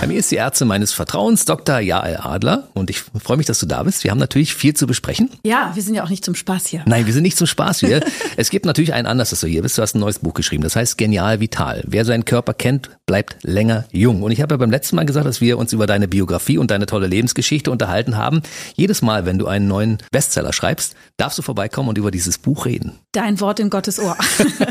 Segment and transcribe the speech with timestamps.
[0.00, 1.80] Bei mir ist die Ärzte meines Vertrauens, Dr.
[1.80, 2.68] Jael Adler.
[2.74, 4.04] Und ich freue mich, dass du da bist.
[4.04, 5.28] Wir haben natürlich viel zu besprechen.
[5.44, 6.82] Ja, wir sind ja auch nicht zum Spaß hier.
[6.86, 8.00] Nein, wir sind nicht zum Spaß hier.
[8.36, 9.76] es gibt natürlich einen Anlass, dass du hier bist.
[9.76, 10.62] Du hast ein neues Buch geschrieben.
[10.62, 11.82] Das heißt Genial Vital.
[11.84, 14.22] Wer seinen Körper kennt, bleibt länger jung.
[14.22, 16.70] Und ich habe ja beim letzten Mal gesagt, dass wir uns über deine Biografie und
[16.70, 18.42] deine tolle Lebensgeschichte unterhalten haben.
[18.76, 22.66] Jedes Mal, wenn du einen neuen Bestseller schreibst, darfst du vorbeikommen und über dieses Buch
[22.66, 23.00] reden.
[23.10, 24.16] Dein Wort in Gottes Ohr.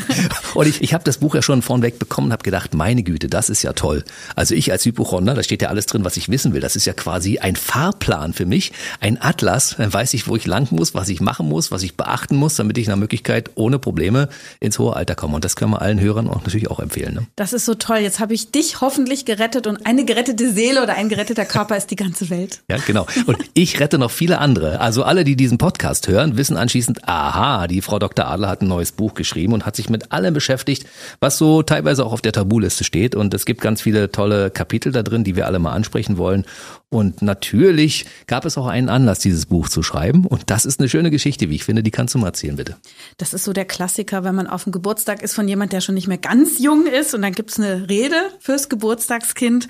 [0.53, 3.27] und ich, ich habe das Buch ja schon vorneweg bekommen und habe gedacht, meine Güte,
[3.27, 4.05] das ist ja toll.
[4.35, 4.85] Also ich als
[5.17, 6.61] Hypochonder, da steht ja alles drin, was ich wissen will.
[6.61, 9.75] Das ist ja quasi ein Fahrplan für mich, ein Atlas.
[9.77, 12.55] Dann weiß ich, wo ich lang muss, was ich machen muss, was ich beachten muss,
[12.55, 15.35] damit ich nach Möglichkeit ohne Probleme ins hohe Alter komme.
[15.35, 17.15] Und das können wir allen Hörern auch natürlich auch empfehlen.
[17.15, 17.27] Ne?
[17.35, 17.97] Das ist so toll.
[17.97, 21.89] Jetzt habe ich dich hoffentlich gerettet und eine gerettete Seele oder ein geretteter Körper ist
[21.91, 22.61] die ganze Welt.
[22.69, 23.07] Ja, genau.
[23.25, 24.79] Und ich rette noch viele andere.
[24.79, 28.27] Also alle, die diesen Podcast hören, wissen anschließend, aha, die Frau Dr.
[28.27, 30.85] Adler hat ein neues Buch geschrieben und hat sich mit allem beschäftigt,
[31.19, 33.15] was so teilweise auch auf der Tabuliste steht.
[33.15, 36.45] Und es gibt ganz viele tolle Kapitel da drin, die wir alle mal ansprechen wollen.
[36.89, 40.25] Und natürlich gab es auch einen Anlass, dieses Buch zu schreiben.
[40.25, 41.83] Und das ist eine schöne Geschichte, wie ich finde.
[41.83, 42.77] Die kannst du mal erzählen, bitte.
[43.17, 45.95] Das ist so der Klassiker, wenn man auf dem Geburtstag ist von jemand, der schon
[45.95, 47.13] nicht mehr ganz jung ist.
[47.13, 49.67] Und dann gibt's eine Rede fürs Geburtstagskind.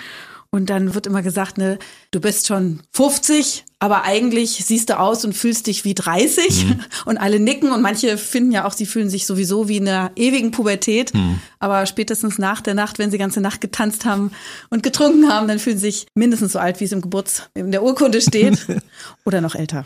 [0.49, 1.77] Und dann wird immer gesagt, ne,
[2.11, 6.65] du bist schon 50, aber eigentlich siehst du aus und fühlst dich wie 30.
[6.65, 6.79] Mhm.
[7.05, 10.11] Und alle nicken und manche finden ja auch, sie fühlen sich sowieso wie in einer
[10.15, 11.13] ewigen Pubertät.
[11.13, 11.39] Mhm.
[11.59, 14.31] Aber spätestens nach der Nacht, wenn sie ganze Nacht getanzt haben
[14.69, 17.71] und getrunken haben, dann fühlen sie sich mindestens so alt, wie es im Geburts, in
[17.71, 18.65] der Urkunde steht.
[19.25, 19.85] Oder noch älter.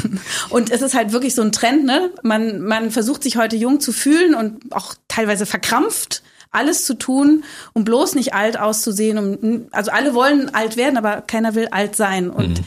[0.50, 2.10] und es ist halt wirklich so ein Trend, ne?
[2.22, 7.44] Man, man versucht sich heute jung zu fühlen und auch teilweise verkrampft alles zu tun,
[7.72, 9.18] um bloß nicht alt auszusehen.
[9.18, 12.30] Um, also alle wollen alt werden, aber keiner will alt sein.
[12.30, 12.64] Und mhm.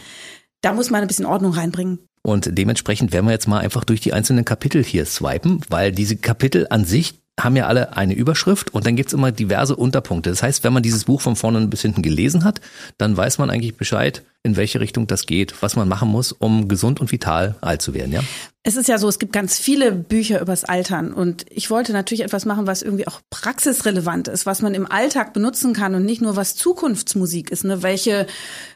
[0.61, 1.99] da muss man ein bisschen Ordnung reinbringen.
[2.21, 6.15] Und dementsprechend werden wir jetzt mal einfach durch die einzelnen Kapitel hier swipen, weil diese
[6.15, 10.29] Kapitel an sich haben ja alle eine Überschrift und dann gibt's immer diverse Unterpunkte.
[10.29, 12.61] Das heißt, wenn man dieses Buch von vorne bis hinten gelesen hat,
[12.97, 16.67] dann weiß man eigentlich Bescheid, in welche Richtung das geht, was man machen muss, um
[16.67, 18.21] gesund und vital alt zu werden, ja?
[18.65, 22.23] Es ist ja so, es gibt ganz viele Bücher übers Altern und ich wollte natürlich
[22.23, 26.21] etwas machen, was irgendwie auch praxisrelevant ist, was man im Alltag benutzen kann und nicht
[26.21, 27.83] nur was Zukunftsmusik ist, ne?
[27.83, 28.27] Welche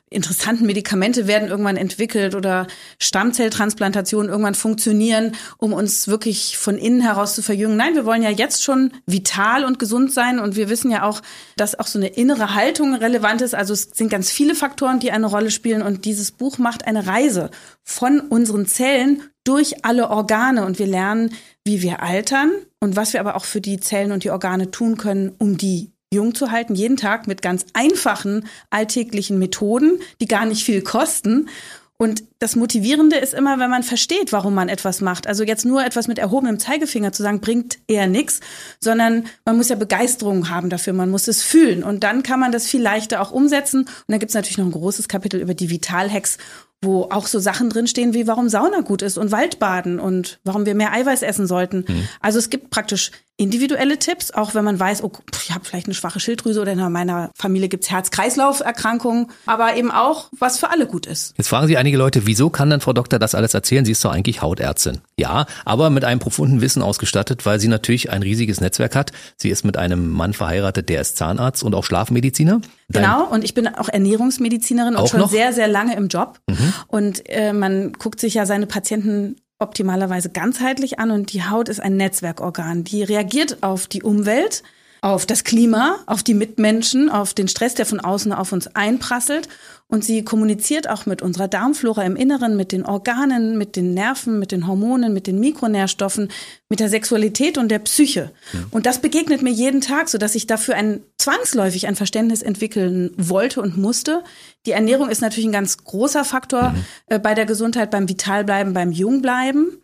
[0.10, 2.68] interessanten Medikamente werden irgendwann entwickelt oder
[2.98, 7.76] Stammzelltransplantationen irgendwann funktionieren, um uns wirklich von innen heraus zu verjüngen.
[7.76, 11.22] Nein, wir wollen ja jetzt schon vital und gesund sein und wir wissen ja auch,
[11.58, 13.54] dass auch so eine innere Haltung relevant ist.
[13.54, 17.08] Also es sind ganz viele Faktoren, die eine Rolle spielen und dieses Buch macht eine
[17.08, 17.50] Reise
[17.84, 20.66] von unseren Zellen durch alle Organe.
[20.66, 21.34] Und wir lernen,
[21.66, 24.98] wie wir altern und was wir aber auch für die Zellen und die Organe tun
[24.98, 30.46] können, um die jung zu halten, jeden Tag mit ganz einfachen alltäglichen Methoden, die gar
[30.46, 31.50] nicht viel kosten.
[32.00, 35.26] Und das Motivierende ist immer, wenn man versteht, warum man etwas macht.
[35.26, 38.40] Also jetzt nur etwas mit erhobenem Zeigefinger zu sagen, bringt eher nichts,
[38.80, 41.84] sondern man muss ja Begeisterung haben dafür, man muss es fühlen.
[41.84, 43.82] Und dann kann man das viel leichter auch umsetzen.
[43.82, 46.38] Und dann gibt es natürlich noch ein großes Kapitel über die Vitalhacks,
[46.84, 50.76] wo auch so Sachen drinstehen wie warum Sauna gut ist und Waldbaden und warum wir
[50.76, 51.86] mehr Eiweiß essen sollten.
[51.88, 52.08] Mhm.
[52.22, 55.12] Also es gibt praktisch individuelle Tipps, auch wenn man weiß, oh,
[55.44, 60.30] ich habe vielleicht eine schwache Schilddrüse oder in meiner Familie gibt's Herz-Kreislauf-Erkrankungen, aber eben auch,
[60.38, 61.34] was für alle gut ist.
[61.38, 63.86] Jetzt fragen sich einige Leute, wieso kann denn Frau Doktor das alles erzählen?
[63.86, 65.02] Sie ist doch eigentlich Hautärztin.
[65.20, 69.12] Ja, aber mit einem profunden Wissen ausgestattet, weil sie natürlich ein riesiges Netzwerk hat.
[69.36, 72.62] Sie ist mit einem Mann verheiratet, der ist Zahnarzt und auch Schlafmediziner.
[72.88, 75.32] Dein genau, und ich bin auch Ernährungsmedizinerin und schon noch?
[75.32, 76.40] sehr, sehr lange im Job.
[76.48, 76.74] Mhm.
[76.88, 81.80] Und äh, man guckt sich ja seine Patienten optimalerweise ganzheitlich an und die Haut ist
[81.80, 82.84] ein Netzwerkorgan.
[82.84, 84.62] Die reagiert auf die Umwelt,
[85.02, 89.48] auf das Klima, auf die Mitmenschen, auf den Stress, der von außen auf uns einprasselt.
[89.90, 94.38] Und sie kommuniziert auch mit unserer Darmflora im Inneren, mit den Organen, mit den Nerven,
[94.38, 96.30] mit den Hormonen, mit den Mikronährstoffen,
[96.68, 98.32] mit der Sexualität und der Psyche.
[98.52, 98.60] Ja.
[98.72, 103.12] Und das begegnet mir jeden Tag, so dass ich dafür ein zwangsläufig ein Verständnis entwickeln
[103.18, 104.24] wollte und musste.
[104.66, 106.86] Die Ernährung ist natürlich ein ganz großer Faktor mhm.
[107.08, 109.82] äh, bei der Gesundheit, beim Vitalbleiben, beim Jungbleiben.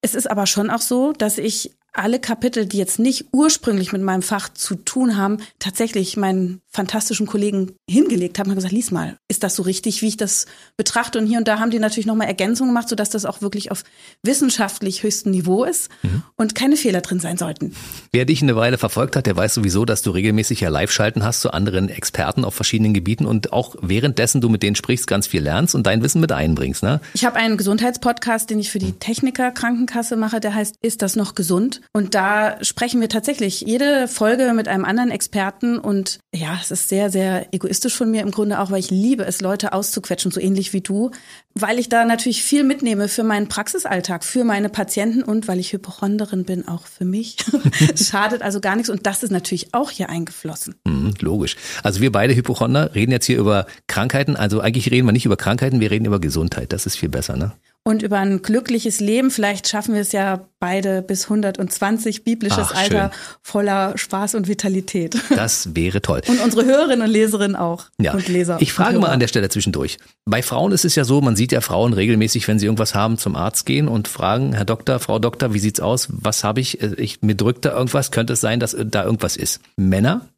[0.00, 4.02] Es ist aber schon auch so, dass ich alle Kapitel, die jetzt nicht ursprünglich mit
[4.02, 9.16] meinem Fach zu tun haben, tatsächlich meinen fantastischen Kollegen hingelegt haben und gesagt, lies mal,
[9.26, 10.46] ist das so richtig, wie ich das
[10.76, 11.18] betrachte?
[11.18, 13.82] Und hier und da haben die natürlich nochmal Ergänzungen gemacht, sodass das auch wirklich auf
[14.22, 16.22] wissenschaftlich höchstem Niveau ist mhm.
[16.36, 17.74] und keine Fehler drin sein sollten.
[18.12, 21.40] Wer dich eine Weile verfolgt hat, der weiß sowieso, dass du regelmäßig ja Live-Schalten hast
[21.40, 25.42] zu anderen Experten auf verschiedenen Gebieten und auch währenddessen du mit denen sprichst, ganz viel
[25.42, 26.82] lernst und dein Wissen mit einbringst.
[26.82, 27.00] Ne?
[27.14, 31.16] Ich habe einen Gesundheitspodcast, den ich für die Techniker Krankenkasse mache, der heißt Ist das
[31.16, 31.77] noch gesund?
[31.92, 35.78] Und da sprechen wir tatsächlich jede Folge mit einem anderen Experten.
[35.78, 39.24] Und ja, es ist sehr, sehr egoistisch von mir im Grunde auch, weil ich liebe
[39.24, 41.10] es, Leute auszuquetschen, so ähnlich wie du,
[41.54, 45.72] weil ich da natürlich viel mitnehme für meinen Praxisalltag, für meine Patienten und weil ich
[45.72, 47.36] Hypochonderin bin, auch für mich.
[47.96, 48.90] schadet also gar nichts.
[48.90, 50.74] Und das ist natürlich auch hier eingeflossen.
[50.86, 51.56] Mhm, logisch.
[51.82, 54.36] Also wir beide Hypochonder reden jetzt hier über Krankheiten.
[54.36, 56.72] Also eigentlich reden wir nicht über Krankheiten, wir reden über Gesundheit.
[56.72, 57.52] Das ist viel besser, ne?
[57.84, 59.30] Und über ein glückliches Leben.
[59.30, 63.10] Vielleicht schaffen wir es ja beide bis 120 biblisches Ach, Alter
[63.42, 65.16] voller Spaß und Vitalität.
[65.34, 66.20] Das wäre toll.
[66.26, 67.86] Und unsere Hörerinnen und Leserinnen auch.
[68.00, 68.12] Ja.
[68.12, 68.58] Und Leser.
[68.60, 69.98] Ich frage mal an der Stelle zwischendurch.
[70.26, 73.18] Bei Frauen ist es ja so, man sieht ja Frauen regelmäßig, wenn sie irgendwas haben,
[73.18, 76.08] zum Arzt gehen und fragen, Herr Doktor, Frau Doktor, wie sieht's aus?
[76.10, 76.82] Was habe ich?
[76.82, 77.22] ich?
[77.22, 78.10] Mir drückt da irgendwas.
[78.10, 79.60] Könnte es sein, dass da irgendwas ist?
[79.76, 80.28] Männer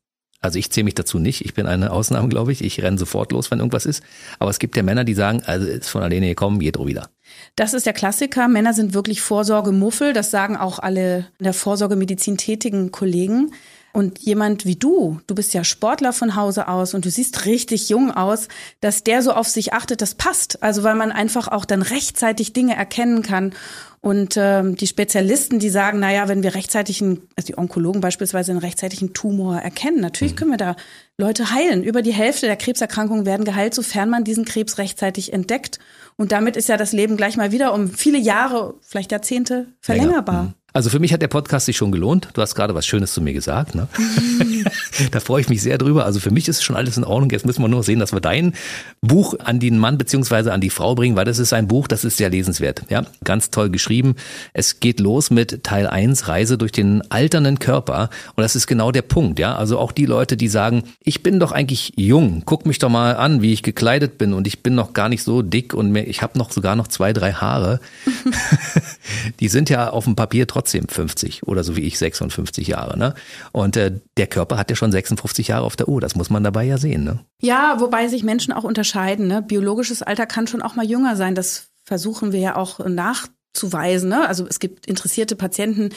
[0.40, 1.44] also ich zähle mich dazu nicht.
[1.44, 2.64] Ich bin eine Ausnahme, glaube ich.
[2.64, 4.02] Ich renne sofort los, wenn irgendwas ist.
[4.38, 7.10] Aber es gibt ja Männer, die sagen, also ist von alleine gekommen, geht wieder.
[7.56, 8.48] Das ist der Klassiker.
[8.48, 10.12] Männer sind wirklich Vorsorgemuffel.
[10.12, 13.52] Das sagen auch alle in der Vorsorgemedizin tätigen Kollegen.
[13.92, 17.88] Und jemand wie du, du bist ja Sportler von Hause aus und du siehst richtig
[17.88, 18.48] jung aus,
[18.80, 20.62] dass der so auf sich achtet, das passt.
[20.62, 23.52] Also weil man einfach auch dann rechtzeitig Dinge erkennen kann.
[24.02, 28.50] Und ähm, die Spezialisten, die sagen, naja, wenn wir rechtzeitig einen, also die Onkologen beispielsweise
[28.50, 30.36] einen rechtzeitigen Tumor erkennen, natürlich mhm.
[30.36, 30.76] können wir da
[31.18, 31.84] Leute heilen.
[31.84, 35.80] Über die Hälfte der Krebserkrankungen werden geheilt, sofern man diesen Krebs rechtzeitig entdeckt.
[36.16, 40.44] Und damit ist ja das Leben gleich mal wieder um viele Jahre, vielleicht Jahrzehnte verlängerbar.
[40.44, 40.54] Mhm.
[40.72, 42.28] Also für mich hat der Podcast sich schon gelohnt.
[42.34, 43.74] Du hast gerade was Schönes zu mir gesagt.
[43.74, 43.88] Ne?
[45.12, 46.04] Da freue ich mich sehr drüber.
[46.04, 47.30] Also für mich ist schon alles in Ordnung.
[47.30, 48.54] Jetzt müssen wir nur sehen, dass wir dein
[49.00, 52.04] Buch an den Mann beziehungsweise an die Frau bringen, weil das ist ein Buch, das
[52.04, 52.82] ist sehr lesenswert.
[52.88, 54.14] Ja, ganz toll geschrieben.
[54.52, 58.10] Es geht los mit Teil 1, Reise durch den alternden Körper.
[58.36, 59.38] Und das ist genau der Punkt.
[59.38, 62.42] Ja, also auch die Leute, die sagen, ich bin doch eigentlich jung.
[62.44, 65.22] Guck mich doch mal an, wie ich gekleidet bin und ich bin noch gar nicht
[65.22, 67.80] so dick und ich habe noch sogar noch zwei, drei Haare.
[69.40, 72.98] die sind ja auf dem Papier trotzdem trotzdem 50 oder so wie ich 56 Jahre.
[72.98, 73.14] Ne?
[73.52, 76.02] Und äh, der Körper hat ja schon 56 Jahre auf der Uhr.
[76.02, 77.02] Das muss man dabei ja sehen.
[77.02, 77.20] Ne?
[77.40, 79.26] Ja, wobei sich Menschen auch unterscheiden.
[79.26, 79.40] Ne?
[79.40, 81.34] Biologisches Alter kann schon auch mal jünger sein.
[81.34, 84.10] Das versuchen wir ja auch nachzuweisen.
[84.10, 84.28] Ne?
[84.28, 85.90] Also es gibt interessierte Patienten,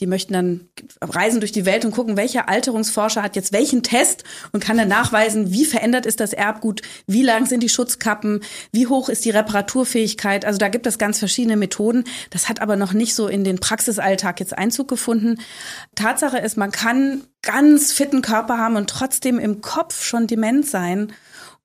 [0.00, 0.68] die möchten dann
[1.00, 4.88] reisen durch die Welt und gucken, welcher Alterungsforscher hat jetzt welchen Test und kann dann
[4.88, 8.40] nachweisen, wie verändert ist das Erbgut, wie lang sind die Schutzkappen,
[8.70, 10.44] wie hoch ist die Reparaturfähigkeit.
[10.44, 12.04] Also da gibt es ganz verschiedene Methoden.
[12.30, 15.40] Das hat aber noch nicht so in den Praxisalltag jetzt Einzug gefunden.
[15.96, 21.12] Tatsache ist, man kann ganz fitten Körper haben und trotzdem im Kopf schon dement sein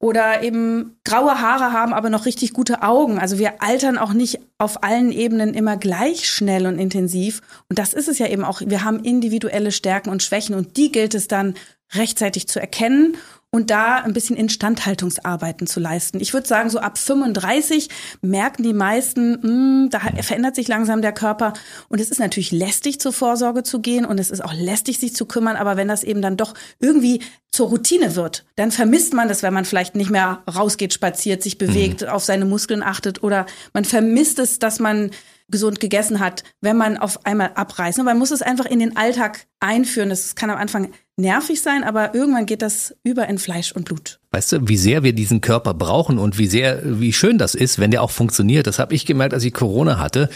[0.03, 3.19] oder eben graue Haare haben, aber noch richtig gute Augen.
[3.19, 7.39] Also wir altern auch nicht auf allen Ebenen immer gleich schnell und intensiv.
[7.69, 8.59] Und das ist es ja eben auch.
[8.59, 11.53] Wir haben individuelle Stärken und Schwächen und die gilt es dann
[11.93, 13.15] rechtzeitig zu erkennen
[13.53, 16.19] und da ein bisschen Instandhaltungsarbeiten zu leisten.
[16.19, 17.87] Ich würde sagen, so ab 35
[18.23, 21.53] merken die meisten, mh, hm, da verändert sich langsam der Körper.
[21.87, 25.15] Und es ist natürlich lästig, zur Vorsorge zu gehen und es ist auch lästig, sich
[25.15, 25.55] zu kümmern.
[25.55, 27.21] Aber wenn das eben dann doch irgendwie
[27.51, 31.59] zur Routine wird, dann vermisst man das, wenn man vielleicht nicht mehr rausgeht, spaziert, sich
[31.59, 32.07] bewegt, mhm.
[32.07, 35.11] auf seine Muskeln achtet oder man vermisst es, dass man
[35.49, 37.99] gesund gegessen hat, wenn man auf einmal abreißt.
[37.99, 40.09] Und man muss es einfach in den Alltag einführen.
[40.09, 44.19] Das kann am Anfang nervig sein, aber irgendwann geht das über in Fleisch und Blut.
[44.31, 47.77] Weißt du, wie sehr wir diesen Körper brauchen und wie sehr, wie schön das ist,
[47.77, 48.65] wenn der auch funktioniert.
[48.65, 50.27] Das habe ich gemerkt, als ich Corona hatte.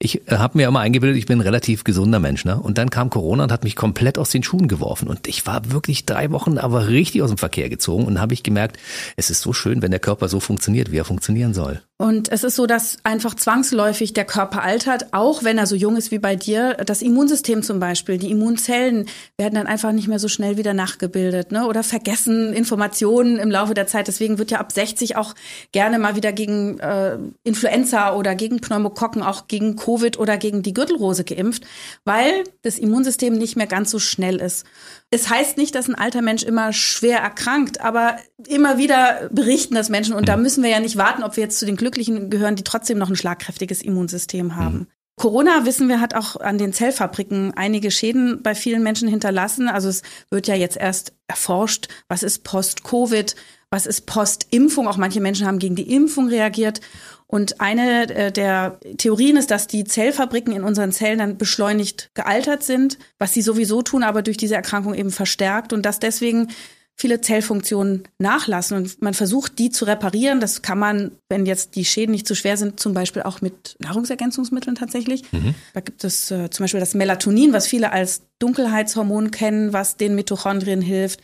[0.00, 2.58] Ich äh, habe mir immer eingebildet, ich bin ein relativ gesunder Mensch, ne?
[2.58, 5.06] Und dann kam Corona und hat mich komplett aus den Schuhen geworfen.
[5.06, 8.42] Und ich war wirklich drei Wochen aber richtig aus dem Verkehr gezogen und habe ich
[8.42, 8.76] gemerkt,
[9.16, 11.80] es ist so schön, wenn der Körper so funktioniert, wie er funktionieren soll.
[11.96, 15.96] Und es ist so, dass einfach zwangsläufig der Körper altert, auch wenn er so jung
[15.96, 16.74] ist wie bei dir.
[16.84, 19.06] Das Immunsystem zum Beispiel, die Immunzellen
[19.38, 21.66] werden dann einfach nicht mehr so schnell wieder nachgebildet, ne?
[21.66, 24.08] Oder vergessen Informationen im Laufe der Zeit.
[24.08, 25.34] Deswegen wird ja ab 60 auch
[25.72, 30.74] gerne mal wieder gegen äh, Influenza oder gegen Pneumokokken, auch gegen Covid oder gegen die
[30.74, 31.64] Gürtelrose geimpft,
[32.04, 34.66] weil das Immunsystem nicht mehr ganz so schnell ist.
[35.10, 38.16] Es heißt nicht, dass ein alter Mensch immer schwer erkrankt, aber
[38.46, 41.58] immer wieder berichten das Menschen und da müssen wir ja nicht warten, ob wir jetzt
[41.58, 44.88] zu den Glücklichen gehören, die trotzdem noch ein schlagkräftiges Immunsystem haben.
[45.16, 49.68] Corona, wissen wir, hat auch an den Zellfabriken einige Schäden bei vielen Menschen hinterlassen.
[49.68, 53.36] Also es wird ja jetzt erst erforscht, was ist Post-Covid,
[53.70, 54.88] was ist Post-Impfung.
[54.88, 56.80] Auch manche Menschen haben gegen die Impfung reagiert.
[57.28, 62.62] Und eine äh, der Theorien ist, dass die Zellfabriken in unseren Zellen dann beschleunigt gealtert
[62.62, 66.48] sind, was sie sowieso tun, aber durch diese Erkrankung eben verstärkt und dass deswegen
[66.96, 70.40] viele Zellfunktionen nachlassen und man versucht, die zu reparieren.
[70.40, 73.76] Das kann man, wenn jetzt die Schäden nicht zu schwer sind, zum Beispiel auch mit
[73.80, 75.22] Nahrungsergänzungsmitteln tatsächlich.
[75.32, 75.54] Mhm.
[75.72, 80.14] Da gibt es äh, zum Beispiel das Melatonin, was viele als Dunkelheitshormon kennen, was den
[80.14, 81.20] Mitochondrien hilft.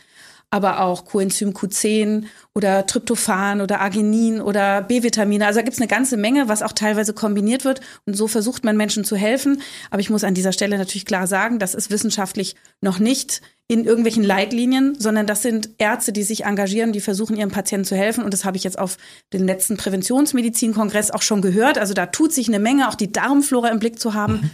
[0.51, 5.45] Aber auch Coenzym Q10 oder Tryptophan oder Arginin oder B-Vitamine.
[5.47, 7.79] Also da gibt's eine ganze Menge, was auch teilweise kombiniert wird.
[8.05, 9.61] Und so versucht man Menschen zu helfen.
[9.89, 13.85] Aber ich muss an dieser Stelle natürlich klar sagen, das ist wissenschaftlich noch nicht in
[13.85, 18.25] irgendwelchen Leitlinien, sondern das sind Ärzte, die sich engagieren, die versuchen, ihren Patienten zu helfen.
[18.25, 18.97] Und das habe ich jetzt auf
[19.31, 21.77] dem letzten Präventionsmedizinkongress auch schon gehört.
[21.77, 24.33] Also da tut sich eine Menge, auch die Darmflora im Blick zu haben.
[24.33, 24.49] Mhm.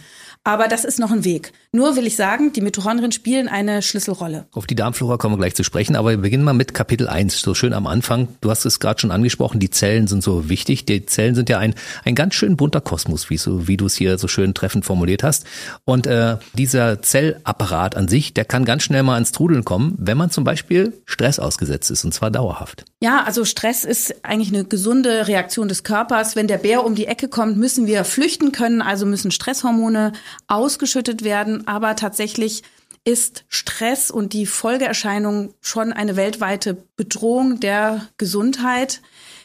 [0.48, 1.52] Aber das ist noch ein Weg.
[1.72, 4.46] Nur will ich sagen, die Mitochondrien spielen eine Schlüsselrolle.
[4.52, 7.42] Auf die Darmflora kommen wir gleich zu sprechen, aber wir beginnen mal mit Kapitel 1,
[7.42, 8.28] so schön am Anfang.
[8.40, 10.86] Du hast es gerade schon angesprochen, die Zellen sind so wichtig.
[10.86, 11.74] Die Zellen sind ja ein,
[12.06, 15.22] ein ganz schön bunter Kosmos, wie, so, wie du es hier so schön treffend formuliert
[15.22, 15.44] hast.
[15.84, 20.16] Und äh, dieser Zellapparat an sich, der kann ganz schnell mal ins Trudeln kommen, wenn
[20.16, 22.86] man zum Beispiel Stress ausgesetzt ist, und zwar dauerhaft.
[23.02, 26.34] Ja, also Stress ist eigentlich eine gesunde Reaktion des Körpers.
[26.34, 30.14] Wenn der Bär um die Ecke kommt, müssen wir flüchten können, also müssen Stresshormone
[30.46, 31.66] ausgeschüttet werden.
[31.66, 32.62] Aber tatsächlich
[33.04, 39.00] ist Stress und die Folgeerscheinung schon eine weltweite Bedrohung der Gesundheit.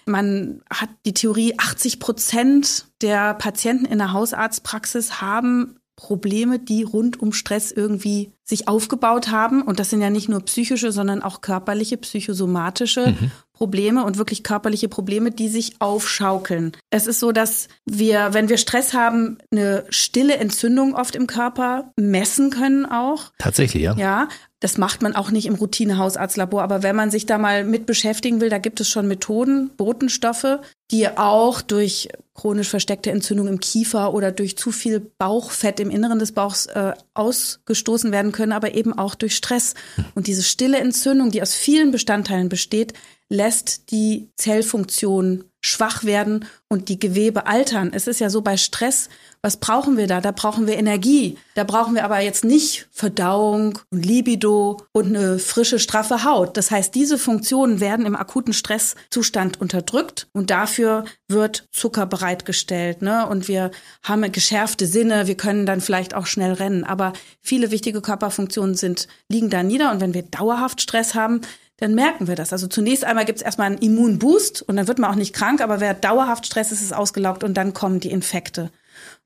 [0.06, 7.22] Man hat die Theorie, 80 Prozent der Patienten in der Hausarztpraxis haben Probleme, die rund
[7.22, 9.62] um Stress irgendwie sich aufgebaut haben.
[9.62, 13.32] Und das sind ja nicht nur psychische, sondern auch körperliche, psychosomatische mhm.
[13.54, 16.74] Probleme und wirklich körperliche Probleme, die sich aufschaukeln.
[16.90, 21.92] Es ist so, dass wir, wenn wir Stress haben, eine stille Entzündung oft im Körper
[21.96, 23.32] messen können auch.
[23.38, 23.96] Tatsächlich, ja.
[23.96, 24.28] Ja.
[24.60, 28.40] Das macht man auch nicht im Routine-Hausarztlabor, aber wenn man sich da mal mit beschäftigen
[28.40, 30.60] will, da gibt es schon Methoden, Botenstoffe,
[30.92, 36.20] die auch durch chronisch versteckte Entzündung im Kiefer oder durch zu viel Bauchfett im Inneren
[36.20, 39.76] des Bauchs äh, ausgestoßen werden können, aber eben auch durch Stress.
[40.16, 42.94] Und diese stille Entzündung, die aus vielen Bestandteilen besteht,
[43.30, 47.92] lässt die Zellfunktion schwach werden und die Gewebe altern.
[47.94, 49.10] Es ist ja so bei Stress,
[49.42, 50.22] was brauchen wir da?
[50.22, 51.38] Da brauchen wir Energie.
[51.56, 56.58] Da brauchen wir aber jetzt nicht Verdauung und Libido und eine frische, straffe Haut.
[56.58, 63.02] Das heißt, diese Funktionen werden im akuten Stresszustand unterdrückt und dafür wird Zucker bereitgestellt.
[63.02, 63.28] Ne?
[63.28, 63.72] Und wir
[64.04, 66.84] haben geschärfte Sinne, wir können dann vielleicht auch schnell rennen.
[66.84, 69.92] Aber viele wichtige Körperfunktionen sind, liegen da nieder.
[69.92, 71.42] Und wenn wir dauerhaft Stress haben,
[71.78, 72.54] dann merken wir das.
[72.54, 75.62] Also zunächst einmal gibt es erstmal einen Immunboost und dann wird man auch nicht krank,
[75.62, 78.72] aber wer dauerhaft Stress ist, ist ausgelaugt und dann kommen die Infekte.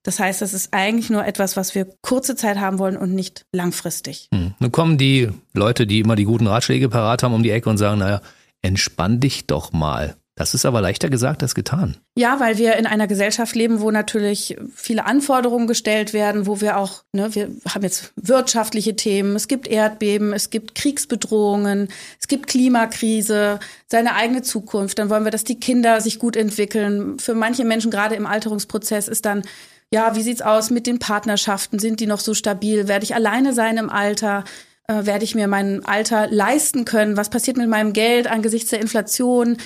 [0.04, 3.46] Das heißt, das ist eigentlich nur etwas, was wir kurze Zeit haben wollen und nicht
[3.52, 4.30] langfristig.
[4.34, 4.54] Hm.
[4.60, 7.78] Nun kommen die Leute, die immer die guten Ratschläge parat haben, um die Ecke und
[7.78, 8.22] sagen, naja,
[8.62, 10.16] entspann dich doch mal.
[10.38, 11.98] Das ist aber leichter gesagt als getan.
[12.16, 16.78] Ja, weil wir in einer Gesellschaft leben, wo natürlich viele Anforderungen gestellt werden, wo wir
[16.78, 21.90] auch, ne, wir haben jetzt wirtschaftliche Themen, es gibt Erdbeben, es gibt Kriegsbedrohungen,
[22.20, 25.00] es gibt Klimakrise, seine eigene Zukunft.
[25.00, 27.18] Dann wollen wir, dass die Kinder sich gut entwickeln.
[27.18, 29.42] Für manche Menschen gerade im Alterungsprozess ist dann
[29.90, 31.80] ja, wie sieht's aus mit den Partnerschaften?
[31.80, 32.88] Sind die noch so stabil?
[32.88, 34.44] Werde ich alleine sein im Alter?
[34.88, 37.18] Äh, werde ich mir mein Alter leisten können?
[37.18, 39.58] Was passiert mit meinem Geld angesichts der Inflation?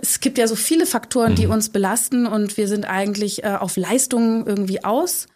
[0.00, 1.52] Es gibt ja so viele Faktoren, die mhm.
[1.52, 5.26] uns belasten und wir sind eigentlich äh, auf Leistungen irgendwie aus.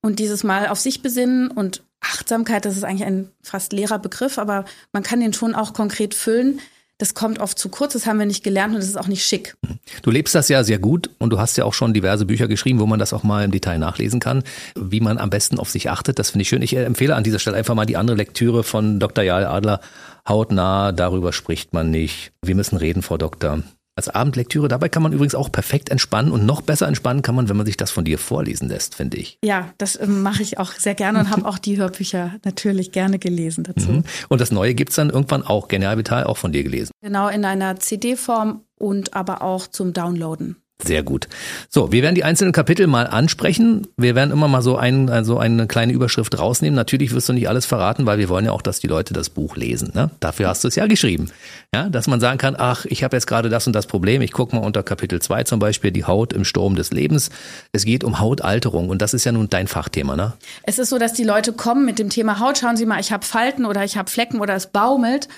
[0.00, 4.38] Und dieses Mal auf sich besinnen und Achtsamkeit, das ist eigentlich ein fast leerer Begriff,
[4.38, 6.60] aber man kann den schon auch konkret füllen.
[6.98, 9.24] Das kommt oft zu kurz, das haben wir nicht gelernt und das ist auch nicht
[9.24, 9.56] schick.
[10.02, 12.80] Du lebst das ja sehr gut und du hast ja auch schon diverse Bücher geschrieben,
[12.80, 14.42] wo man das auch mal im Detail nachlesen kann,
[14.76, 16.18] wie man am besten auf sich achtet.
[16.18, 16.62] Das finde ich schön.
[16.62, 19.22] Ich empfehle an dieser Stelle einfach mal die andere Lektüre von Dr.
[19.22, 19.80] Jael Adler.
[20.28, 22.32] Hautnah, darüber spricht man nicht.
[22.42, 23.62] Wir müssen reden, Frau Doktor
[23.98, 24.68] als Abendlektüre.
[24.68, 27.66] Dabei kann man übrigens auch perfekt entspannen und noch besser entspannen kann man, wenn man
[27.66, 29.38] sich das von dir vorlesen lässt, finde ich.
[29.44, 33.18] Ja, das äh, mache ich auch sehr gerne und habe auch die Hörbücher natürlich gerne
[33.18, 33.90] gelesen dazu.
[33.90, 34.04] Mhm.
[34.28, 36.92] Und das Neue gibt es dann irgendwann auch, Genial Vital, auch von dir gelesen.
[37.02, 40.56] Genau, in einer CD-Form und aber auch zum Downloaden.
[40.80, 41.26] Sehr gut.
[41.68, 43.88] So, wir werden die einzelnen Kapitel mal ansprechen.
[43.96, 46.76] Wir werden immer mal so, ein, also eine kleine Überschrift rausnehmen.
[46.76, 49.28] Natürlich wirst du nicht alles verraten, weil wir wollen ja auch, dass die Leute das
[49.28, 49.90] Buch lesen.
[49.94, 50.10] Ne?
[50.20, 51.32] Dafür hast du es ja geschrieben.
[51.74, 54.22] Ja, dass man sagen kann, ach, ich habe jetzt gerade das und das Problem.
[54.22, 57.30] Ich gucke mal unter Kapitel 2 zum Beispiel, die Haut im Sturm des Lebens.
[57.72, 60.34] Es geht um Hautalterung und das ist ja nun dein Fachthema, ne?
[60.62, 62.56] Es ist so, dass die Leute kommen mit dem Thema Haut.
[62.56, 65.28] Schauen Sie mal, ich habe Falten oder ich habe Flecken oder es baumelt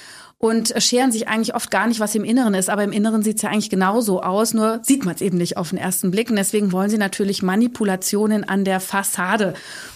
[0.41, 2.71] und scheren sich eigentlich oft gar nicht, was im Inneren ist.
[2.71, 5.59] Aber im Inneren sieht es ja eigentlich genauso aus, nur sieht man es eben nicht
[5.59, 6.31] auf den ersten Blick.
[6.31, 9.53] Und deswegen wollen sie natürlich Manipulationen an der Fassade.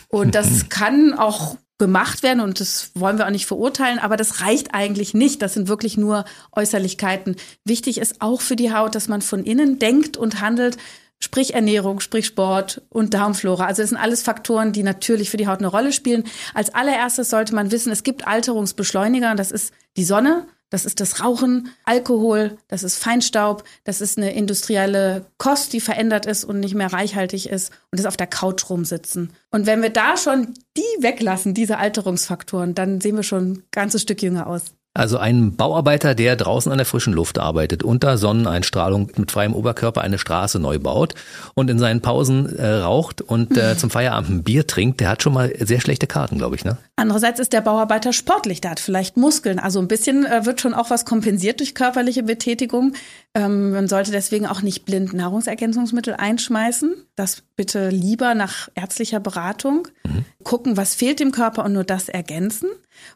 [0.08, 4.42] Und das kann auch gemacht werden und das wollen wir auch nicht verurteilen, aber das
[4.42, 5.40] reicht eigentlich nicht.
[5.40, 7.36] Das sind wirklich nur Äußerlichkeiten.
[7.64, 10.76] Wichtig ist auch für die Haut, dass man von innen denkt und handelt,
[11.20, 13.66] Sprich Ernährung, sprich Sport und Darmflora.
[13.66, 16.24] Also das sind alles Faktoren, die natürlich für die Haut eine Rolle spielen.
[16.52, 19.34] Als allererstes sollte man wissen, es gibt Alterungsbeschleuniger.
[19.34, 24.34] Das ist die Sonne, das ist das Rauchen, Alkohol, das ist Feinstaub, das ist eine
[24.34, 28.68] industrielle Kost, die verändert ist und nicht mehr reichhaltig ist und das auf der Couch
[28.68, 29.32] rumsitzen.
[29.52, 34.02] Und wenn wir da schon die weglassen, diese Alterungsfaktoren, dann sehen wir schon ein ganzes
[34.02, 34.74] Stück jünger aus.
[34.96, 40.02] Also ein Bauarbeiter, der draußen an der frischen Luft arbeitet, unter Sonneneinstrahlung mit freiem Oberkörper
[40.02, 41.14] eine Straße neu baut
[41.54, 45.20] und in seinen Pausen äh, raucht und äh, zum Feierabend ein Bier trinkt, der hat
[45.20, 46.64] schon mal sehr schlechte Karten, glaube ich.
[46.64, 46.76] Ne?
[46.94, 49.58] Andererseits ist der Bauarbeiter sportlich, der hat vielleicht Muskeln.
[49.58, 52.92] Also ein bisschen äh, wird schon auch was kompensiert durch körperliche Betätigung.
[53.34, 56.94] Ähm, man sollte deswegen auch nicht blind Nahrungsergänzungsmittel einschmeißen.
[57.16, 59.88] Das bitte lieber nach ärztlicher Beratung.
[60.04, 60.24] Mhm.
[60.44, 62.68] Gucken, was fehlt dem Körper und nur das ergänzen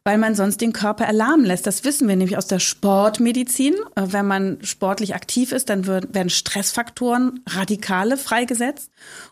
[0.04, 1.66] weil man sonst den Körper erlahmen lässt.
[1.66, 3.74] Das wissen wir nämlich aus der Sportmedizin.
[3.94, 8.90] Äh, wenn man sportlich aktiv ist, dann werden Stressfaktoren, Radikale freigesetzt.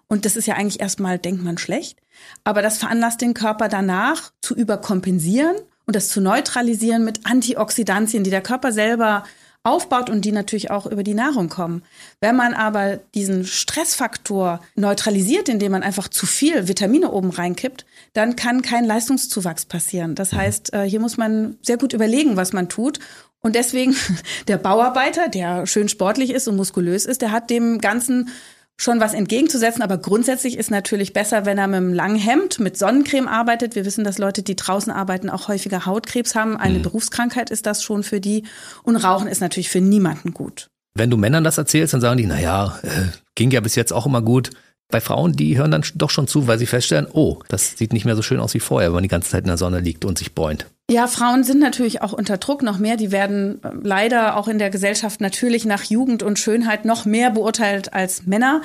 [0.08, 1.98] Und das ist ja eigentlich erstmal, denkt man, schlecht.
[2.44, 8.30] Aber das veranlasst den Körper danach zu überkompensieren und das zu neutralisieren mit Antioxidantien, die
[8.30, 9.24] der Körper selber
[9.66, 11.82] aufbaut und die natürlich auch über die Nahrung kommen.
[12.20, 18.36] Wenn man aber diesen Stressfaktor neutralisiert, indem man einfach zu viel Vitamine oben reinkippt, dann
[18.36, 20.14] kann kein Leistungszuwachs passieren.
[20.14, 20.36] Das mhm.
[20.36, 23.00] heißt, äh, hier muss man sehr gut überlegen, was man tut.
[23.40, 23.96] Und deswegen
[24.48, 28.30] der Bauarbeiter, der schön sportlich ist und muskulös ist, der hat dem Ganzen
[28.78, 32.76] schon was entgegenzusetzen, aber grundsätzlich ist natürlich besser, wenn er mit einem langen Hemd, mit
[32.76, 33.74] Sonnencreme arbeitet.
[33.74, 36.56] Wir wissen, dass Leute, die draußen arbeiten, auch häufiger Hautkrebs haben.
[36.56, 36.82] Eine mhm.
[36.82, 38.44] Berufskrankheit ist das schon für die.
[38.82, 40.68] Und Rauchen ist natürlich für niemanden gut.
[40.94, 42.88] Wenn du Männern das erzählst, dann sagen die, na ja, äh,
[43.34, 44.50] ging ja bis jetzt auch immer gut.
[44.88, 48.04] Bei Frauen, die hören dann doch schon zu, weil sie feststellen, oh, das sieht nicht
[48.04, 50.04] mehr so schön aus wie vorher, wenn man die ganze Zeit in der Sonne liegt
[50.04, 50.66] und sich bäunt.
[50.88, 52.96] Ja, Frauen sind natürlich auch unter Druck noch mehr.
[52.96, 57.30] Die werden äh, leider auch in der Gesellschaft natürlich nach Jugend und Schönheit noch mehr
[57.30, 58.62] beurteilt als Männer.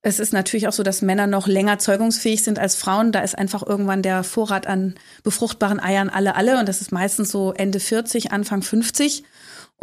[0.00, 3.10] Es ist natürlich auch so, dass Männer noch länger zeugungsfähig sind als Frauen.
[3.10, 7.30] Da ist einfach irgendwann der Vorrat an befruchtbaren Eiern alle alle und das ist meistens
[7.30, 9.24] so Ende 40, Anfang 50.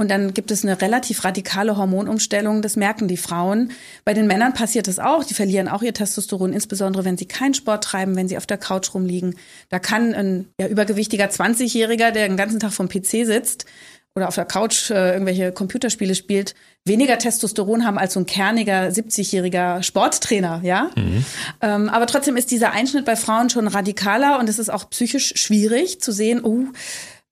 [0.01, 2.63] Und dann gibt es eine relativ radikale Hormonumstellung.
[2.63, 3.71] Das merken die Frauen.
[4.03, 5.23] Bei den Männern passiert es auch.
[5.23, 8.57] Die verlieren auch ihr Testosteron, insbesondere wenn sie keinen Sport treiben, wenn sie auf der
[8.57, 9.35] Couch rumliegen.
[9.69, 13.67] Da kann ein ja, übergewichtiger 20-Jähriger, der den ganzen Tag vom PC sitzt,
[14.15, 16.53] oder auf der Couch äh, irgendwelche Computerspiele spielt,
[16.83, 20.89] weniger Testosteron haben als so ein kerniger 70-jähriger Sporttrainer, ja.
[20.97, 21.25] Mhm.
[21.61, 25.33] Ähm, aber trotzdem ist dieser Einschnitt bei Frauen schon radikaler und es ist auch psychisch
[25.35, 26.65] schwierig zu sehen, oh,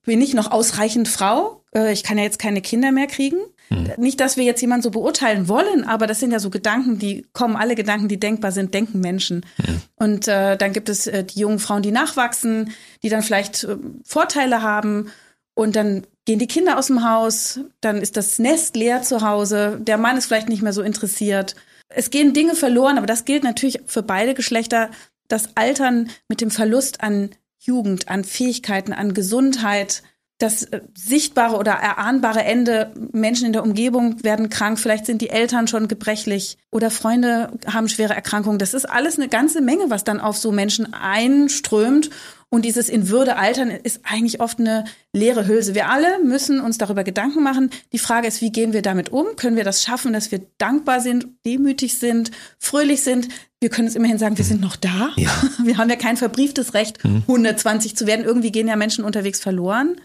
[0.06, 1.63] bin ich noch ausreichend Frau?
[1.74, 3.38] Äh, ich kann ja jetzt keine Kinder mehr kriegen.
[3.70, 3.91] Mhm.
[3.98, 7.25] Nicht, dass wir jetzt jemanden so beurteilen wollen, aber das sind ja so Gedanken, die
[7.34, 9.46] kommen, alle Gedanken, die denkbar sind, denken Menschen.
[9.58, 9.82] Mhm.
[9.96, 12.72] Und äh, dann gibt es äh, die jungen Frauen, die nachwachsen,
[13.03, 15.12] die dann vielleicht äh, Vorteile haben
[15.53, 19.77] und dann gehen die Kinder aus dem Haus, dann ist das Nest leer zu Hause,
[19.81, 21.55] der Mann ist vielleicht nicht mehr so interessiert.
[21.90, 24.90] Es gehen Dinge verloren, aber das gilt natürlich für beide Geschlechter.
[25.27, 30.03] Das Altern mit dem Verlust an Jugend, an Fähigkeiten, an Gesundheit,
[30.39, 35.29] das äh, sichtbare oder erahnbare Ende, Menschen in der Umgebung werden krank, vielleicht sind die
[35.29, 38.57] Eltern schon gebrechlich oder Freunde haben schwere Erkrankungen.
[38.57, 42.09] Das ist alles eine ganze Menge, was dann auf so Menschen einströmt.
[42.51, 45.75] Und dieses in Würde altern ist eigentlich oft eine leere Hülse.
[45.75, 47.70] Wir alle müssen uns darüber Gedanken machen.
[47.94, 49.35] Die Frage ist, wie gehen wir damit um?
[49.35, 53.27] Können wir das schaffen, dass wir dankbar sind, demütig sind, fröhlich sind?
[53.59, 55.12] Wir können es immerhin sagen, wir sind noch da.
[55.18, 55.29] Ja.
[55.64, 57.96] Wir haben ja kein verbrieftes Recht, 120 mhm.
[57.98, 58.25] zu werden.
[58.25, 59.98] Irgendwie gehen ja Menschen unterwegs verloren.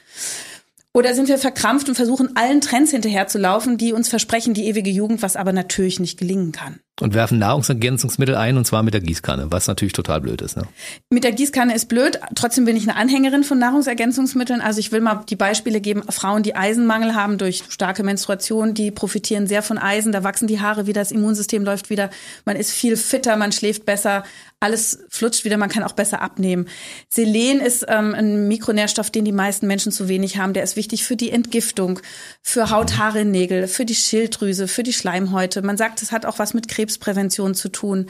[0.92, 5.22] Oder sind wir verkrampft und versuchen allen Trends hinterherzulaufen, die uns versprechen die ewige Jugend,
[5.22, 6.78] was aber natürlich nicht gelingen kann?
[7.00, 10.56] Und werfen Nahrungsergänzungsmittel ein und zwar mit der Gießkanne, was natürlich total blöd ist.
[10.56, 10.62] Ne?
[11.10, 12.20] Mit der Gießkanne ist blöd.
[12.36, 14.60] Trotzdem bin ich eine Anhängerin von Nahrungsergänzungsmitteln.
[14.60, 16.04] Also ich will mal die Beispiele geben.
[16.08, 20.12] Frauen, die Eisenmangel haben durch starke Menstruation, die profitieren sehr von Eisen.
[20.12, 22.10] Da wachsen die Haare wieder, das Immunsystem läuft wieder.
[22.44, 24.22] Man ist viel fitter, man schläft besser.
[24.60, 26.68] Alles flutscht wieder, man kann auch besser abnehmen.
[27.10, 30.54] Selen ist ähm, ein Mikronährstoff, den die meisten Menschen zu wenig haben.
[30.54, 31.98] Der ist wichtig für die Entgiftung,
[32.40, 35.60] für Haut, Haare, Nägel, für die Schilddrüse, für die Schleimhäute.
[35.60, 38.06] Man sagt, es hat auch was mit Krebs Krebsprävention zu tun.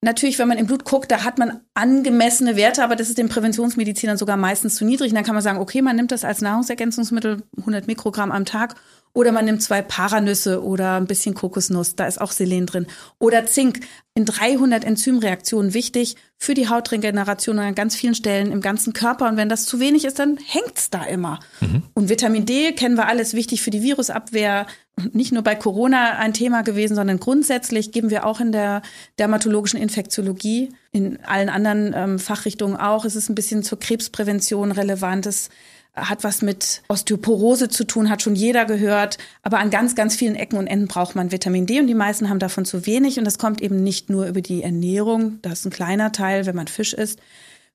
[0.00, 3.28] Natürlich, wenn man im Blut guckt, da hat man angemessene Werte, aber das ist den
[3.28, 5.10] Präventionsmedizinern sogar meistens zu niedrig.
[5.10, 8.74] Und dann kann man sagen, okay, man nimmt das als Nahrungsergänzungsmittel, 100 Mikrogramm am Tag
[9.18, 12.86] oder man nimmt zwei Paranüsse oder ein bisschen Kokosnuss, da ist auch Selen drin.
[13.18, 13.80] Oder Zink
[14.14, 19.28] in 300 Enzymreaktionen wichtig für die Hautregeneration an ganz vielen Stellen im ganzen Körper.
[19.28, 21.40] Und wenn das zu wenig ist, dann hängt's da immer.
[21.60, 21.82] Mhm.
[21.94, 24.68] Und Vitamin D kennen wir alles, wichtig für die Virusabwehr.
[25.12, 28.82] Nicht nur bei Corona ein Thema gewesen, sondern grundsätzlich geben wir auch in der
[29.18, 33.04] dermatologischen Infektiologie, in allen anderen ähm, Fachrichtungen auch.
[33.04, 35.26] Es ist ein bisschen zur Krebsprävention relevant.
[35.26, 35.48] Es
[35.94, 39.18] hat was mit Osteoporose zu tun, hat schon jeder gehört.
[39.42, 42.28] Aber an ganz, ganz vielen Ecken und Enden braucht man Vitamin D und die meisten
[42.28, 43.18] haben davon zu wenig.
[43.18, 46.56] Und das kommt eben nicht nur über die Ernährung, das ist ein kleiner Teil, wenn
[46.56, 47.20] man Fisch isst.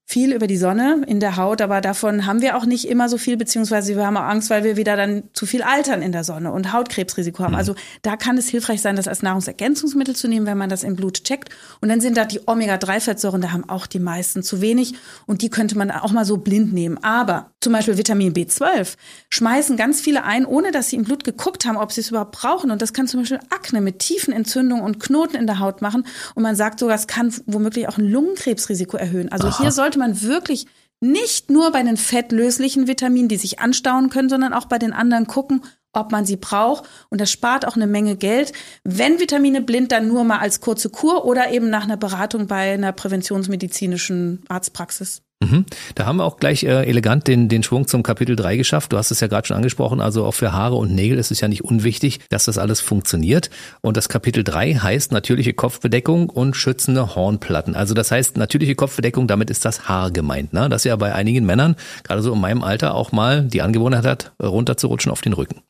[0.05, 3.17] Viel über die Sonne in der Haut, aber davon haben wir auch nicht immer so
[3.17, 6.23] viel, beziehungsweise wir haben auch Angst, weil wir wieder dann zu viel altern in der
[6.23, 7.53] Sonne und Hautkrebsrisiko haben.
[7.53, 7.57] Mhm.
[7.57, 10.95] Also da kann es hilfreich sein, das als Nahrungsergänzungsmittel zu nehmen, wenn man das im
[10.95, 11.49] Blut checkt.
[11.79, 14.93] Und dann sind da die Omega-3-Fettsäuren, da haben auch die meisten zu wenig
[15.25, 17.01] und die könnte man auch mal so blind nehmen.
[17.01, 18.95] Aber zum Beispiel Vitamin B12
[19.29, 22.33] schmeißen ganz viele ein, ohne dass sie im Blut geguckt haben, ob sie es überhaupt
[22.33, 22.71] brauchen.
[22.71, 26.05] Und das kann zum Beispiel Akne mit tiefen Entzündungen und Knoten in der Haut machen.
[26.35, 29.31] Und man sagt sogar, es kann womöglich auch ein Lungenkrebsrisiko erhöhen.
[29.31, 29.61] Also Aha.
[29.61, 30.65] hier sollte man wirklich
[31.01, 35.27] nicht nur bei den fettlöslichen Vitaminen, die sich anstauen können, sondern auch bei den anderen
[35.27, 36.85] gucken, ob man sie braucht.
[37.09, 38.53] Und das spart auch eine Menge Geld.
[38.83, 42.73] Wenn Vitamine blind, dann nur mal als kurze Kur oder eben nach einer Beratung bei
[42.73, 45.21] einer präventionsmedizinischen Arztpraxis.
[45.43, 45.65] Mhm.
[45.95, 48.93] Da haben wir auch gleich äh, elegant den, den Schwung zum Kapitel 3 geschafft.
[48.93, 51.41] Du hast es ja gerade schon angesprochen, also auch für Haare und Nägel ist es
[51.41, 53.49] ja nicht unwichtig, dass das alles funktioniert.
[53.81, 57.75] Und das Kapitel 3 heißt natürliche Kopfbedeckung und schützende Hornplatten.
[57.75, 60.53] Also das heißt natürliche Kopfbedeckung, damit ist das Haar gemeint.
[60.53, 60.69] Ne?
[60.69, 64.33] Das ja bei einigen Männern, gerade so in meinem Alter, auch mal die Angewohnheit hat,
[64.41, 65.61] runterzurutschen auf den Rücken.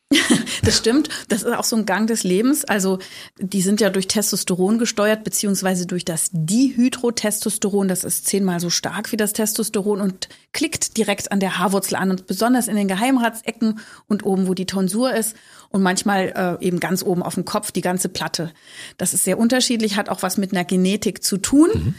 [0.63, 1.10] Das stimmt.
[1.30, 2.65] Das ist auch so ein Gang des Lebens.
[2.65, 2.99] Also
[3.38, 7.88] die sind ja durch Testosteron gesteuert, beziehungsweise durch das Dihydrotestosteron.
[7.88, 12.12] Das ist zehnmal so stark wie das Testosteron und klickt direkt an der Haarwurzel an
[12.12, 15.36] und besonders in den Geheimratsecken und oben, wo die Tonsur ist
[15.69, 18.52] und manchmal äh, eben ganz oben auf dem Kopf die ganze Platte.
[18.97, 21.69] Das ist sehr unterschiedlich, hat auch was mit einer Genetik zu tun.
[21.73, 21.95] Mhm.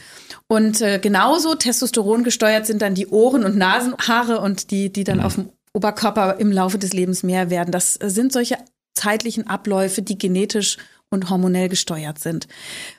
[0.46, 5.18] Und äh, genauso Testosteron gesteuert sind dann die Ohren- und Nasenhaare und die, die dann
[5.18, 5.24] mhm.
[5.24, 7.72] auf dem Oberkörper im Laufe des Lebens mehr werden.
[7.72, 8.56] Das sind solche
[8.94, 10.78] zeitlichen Abläufe, die genetisch
[11.10, 12.46] und hormonell gesteuert sind.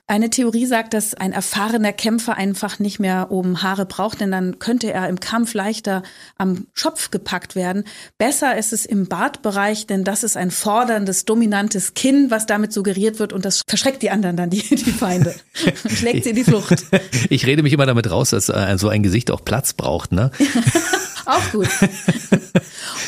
[0.07, 4.59] Eine Theorie sagt, dass ein erfahrener Kämpfer einfach nicht mehr oben Haare braucht, denn dann
[4.59, 6.03] könnte er im Kampf leichter
[6.37, 7.85] am Schopf gepackt werden.
[8.19, 13.17] Besser ist es im Bartbereich, denn das ist ein forderndes, dominantes Kinn, was damit suggeriert
[13.17, 15.33] wird und das verschreckt die anderen dann, die, die Feinde.
[15.87, 16.85] Schlägt sie in die Flucht.
[17.29, 20.29] Ich rede mich immer damit raus, dass äh, so ein Gesicht auch Platz braucht, ne?
[21.25, 21.69] auch gut.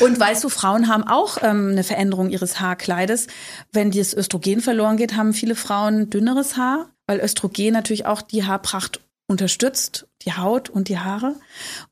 [0.00, 3.26] Und weißt du, Frauen haben auch ähm, eine Veränderung ihres Haarkleides.
[3.72, 8.44] Wenn das Östrogen verloren geht, haben viele Frauen dünneres Haar, weil Östrogen natürlich auch die
[8.44, 11.36] Haarpracht unterstützt, die Haut und die Haare.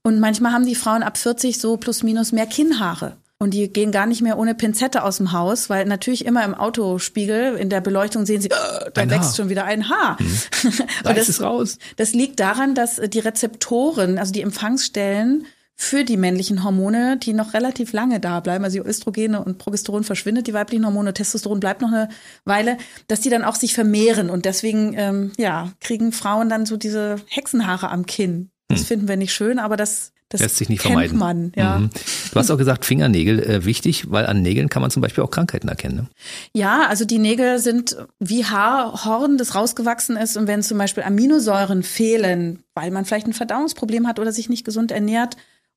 [0.03, 3.17] Und manchmal haben die Frauen ab 40 so plus minus mehr Kinnhaare.
[3.39, 6.55] Und die gehen gar nicht mehr ohne Pinzette aus dem Haus, weil natürlich immer im
[6.55, 9.35] Autospiegel in der Beleuchtung sehen sie, äh, da ein wächst Haar.
[9.35, 10.17] schon wieder ein Haar.
[10.19, 10.41] Mhm.
[11.05, 11.79] und das, raus.
[11.97, 15.45] das liegt daran, dass die Rezeptoren, also die Empfangsstellen
[15.79, 20.47] für die männlichen Hormone, die noch relativ lange da bleiben, also Östrogene und Progesteron verschwindet,
[20.47, 22.09] die weiblichen Hormone, Testosteron bleibt noch eine
[22.47, 26.79] Weile, dass die dann auch sich vermehren und deswegen ähm, ja kriegen Frauen dann so
[26.79, 28.51] diese Hexenhaare am Kinn.
[28.69, 28.87] Das hm.
[28.87, 31.19] finden wir nicht schön, aber das das lässt sich nicht vermeiden.
[31.19, 31.79] Man, ja.
[31.79, 31.91] Mhm.
[32.33, 35.31] Du hast auch gesagt, Fingernägel äh, wichtig, weil an Nägeln kann man zum Beispiel auch
[35.31, 35.97] Krankheiten erkennen.
[35.97, 36.07] Ne?
[36.53, 40.37] Ja, also die Nägel sind wie Haarhorn, das rausgewachsen ist.
[40.37, 44.65] Und wenn zum Beispiel Aminosäuren fehlen, weil man vielleicht ein Verdauungsproblem hat oder sich nicht
[44.65, 45.37] gesund ernährt,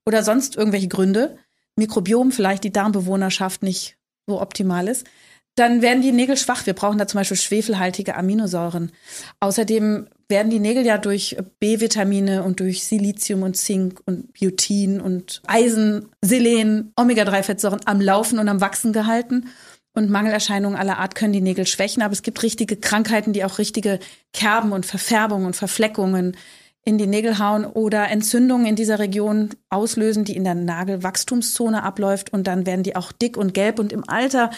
[0.09, 1.37] oder sonst irgendwelche Gründe,
[1.75, 3.95] Mikrobiom, vielleicht die Darmbewohnerschaft nicht
[4.25, 5.05] so optimal ist,
[5.53, 6.65] dann werden die Nägel schwach.
[6.65, 8.91] Wir brauchen da zum Beispiel schwefelhaltige Aminosäuren.
[9.39, 15.43] Außerdem werden die Nägel ja durch B-Vitamine und durch Silizium und Zink und Biotin und
[15.45, 19.49] Eisen, Selen, Omega-3-Fettsäuren am Laufen und am Wachsen gehalten.
[19.93, 23.59] Und Mangelerscheinungen aller Art können die Nägel schwächen, aber es gibt richtige Krankheiten, die auch
[23.59, 23.99] richtige
[24.33, 26.35] Kerben und Verfärbungen und Verfleckungen
[26.85, 32.33] in die Nägel hauen oder Entzündungen in dieser Region auslösen, die in der Nagelwachstumszone abläuft.
[32.33, 33.79] Und dann werden die auch dick und gelb.
[33.79, 34.49] Und im Alter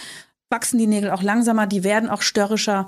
[0.49, 2.88] wachsen die Nägel auch langsamer, die werden auch störrischer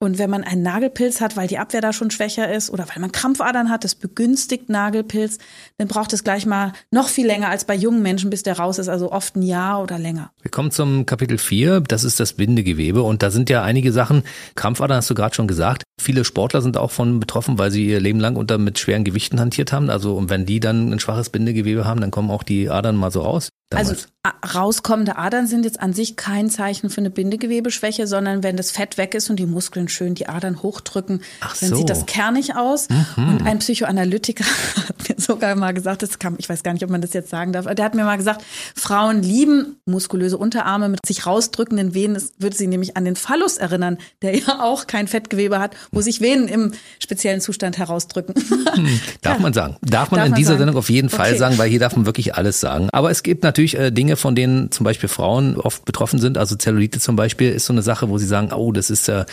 [0.00, 3.00] und wenn man einen Nagelpilz hat, weil die Abwehr da schon schwächer ist oder weil
[3.00, 5.38] man Krampfadern hat, das begünstigt Nagelpilz,
[5.78, 8.78] dann braucht es gleich mal noch viel länger als bei jungen Menschen, bis der raus
[8.78, 10.30] ist, also oft ein Jahr oder länger.
[10.42, 14.24] Wir kommen zum Kapitel 4, das ist das Bindegewebe und da sind ja einige Sachen,
[14.56, 18.00] Krampfadern hast du gerade schon gesagt, viele Sportler sind auch von betroffen, weil sie ihr
[18.00, 21.30] Leben lang unter mit schweren Gewichten hantiert haben, also und wenn die dann ein schwaches
[21.30, 23.48] Bindegewebe haben, dann kommen auch die Adern mal so raus.
[23.74, 23.90] Damals.
[23.90, 24.06] Also
[24.54, 28.96] rauskommende Adern sind jetzt an sich kein Zeichen für eine Bindegewebeschwäche, sondern wenn das Fett
[28.96, 31.76] weg ist und die Muskeln schön die Adern hochdrücken, Ach dann so.
[31.76, 32.88] sieht das kernig aus.
[32.88, 33.28] Mhm.
[33.28, 34.44] Und ein Psychoanalytiker
[34.88, 37.28] hat mir sogar mal gesagt, das kam, ich weiß gar nicht, ob man das jetzt
[37.28, 38.42] sagen darf, der hat mir mal gesagt,
[38.74, 42.14] Frauen lieben muskulöse Unterarme mit sich rausdrückenden Venen.
[42.14, 46.00] Das würde sie nämlich an den Phallus erinnern, der ja auch kein Fettgewebe hat, wo
[46.00, 48.34] sich Venen im speziellen Zustand herausdrücken.
[48.34, 49.00] Hm.
[49.20, 49.42] Darf ja.
[49.42, 49.76] man sagen.
[49.82, 50.58] Darf man darf in man dieser sagen?
[50.60, 51.38] Sendung auf jeden Fall okay.
[51.38, 52.88] sagen, weil hier darf man wirklich alles sagen.
[52.90, 56.38] Aber es gibt natürlich natürlich äh, Dinge, von denen zum Beispiel Frauen oft betroffen sind.
[56.38, 59.24] Also Zellulite zum Beispiel ist so eine Sache, wo sie sagen, oh, das ist äh,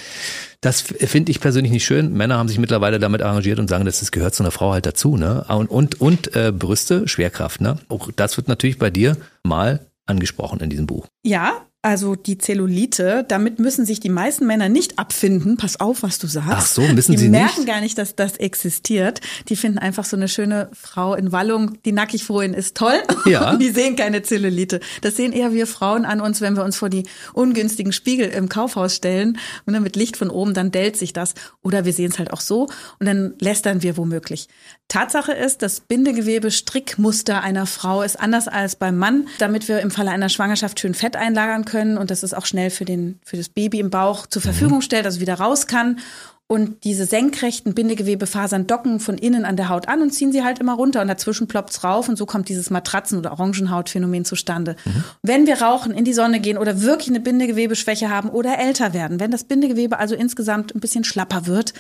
[0.62, 2.14] das finde ich persönlich nicht schön.
[2.14, 5.18] Männer haben sich mittlerweile damit arrangiert und sagen, das gehört zu einer Frau halt dazu,
[5.18, 5.44] ne?
[5.48, 7.78] Und und, und äh, Brüste, Schwerkraft, ne?
[7.90, 11.08] Auch das wird natürlich bei dir mal angesprochen in diesem Buch.
[11.24, 15.58] Ja, Also die Zellulite, damit müssen sich die meisten Männer nicht abfinden.
[15.58, 16.50] Pass auf, was du sagst.
[16.52, 17.40] Ach so, müssen die sie nicht?
[17.40, 19.20] Die merken gar nicht, dass das existiert.
[19.50, 23.02] Die finden einfach so eine schöne Frau in Wallung, die nackig vorhin ist toll.
[23.26, 23.56] Ja.
[23.58, 24.80] die sehen keine Zellulite.
[25.02, 28.48] Das sehen eher wir Frauen an uns, wenn wir uns vor die ungünstigen Spiegel im
[28.48, 31.34] Kaufhaus stellen und dann mit Licht von oben, dann dellt sich das.
[31.64, 32.68] Oder wir sehen es halt auch so
[33.00, 34.50] und dann lästern wir womöglich.
[34.88, 40.12] Tatsache ist, das Bindegewebe-Strickmuster einer Frau ist anders als beim Mann, damit wir im Falle
[40.12, 43.50] einer Schwangerschaft schön Fett einlagern können und das ist auch schnell für, den, für das
[43.50, 44.82] Baby im Bauch zur Verfügung Mhm.
[44.84, 46.00] stellt, also wieder raus kann.
[46.48, 50.60] Und diese senkrechten Bindegewebefasern docken von innen an der Haut an und ziehen sie halt
[50.60, 54.76] immer runter und dazwischen ploppt's rauf und so kommt dieses Matratzen- oder Orangenhautphänomen zustande.
[54.84, 55.04] Mhm.
[55.24, 59.22] Wenn wir rauchen, in die Sonne gehen oder wirklich eine Bindegewebeschwäche haben oder älter werden,
[59.22, 61.74] wenn das Bindegewebe also insgesamt ein bisschen schlapper wird,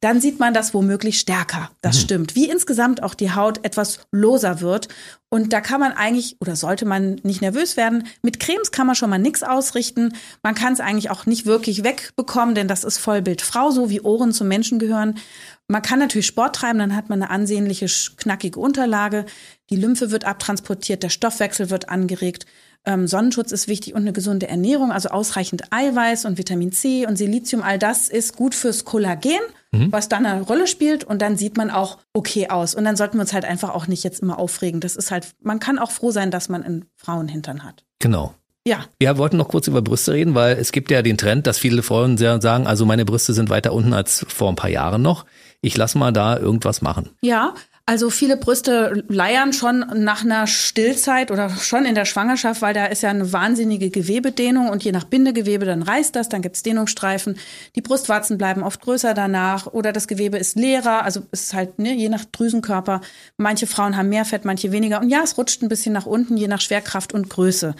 [0.00, 1.70] dann sieht man das womöglich stärker.
[1.80, 2.34] Das stimmt.
[2.34, 4.88] Wie insgesamt auch die Haut etwas loser wird.
[5.30, 8.06] Und da kann man eigentlich oder sollte man nicht nervös werden.
[8.22, 10.14] Mit Cremes kann man schon mal nichts ausrichten.
[10.42, 14.02] Man kann es eigentlich auch nicht wirklich wegbekommen, denn das ist Vollbild Frau, so wie
[14.02, 15.18] Ohren zum Menschen gehören.
[15.66, 19.24] Man kann natürlich Sport treiben, dann hat man eine ansehnliche, knackige Unterlage.
[19.70, 22.44] Die Lymphe wird abtransportiert, der Stoffwechsel wird angeregt.
[22.86, 27.16] Ähm, Sonnenschutz ist wichtig und eine gesunde Ernährung, also ausreichend Eiweiß und Vitamin C und
[27.16, 27.62] Silizium.
[27.62, 29.40] All das ist gut fürs Kollagen,
[29.90, 31.02] was dann eine Rolle spielt.
[31.02, 32.74] Und dann sieht man auch okay aus.
[32.74, 34.80] Und dann sollten wir uns halt einfach auch nicht jetzt immer aufregen.
[34.80, 37.84] Das ist halt, man kann auch froh sein, dass man einen Frauenhintern hat.
[37.98, 38.34] Genau.
[38.66, 41.46] Ja, Ja, wir wollten noch kurz über Brüste reden, weil es gibt ja den Trend,
[41.46, 44.70] dass viele Frauen sehr sagen, also meine Brüste sind weiter unten als vor ein paar
[44.70, 45.26] Jahren noch.
[45.60, 47.10] Ich lass mal da irgendwas machen.
[47.20, 47.54] Ja,
[47.86, 52.86] also viele Brüste leiern schon nach einer Stillzeit oder schon in der Schwangerschaft, weil da
[52.86, 57.38] ist ja eine wahnsinnige Gewebedehnung und je nach Bindegewebe dann reißt das, dann gibt's Dehnungsstreifen.
[57.76, 61.78] Die Brustwarzen bleiben oft größer danach oder das Gewebe ist leerer, also es ist halt
[61.78, 63.02] ne, je nach Drüsenkörper.
[63.36, 66.38] Manche Frauen haben mehr Fett, manche weniger und ja, es rutscht ein bisschen nach unten,
[66.38, 67.74] je nach Schwerkraft und Größe.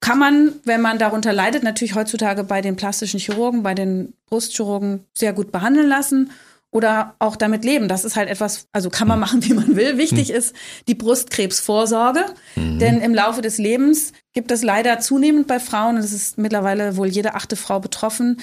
[0.00, 5.04] Kann man, wenn man darunter leidet, natürlich heutzutage bei den plastischen Chirurgen, bei den Brustchirurgen
[5.14, 6.30] sehr gut behandeln lassen
[6.70, 7.88] oder auch damit leben.
[7.88, 9.98] Das ist halt etwas, also kann man machen, wie man will.
[9.98, 10.54] Wichtig ist
[10.86, 12.24] die Brustkrebsvorsorge,
[12.56, 16.96] denn im Laufe des Lebens gibt es leider zunehmend bei Frauen, und es ist mittlerweile
[16.96, 18.38] wohl jede achte Frau betroffen,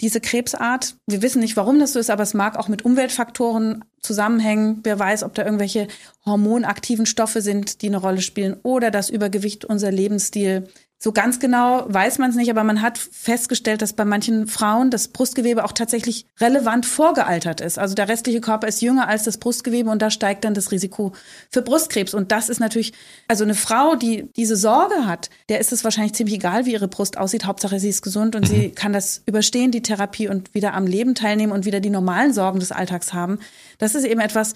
[0.00, 0.96] diese Krebsart.
[1.06, 4.80] Wir wissen nicht, warum das so ist, aber es mag auch mit Umweltfaktoren zusammenhängen.
[4.82, 5.88] Wer weiß, ob da irgendwelche
[6.24, 10.68] hormonaktiven Stoffe sind, die eine Rolle spielen oder das Übergewicht, unser Lebensstil.
[11.02, 14.90] So ganz genau weiß man es nicht, aber man hat festgestellt, dass bei manchen Frauen
[14.90, 17.78] das Brustgewebe auch tatsächlich relevant vorgealtert ist.
[17.78, 21.12] Also der restliche Körper ist jünger als das Brustgewebe und da steigt dann das Risiko
[21.50, 22.12] für Brustkrebs.
[22.12, 22.92] Und das ist natürlich,
[23.28, 26.88] also eine Frau, die diese Sorge hat, der ist es wahrscheinlich ziemlich egal, wie ihre
[26.88, 27.46] Brust aussieht.
[27.46, 31.14] Hauptsache, sie ist gesund und sie kann das überstehen, die Therapie und wieder am Leben
[31.14, 33.38] teilnehmen und wieder die normalen Sorgen des Alltags haben.
[33.78, 34.52] Das ist eben etwas,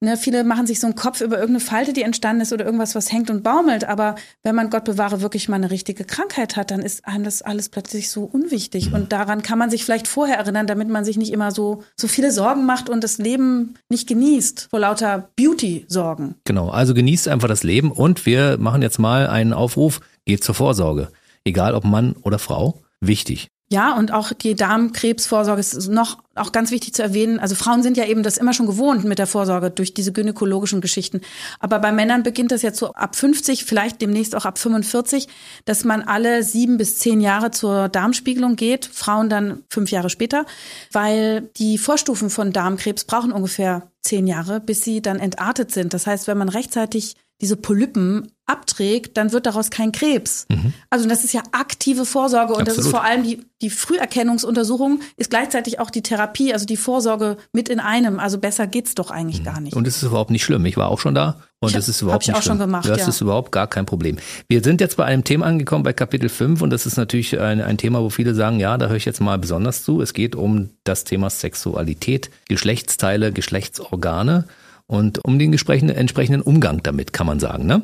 [0.00, 2.94] Ne, viele machen sich so einen Kopf über irgendeine Falte, die entstanden ist oder irgendwas,
[2.94, 3.84] was hängt und baumelt.
[3.84, 7.40] Aber wenn man Gott bewahre wirklich mal eine richtige Krankheit hat, dann ist einem das
[7.42, 8.92] alles plötzlich so unwichtig.
[8.92, 12.06] Und daran kann man sich vielleicht vorher erinnern, damit man sich nicht immer so, so
[12.06, 16.34] viele Sorgen macht und das Leben nicht genießt vor lauter Beauty-Sorgen.
[16.44, 20.54] Genau, also genießt einfach das Leben und wir machen jetzt mal einen Aufruf, geht zur
[20.54, 21.08] Vorsorge.
[21.44, 23.48] Egal ob Mann oder Frau, wichtig.
[23.74, 27.40] Ja, und auch die Darmkrebsvorsorge ist noch auch ganz wichtig zu erwähnen.
[27.40, 30.80] Also Frauen sind ja eben das immer schon gewohnt mit der Vorsorge durch diese gynäkologischen
[30.80, 31.22] Geschichten.
[31.58, 35.26] Aber bei Männern beginnt das jetzt so ab 50, vielleicht demnächst auch ab 45,
[35.64, 38.86] dass man alle sieben bis zehn Jahre zur Darmspiegelung geht.
[38.86, 40.46] Frauen dann fünf Jahre später,
[40.92, 45.94] weil die Vorstufen von Darmkrebs brauchen ungefähr zehn Jahre, bis sie dann entartet sind.
[45.94, 50.46] Das heißt, wenn man rechtzeitig diese Polypen abträgt, dann wird daraus kein Krebs.
[50.90, 53.00] Also das ist ja aktive Vorsorge und das ist Absolut.
[53.00, 57.80] vor allem die, die Früherkennungsuntersuchung ist gleichzeitig auch die Therapie, also die Vorsorge mit in
[57.80, 58.20] einem.
[58.20, 59.74] Also besser geht's doch eigentlich gar nicht.
[59.74, 60.64] Und es ist überhaupt nicht schlimm.
[60.66, 62.66] Ich war auch schon da und Ich es hab- ist überhaupt nicht auch schon schlimm.
[62.68, 63.08] gemacht, das ja.
[63.08, 64.18] ist überhaupt gar kein Problem.
[64.48, 67.60] Wir sind jetzt bei einem Thema angekommen, bei Kapitel 5 und das ist natürlich ein,
[67.62, 70.00] ein Thema, wo viele sagen, ja, da höre ich jetzt mal besonders zu.
[70.02, 74.44] Es geht um das Thema Sexualität, Geschlechtsteile, Geschlechtsorgane
[74.86, 77.66] und um den entsprechenden, Umgang damit, kann man sagen.
[77.66, 77.82] Ne?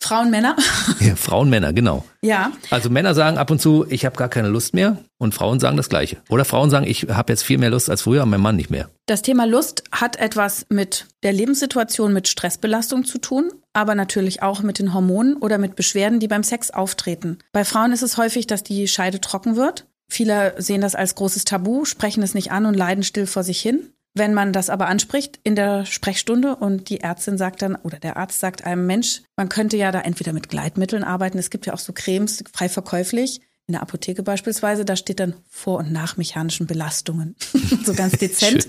[0.00, 0.56] Frauen, Männer?
[1.00, 2.04] Ja, Frauen, Männer, genau.
[2.22, 2.52] ja.
[2.70, 5.76] Also Männer sagen ab und zu, ich habe gar keine Lust mehr und Frauen sagen
[5.76, 6.18] das Gleiche.
[6.28, 8.88] Oder Frauen sagen, ich habe jetzt viel mehr Lust als früher, mein Mann nicht mehr.
[9.06, 14.62] Das Thema Lust hat etwas mit der Lebenssituation, mit Stressbelastung zu tun, aber natürlich auch
[14.62, 17.38] mit den Hormonen oder mit Beschwerden, die beim Sex auftreten.
[17.52, 19.86] Bei Frauen ist es häufig, dass die Scheide trocken wird.
[20.08, 23.60] Viele sehen das als großes Tabu, sprechen es nicht an und leiden still vor sich
[23.60, 23.90] hin.
[24.16, 28.16] Wenn man das aber anspricht in der Sprechstunde und die Ärztin sagt dann oder der
[28.16, 31.74] Arzt sagt einem Mensch, man könnte ja da entweder mit Gleitmitteln arbeiten, es gibt ja
[31.74, 36.16] auch so Cremes frei verkäuflich, in der Apotheke beispielsweise, da steht dann vor und nach
[36.16, 37.34] mechanischen Belastungen.
[37.84, 38.68] so ganz dezent.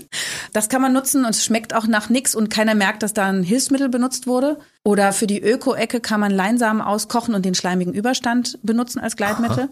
[0.52, 3.28] das kann man nutzen und es schmeckt auch nach nichts und keiner merkt, dass da
[3.28, 4.58] ein Hilfsmittel benutzt wurde.
[4.84, 9.64] Oder für die Öko-Ecke kann man Leinsamen auskochen und den schleimigen Überstand benutzen als Gleitmittel.
[9.64, 9.68] Aha.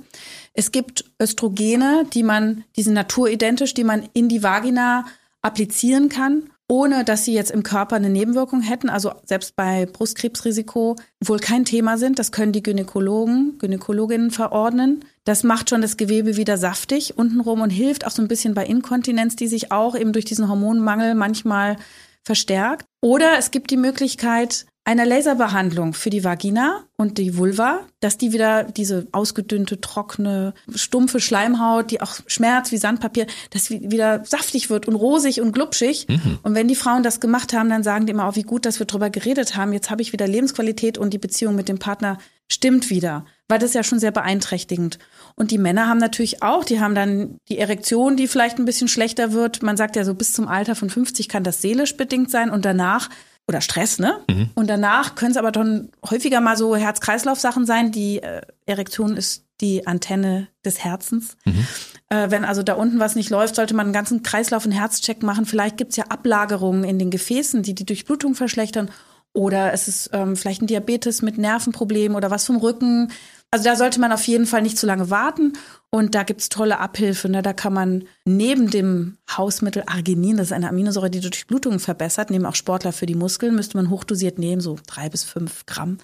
[0.54, 5.04] Es gibt Östrogene, die man, die sind naturidentisch, die man in die Vagina
[5.46, 10.96] applizieren kann ohne dass sie jetzt im Körper eine Nebenwirkung hätten, also selbst bei Brustkrebsrisiko
[11.24, 12.18] wohl kein Thema sind.
[12.18, 15.04] Das können die Gynäkologen, Gynäkologinnen verordnen.
[15.24, 18.66] Das macht schon das Gewebe wieder saftig untenrum und hilft auch so ein bisschen bei
[18.66, 21.76] Inkontinenz, die sich auch eben durch diesen Hormonmangel manchmal
[22.24, 22.84] verstärkt.
[23.00, 28.32] Oder es gibt die Möglichkeit, einer Laserbehandlung für die Vagina und die Vulva, dass die
[28.32, 34.86] wieder diese ausgedünnte, trockene, stumpfe Schleimhaut, die auch schmerzt wie Sandpapier, dass wieder saftig wird
[34.86, 36.06] und rosig und glubschig.
[36.08, 36.38] Mhm.
[36.44, 38.78] Und wenn die Frauen das gemacht haben, dann sagen die immer auch, wie gut, dass
[38.78, 39.72] wir drüber geredet haben.
[39.72, 43.26] Jetzt habe ich wieder Lebensqualität und die Beziehung mit dem Partner stimmt wieder.
[43.48, 45.00] Weil das ist ja schon sehr beeinträchtigend.
[45.34, 48.86] Und die Männer haben natürlich auch, die haben dann die Erektion, die vielleicht ein bisschen
[48.86, 49.64] schlechter wird.
[49.64, 52.64] Man sagt ja so, bis zum Alter von 50 kann das seelisch bedingt sein und
[52.64, 53.08] danach
[53.48, 54.20] oder Stress, ne?
[54.28, 54.50] Mhm.
[54.54, 57.92] Und danach können es aber dann häufiger mal so Herz-Kreislauf-Sachen sein.
[57.92, 61.36] Die äh, Erektion ist die Antenne des Herzens.
[61.44, 61.66] Mhm.
[62.08, 65.22] Äh, wenn also da unten was nicht läuft, sollte man einen ganzen Kreislauf- und Herzcheck
[65.22, 65.46] machen.
[65.46, 68.90] Vielleicht gibt's ja Ablagerungen in den Gefäßen, die die Durchblutung verschlechtern.
[69.32, 73.12] Oder es ist ähm, vielleicht ein Diabetes mit Nervenproblemen oder was vom Rücken.
[73.56, 75.54] Also da sollte man auf jeden Fall nicht zu lange warten.
[75.88, 77.30] Und da gibt's tolle Abhilfe.
[77.30, 77.40] Ne?
[77.40, 82.28] Da kann man neben dem Hausmittel Arginin, das ist eine Aminosäure, die die Durchblutung verbessert,
[82.28, 85.96] nehmen auch Sportler für die Muskeln, müsste man hochdosiert nehmen, so drei bis fünf Gramm.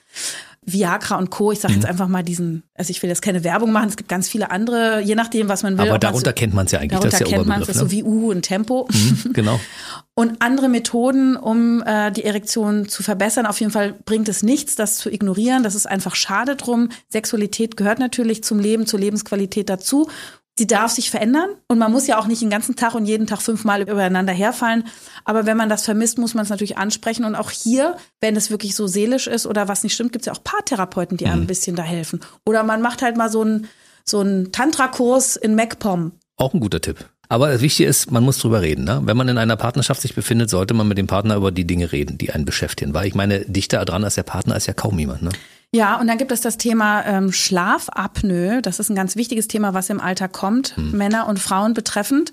[0.64, 1.50] Viagra und Co.
[1.50, 1.90] Ich sage jetzt mhm.
[1.90, 5.00] einfach mal diesen, also ich will jetzt keine Werbung machen, es gibt ganz viele andere,
[5.00, 5.88] je nachdem, was man will.
[5.88, 6.90] Aber darunter so, kennt man es ja eigentlich.
[6.90, 7.74] Darunter das ist kennt man es, ne?
[7.74, 8.88] so wie U und Tempo.
[8.92, 9.58] Mhm, genau.
[10.14, 13.46] und andere Methoden, um äh, die Erektion zu verbessern.
[13.46, 15.64] Auf jeden Fall bringt es nichts, das zu ignorieren.
[15.64, 16.90] Das ist einfach schade drum.
[17.08, 20.08] Sexualität gehört natürlich zum Leben, zur Lebensqualität dazu
[20.62, 23.26] sie darf sich verändern und man muss ja auch nicht den ganzen Tag und jeden
[23.26, 24.84] Tag fünfmal übereinander herfallen.
[25.24, 27.24] Aber wenn man das vermisst, muss man es natürlich ansprechen.
[27.24, 30.26] Und auch hier, wenn es wirklich so seelisch ist oder was nicht stimmt, gibt es
[30.26, 31.42] ja auch Paartherapeuten, die einem mhm.
[31.42, 32.20] ein bisschen da helfen.
[32.46, 33.66] Oder man macht halt mal so einen
[34.04, 36.12] so einen Tantra-Kurs in MacPom.
[36.36, 37.04] Auch ein guter Tipp.
[37.28, 38.84] Aber das Wichtige ist, man muss drüber reden.
[38.84, 39.00] Ne?
[39.04, 41.90] Wenn man in einer Partnerschaft sich befindet, sollte man mit dem Partner über die Dinge
[41.90, 42.94] reden, die einen beschäftigen.
[42.94, 45.22] Weil ich meine, dichter dran als der Partner ist ja kaum jemand.
[45.22, 45.30] Ne?
[45.74, 48.60] Ja, und dann gibt es das Thema ähm, Schlafapnoe.
[48.60, 50.92] Das ist ein ganz wichtiges Thema, was im Alter kommt, hm.
[50.92, 52.30] Männer und Frauen betreffend.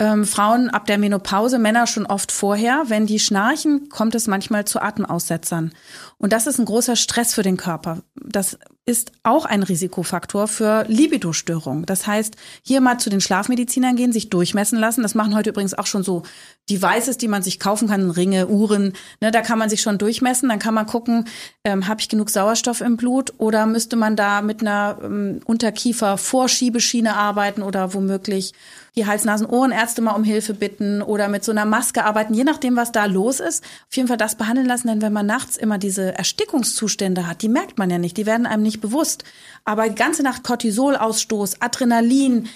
[0.00, 2.84] Ähm, Frauen ab der Menopause, Männer schon oft vorher.
[2.86, 5.72] Wenn die schnarchen, kommt es manchmal zu Atemaussetzern.
[6.16, 7.98] Und das ist ein großer Stress für den Körper.
[8.14, 11.84] Das ist auch ein Risikofaktor für Libidostörungen.
[11.84, 15.02] Das heißt, hier mal zu den Schlafmedizinern gehen, sich durchmessen lassen.
[15.02, 16.22] Das machen heute übrigens auch schon so
[16.70, 18.94] Devices, die man sich kaufen kann, Ringe, Uhren.
[19.20, 20.48] Ne, da kann man sich schon durchmessen.
[20.48, 21.26] Dann kann man gucken,
[21.62, 27.14] ähm, habe ich genug Sauerstoff im Blut oder müsste man da mit einer ähm, Unterkiefer-Vorschiebeschiene
[27.14, 28.54] arbeiten oder womöglich
[28.96, 32.92] die Hals-Nasen-Ohrenärzte mal um Hilfe bitten oder mit so einer Maske arbeiten, je nachdem, was
[32.92, 33.64] da los ist.
[33.88, 37.48] Auf jeden Fall das behandeln lassen, denn wenn man nachts immer diese Erstickungszustände hat, die
[37.48, 39.24] merkt man ja nicht, die werden einem nicht bewusst.
[39.64, 42.48] Aber die ganze Nacht Cortisolausstoß, Adrenalin,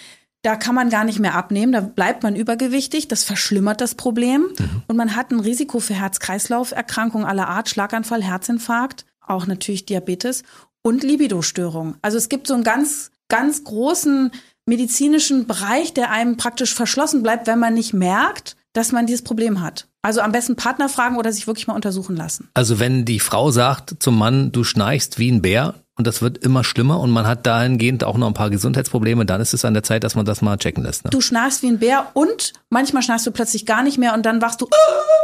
[0.42, 4.42] da kann man gar nicht mehr abnehmen, da bleibt man übergewichtig, das verschlimmert das Problem
[4.58, 4.82] mhm.
[4.88, 10.42] und man hat ein Risiko für Herz-Kreislauf-Erkrankungen aller Art, Schlaganfall, Herzinfarkt, auch natürlich Diabetes
[10.82, 11.96] und Libidostörung.
[12.02, 14.32] Also es gibt so einen ganz, ganz großen
[14.66, 19.60] medizinischen Bereich, der einem praktisch verschlossen bleibt, wenn man nicht merkt, dass man dieses Problem
[19.60, 19.86] hat.
[20.02, 22.50] Also am besten Partner fragen oder sich wirklich mal untersuchen lassen.
[22.54, 26.38] Also wenn die Frau sagt zum Mann, du schnarchst wie ein Bär und das wird
[26.38, 29.74] immer schlimmer und man hat dahingehend auch noch ein paar Gesundheitsprobleme, dann ist es an
[29.74, 31.04] der Zeit, dass man das mal checken lässt.
[31.04, 31.10] Ne?
[31.10, 34.42] Du schnarchst wie ein Bär und manchmal schnarchst du plötzlich gar nicht mehr und dann
[34.42, 34.68] wachst du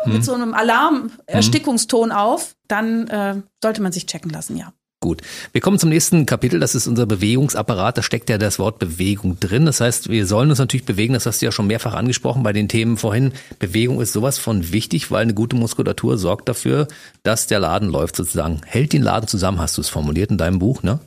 [0.04, 0.12] hm.
[0.14, 2.54] mit so einem Alarm, Erstickungston auf.
[2.68, 4.72] Dann äh, sollte man sich checken lassen, ja.
[5.02, 5.22] Gut.
[5.52, 6.60] Wir kommen zum nächsten Kapitel.
[6.60, 7.96] Das ist unser Bewegungsapparat.
[7.96, 9.64] Da steckt ja das Wort Bewegung drin.
[9.64, 11.14] Das heißt, wir sollen uns natürlich bewegen.
[11.14, 13.32] Das hast du ja schon mehrfach angesprochen bei den Themen vorhin.
[13.58, 16.86] Bewegung ist sowas von wichtig, weil eine gute Muskulatur sorgt dafür,
[17.22, 18.60] dass der Laden läuft sozusagen.
[18.66, 21.00] Hält den Laden zusammen, hast du es formuliert in deinem Buch, ne?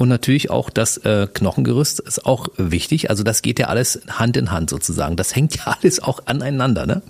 [0.00, 3.10] Und natürlich auch das äh, Knochengerüst ist auch wichtig.
[3.10, 5.16] Also das geht ja alles Hand in Hand sozusagen.
[5.16, 7.02] Das hängt ja alles auch aneinander, ne?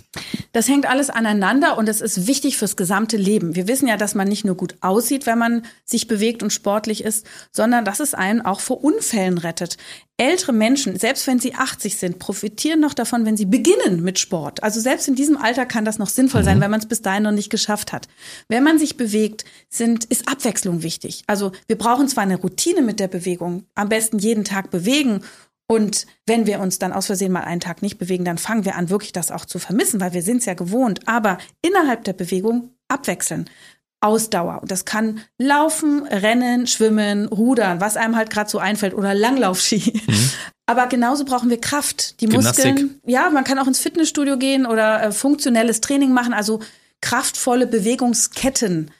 [0.52, 3.54] Das hängt alles aneinander und es ist wichtig fürs gesamte Leben.
[3.54, 7.04] Wir wissen ja, dass man nicht nur gut aussieht, wenn man sich bewegt und sportlich
[7.04, 9.76] ist, sondern dass es einen auch vor Unfällen rettet.
[10.20, 14.64] Ältere Menschen, selbst wenn sie 80 sind, profitieren noch davon, wenn sie beginnen mit Sport.
[14.64, 16.62] Also selbst in diesem Alter kann das noch sinnvoll sein, mhm.
[16.62, 18.08] wenn man es bis dahin noch nicht geschafft hat.
[18.48, 21.22] Wenn man sich bewegt, sind, ist Abwechslung wichtig.
[21.28, 25.22] Also wir brauchen zwar eine Routine mit der Bewegung, am besten jeden Tag bewegen.
[25.66, 28.76] Und wenn wir uns dann aus Versehen mal einen Tag nicht bewegen, dann fangen wir
[28.76, 31.00] an, wirklich das auch zu vermissen, weil wir sind es ja gewohnt.
[31.06, 33.48] Aber innerhalb der Bewegung abwechseln.
[34.00, 34.60] Ausdauer.
[34.62, 40.02] Und das kann Laufen, Rennen, Schwimmen, Rudern, was einem halt gerade so einfällt oder Langlaufski.
[40.06, 40.30] Mhm.
[40.66, 42.20] Aber genauso brauchen wir Kraft.
[42.20, 42.72] Die Gymnastik.
[42.72, 43.00] Muskeln.
[43.06, 46.60] Ja, man kann auch ins Fitnessstudio gehen oder äh, funktionelles Training machen, also
[47.00, 48.90] kraftvolle Bewegungsketten.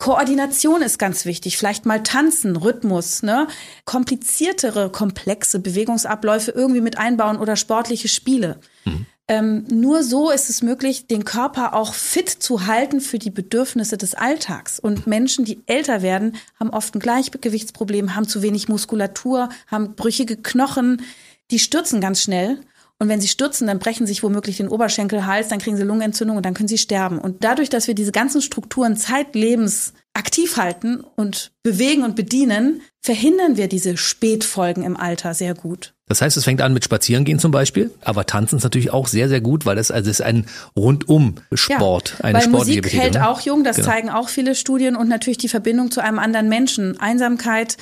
[0.00, 1.58] Koordination ist ganz wichtig.
[1.58, 3.46] Vielleicht mal tanzen, Rhythmus, ne?
[3.84, 8.58] Kompliziertere, komplexe Bewegungsabläufe irgendwie mit einbauen oder sportliche Spiele.
[8.86, 9.06] Mhm.
[9.28, 13.98] Ähm, nur so ist es möglich, den Körper auch fit zu halten für die Bedürfnisse
[13.98, 14.80] des Alltags.
[14.80, 20.36] Und Menschen, die älter werden, haben oft ein Gleichgewichtsproblem, haben zu wenig Muskulatur, haben brüchige
[20.36, 21.02] Knochen.
[21.50, 22.58] Die stürzen ganz schnell.
[23.00, 26.36] Und wenn sie stürzen, dann brechen sich womöglich den Oberschenkel, Hals, dann kriegen sie Lungenentzündung
[26.36, 27.18] und dann können sie sterben.
[27.18, 33.56] Und dadurch, dass wir diese ganzen Strukturen zeitlebens aktiv halten und bewegen und bedienen, verhindern
[33.56, 35.94] wir diese Spätfolgen im Alter sehr gut.
[36.08, 39.28] Das heißt, es fängt an mit Spazierengehen zum Beispiel, aber Tanzen ist natürlich auch sehr,
[39.28, 40.46] sehr gut, weil es also ist ein
[40.76, 43.28] Rundum-Sport, ja, eine weil sportliche Musik hält ne?
[43.28, 43.88] auch jung, das Genau.
[43.88, 47.00] zeigen auch viele Studien und natürlich die Verbindung zu einem anderen Menschen.
[47.00, 47.76] Einsamkeit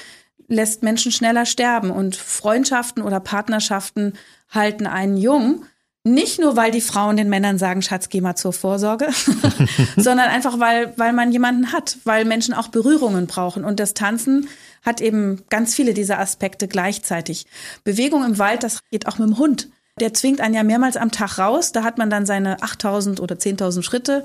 [0.49, 4.15] lässt Menschen schneller sterben und Freundschaften oder Partnerschaften
[4.51, 5.65] halten einen jung.
[6.05, 9.09] Nicht nur, weil die Frauen den Männern sagen, Schatz, geh mal zur Vorsorge,
[9.97, 13.65] sondern einfach, weil, weil man jemanden hat, weil Menschen auch Berührungen brauchen.
[13.65, 14.49] Und das Tanzen
[14.83, 17.47] hat eben ganz viele dieser Aspekte gleichzeitig.
[17.85, 19.69] Bewegung im Wald, das geht auch mit dem Hund.
[20.01, 21.73] Der zwingt einen ja mehrmals am Tag raus.
[21.73, 24.25] Da hat man dann seine 8000 oder 10.000 Schritte.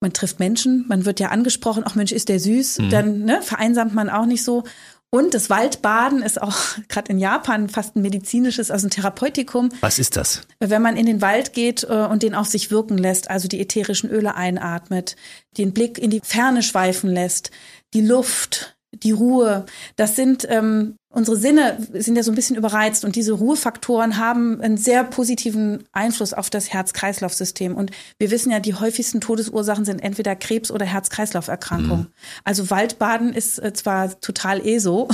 [0.00, 2.78] Man trifft Menschen, man wird ja angesprochen, ach Mensch, ist der süß.
[2.90, 4.64] Dann ne, vereinsamt man auch nicht so.
[5.12, 6.56] Und das Waldbaden ist auch
[6.88, 9.70] gerade in Japan fast ein medizinisches, also ein Therapeutikum.
[9.80, 10.42] Was ist das?
[10.60, 13.60] Wenn man in den Wald geht äh, und den auf sich wirken lässt, also die
[13.60, 15.16] ätherischen Öle einatmet,
[15.58, 17.50] den Blick in die Ferne schweifen lässt,
[17.92, 23.04] die Luft, die Ruhe, das sind ähm, unsere Sinne sind ja so ein bisschen überreizt
[23.04, 27.74] und diese Ruhefaktoren haben einen sehr positiven Einfluss auf das Herz-Kreislauf-System.
[27.74, 32.06] Und wir wissen ja, die häufigsten Todesursachen sind entweder Krebs oder Herz-Kreislauf-Erkrankungen.
[32.44, 35.08] Also Waldbaden ist äh, zwar total eh so,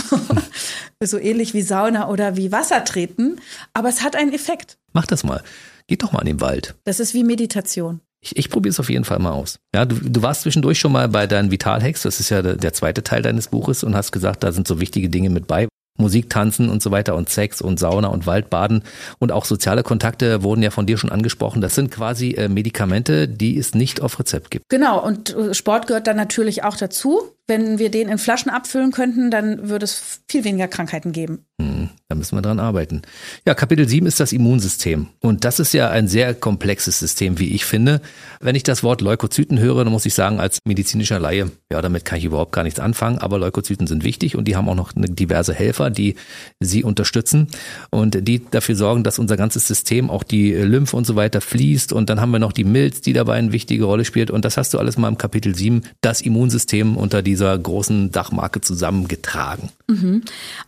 [1.02, 3.40] so ähnlich wie Sauna oder wie Wassertreten,
[3.72, 4.76] aber es hat einen Effekt.
[4.92, 5.42] Mach das mal.
[5.86, 6.74] Geht doch mal in den Wald.
[6.84, 8.00] Das ist wie Meditation.
[8.20, 9.60] Ich, ich probiere es auf jeden Fall mal aus.
[9.74, 12.72] Ja, du, du warst zwischendurch schon mal bei deinen Vitalhacks, das ist ja der, der
[12.72, 15.68] zweite Teil deines Buches und hast gesagt, da sind so wichtige Dinge mit bei.
[15.96, 18.82] Musik, Tanzen und so weiter und Sex und Sauna und Waldbaden
[19.18, 21.60] und auch soziale Kontakte wurden ja von dir schon angesprochen.
[21.60, 24.64] Das sind quasi äh, Medikamente, die es nicht auf Rezept gibt.
[24.68, 27.35] Genau, und Sport gehört dann natürlich auch dazu.
[27.48, 31.46] Wenn wir den in Flaschen abfüllen könnten, dann würde es viel weniger Krankheiten geben.
[31.58, 33.00] Hm, da müssen wir dran arbeiten.
[33.46, 35.06] Ja, Kapitel 7 ist das Immunsystem.
[35.20, 38.02] Und das ist ja ein sehr komplexes System, wie ich finde.
[38.40, 42.04] Wenn ich das Wort Leukozyten höre, dann muss ich sagen, als medizinischer Laie, ja, damit
[42.04, 43.18] kann ich überhaupt gar nichts anfangen.
[43.18, 46.16] Aber Leukozyten sind wichtig und die haben auch noch eine diverse Helfer, die
[46.60, 47.48] sie unterstützen
[47.90, 51.94] und die dafür sorgen, dass unser ganzes System, auch die Lymphe und so weiter fließt.
[51.94, 54.30] Und dann haben wir noch die Milz, die dabei eine wichtige Rolle spielt.
[54.30, 58.62] Und das hast du alles mal im Kapitel 7, das Immunsystem unter dieser großen Dachmarke
[58.62, 59.68] zusammengetragen.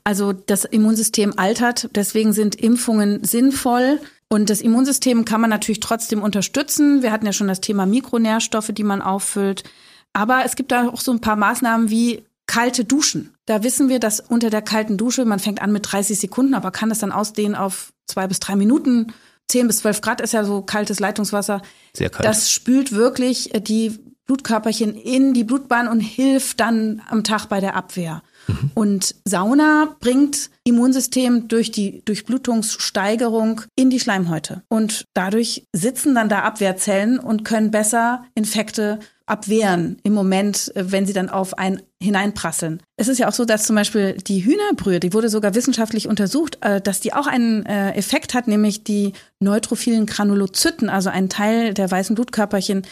[0.04, 4.00] Also das Immunsystem altert, deswegen sind Impfungen sinnvoll.
[4.28, 7.02] Und das Immunsystem kann man natürlich trotzdem unterstützen.
[7.02, 9.64] Wir hatten ja schon das Thema Mikronährstoffe, die man auffüllt.
[10.12, 13.34] Aber es gibt da auch so ein paar Maßnahmen wie kalte Duschen.
[13.46, 16.70] Da wissen wir, dass unter der kalten Dusche, man fängt an mit 30 Sekunden, aber
[16.70, 19.14] kann es dann ausdehnen auf zwei bis drei Minuten.
[19.48, 21.62] 10 bis 12 Grad ist ja so kaltes Leitungswasser.
[21.94, 22.26] Sehr kalt.
[22.26, 23.98] Das spült wirklich äh, die
[24.28, 28.22] Blutkörperchen in die Blutbahn und hilft dann am Tag bei der Abwehr.
[28.74, 34.62] Und Sauna bringt Immunsystem durch die Durchblutungssteigerung in die Schleimhäute.
[34.68, 38.98] Und dadurch sitzen dann da Abwehrzellen und können besser Infekte
[39.28, 42.80] abwehren im Moment, äh, wenn sie dann auf einen hineinprasseln.
[42.96, 46.58] Es ist ja auch so, dass zum Beispiel die Hühnerbrühe, die wurde sogar wissenschaftlich untersucht,
[46.62, 51.74] äh, dass die auch einen äh, Effekt hat, nämlich die neutrophilen Granulozyten, also einen Teil
[51.74, 52.86] der weißen Blutkörperchen,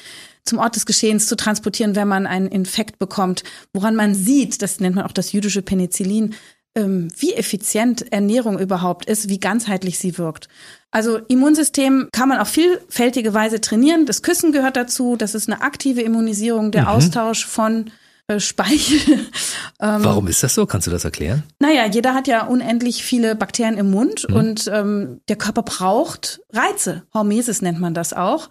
[0.47, 3.43] zum Ort des Geschehens zu transportieren, wenn man einen Infekt bekommt,
[3.73, 6.35] woran man sieht, das nennt man auch das jüdische Penicillin,
[6.75, 10.49] ähm, wie effizient Ernährung überhaupt ist, wie ganzheitlich sie wirkt.
[10.91, 14.07] Also Immunsystem kann man auf vielfältige Weise trainieren.
[14.07, 15.17] Das Küssen gehört dazu.
[15.17, 17.91] Das ist eine aktive Immunisierung, der Austausch von
[18.29, 18.99] äh, Speichel.
[19.81, 20.67] ähm, Warum ist das so?
[20.67, 21.45] Kannst du das erklären?
[21.59, 27.03] naja, jeder hat ja unendlich viele Bakterien im Mund und ähm, der Körper braucht Reize.
[27.15, 28.49] Hormesis nennt man das auch.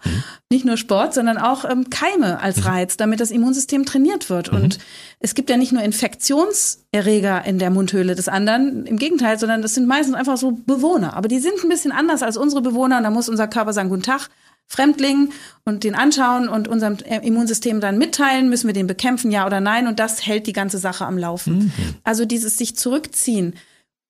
[0.50, 4.48] Nicht nur Sport, sondern auch ähm, Keime als Reiz, damit das Immunsystem trainiert wird.
[4.48, 4.78] Und
[5.20, 9.74] es gibt ja nicht nur Infektionserreger in der Mundhöhle des anderen, im Gegenteil, sondern das
[9.74, 11.14] sind meistens einfach so Bewohner.
[11.14, 13.88] Aber die sind ein bisschen anders als unsere Bewohner und da muss unser Körper sagen,
[13.88, 14.30] guten Tag.
[14.66, 15.30] Fremdling
[15.64, 19.86] und den anschauen und unserem Immunsystem dann mitteilen, müssen wir den bekämpfen, ja oder nein.
[19.86, 21.72] Und das hält die ganze Sache am Laufen.
[22.04, 23.54] Also dieses sich zurückziehen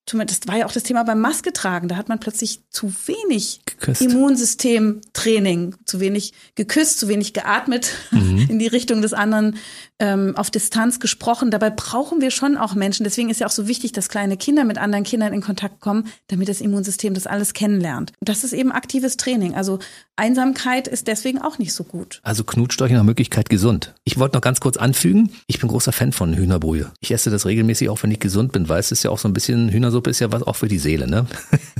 [0.06, 1.88] das war ja auch das Thema beim Maske tragen.
[1.88, 4.02] Da hat man plötzlich zu wenig Geküsst.
[4.02, 8.46] Immunsystemtraining, zu wenig geküsst, zu wenig geatmet Mhm.
[8.48, 9.56] in die Richtung des anderen,
[9.98, 11.50] ähm, auf Distanz gesprochen.
[11.50, 13.04] Dabei brauchen wir schon auch Menschen.
[13.04, 16.06] Deswegen ist ja auch so wichtig, dass kleine Kinder mit anderen Kindern in Kontakt kommen,
[16.28, 18.12] damit das Immunsystem das alles kennenlernt.
[18.20, 19.54] Das ist eben aktives Training.
[19.54, 19.78] Also
[20.14, 22.20] Einsamkeit ist deswegen auch nicht so gut.
[22.22, 23.94] Also Knutstorch nach Möglichkeit gesund.
[24.04, 26.92] Ich wollte noch ganz kurz anfügen, ich bin großer Fan von Hühnerbrühe.
[27.00, 29.28] Ich esse das regelmäßig, auch wenn ich gesund bin, weil es ist ja auch so
[29.28, 31.26] ein bisschen, Hühnersuppe ist ja was auch für die Seele, ne?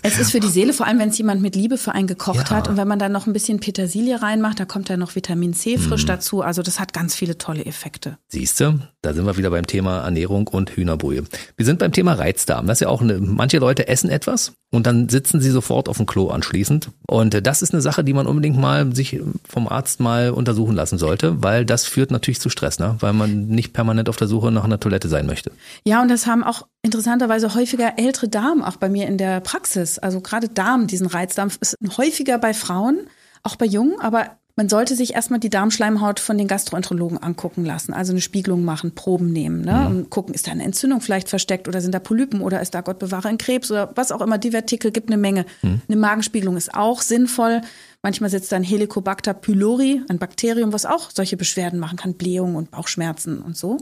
[0.03, 2.51] Es ist für die Seele, vor allem wenn es jemand mit Liebe für einen gekocht
[2.51, 2.57] Ja.
[2.57, 5.53] hat und wenn man dann noch ein bisschen Petersilie reinmacht, da kommt dann noch Vitamin
[5.53, 6.09] C frisch Mhm.
[6.09, 6.43] dazu.
[6.43, 8.17] Also das hat ganz viele tolle Effekte.
[8.29, 11.25] Siehste, da sind wir wieder beim Thema Ernährung und Hühnerbrühe.
[11.57, 12.67] Wir sind beim Thema Reizdarm.
[12.67, 15.97] Das ist ja auch eine, manche Leute essen etwas und dann sitzen sie sofort auf
[15.97, 16.91] dem Klo anschließend.
[17.09, 20.75] Und äh, das ist eine Sache, die man unbedingt mal sich vom Arzt mal untersuchen
[20.77, 22.97] lassen sollte, weil das führt natürlich zu Stress, ne?
[23.01, 25.51] weil man nicht permanent auf der Suche nach einer Toilette sein möchte.
[25.85, 29.99] Ja, und das haben auch interessanterweise häufiger ältere Damen, auch bei mir in der Praxis.
[29.99, 33.09] Also gerade Darm, diesen Reizdarm, ist häufiger bei Frauen,
[33.43, 37.93] auch bei Jungen, aber man sollte sich erstmal die Darmschleimhaut von den Gastroenterologen angucken lassen,
[37.93, 39.87] also eine Spiegelung machen, Proben nehmen ne?
[39.87, 42.80] und gucken, ist da eine Entzündung vielleicht versteckt oder sind da Polypen oder ist da
[42.80, 45.45] Gott bewahre ein Krebs oder was auch immer, Divertikel gibt eine Menge.
[45.89, 47.61] Eine Magenspiegelung ist auch sinnvoll.
[48.03, 52.57] Manchmal sitzt da ein Helicobacter pylori, ein Bakterium, was auch solche Beschwerden machen kann, Blähungen
[52.57, 53.76] und Bauchschmerzen und so.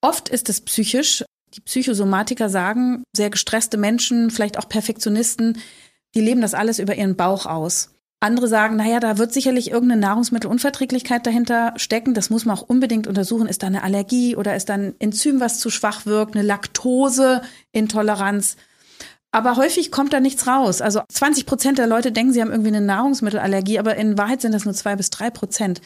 [0.00, 1.22] Oft ist es psychisch.
[1.54, 5.58] Die Psychosomatiker sagen, sehr gestresste Menschen, vielleicht auch Perfektionisten,
[6.14, 7.90] die leben das alles über ihren Bauch aus.
[8.20, 12.14] Andere sagen, naja, da wird sicherlich irgendeine Nahrungsmittelunverträglichkeit dahinter stecken.
[12.14, 13.46] Das muss man auch unbedingt untersuchen.
[13.46, 18.56] Ist da eine Allergie oder ist da ein Enzym, was zu schwach wirkt, eine Laktoseintoleranz?
[19.32, 20.80] Aber häufig kommt da nichts raus.
[20.80, 24.52] Also 20 Prozent der Leute denken, sie haben irgendwie eine Nahrungsmittelallergie, aber in Wahrheit sind
[24.52, 25.82] das nur zwei bis drei Prozent.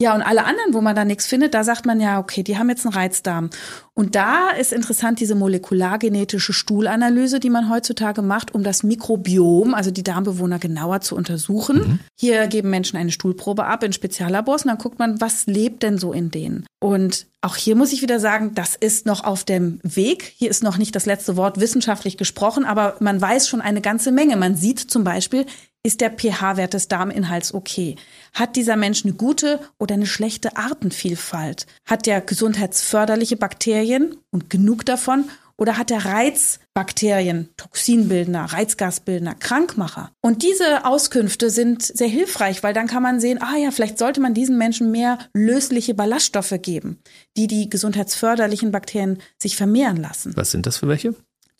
[0.00, 2.56] Ja, und alle anderen, wo man da nichts findet, da sagt man ja, okay, die
[2.56, 3.50] haben jetzt einen Reizdarm.
[3.96, 9.92] Und da ist interessant diese molekulargenetische Stuhlanalyse, die man heutzutage macht, um das Mikrobiom, also
[9.92, 12.00] die Darmbewohner genauer zu untersuchen.
[12.18, 15.98] Hier geben Menschen eine Stuhlprobe ab in Speziallabors und dann guckt man, was lebt denn
[15.98, 16.66] so in denen.
[16.80, 20.32] Und auch hier muss ich wieder sagen, das ist noch auf dem Weg.
[20.36, 24.10] Hier ist noch nicht das letzte Wort wissenschaftlich gesprochen, aber man weiß schon eine ganze
[24.10, 24.36] Menge.
[24.36, 25.46] Man sieht zum Beispiel,
[25.84, 27.96] ist der pH-Wert des Darminhalts okay?
[28.32, 31.66] Hat dieser Mensch eine gute oder eine schlechte Artenvielfalt?
[31.84, 35.26] Hat der gesundheitsförderliche Bakterien und genug davon?
[35.56, 40.10] Oder hat er Reizbakterien, Toxinbildner, Reizgasbildner, Krankmacher?
[40.20, 44.20] Und diese Auskünfte sind sehr hilfreich, weil dann kann man sehen, ah ja, vielleicht sollte
[44.20, 46.98] man diesen Menschen mehr lösliche Ballaststoffe geben,
[47.36, 50.32] die die gesundheitsförderlichen Bakterien sich vermehren lassen.
[50.34, 51.14] Was sind das für welche?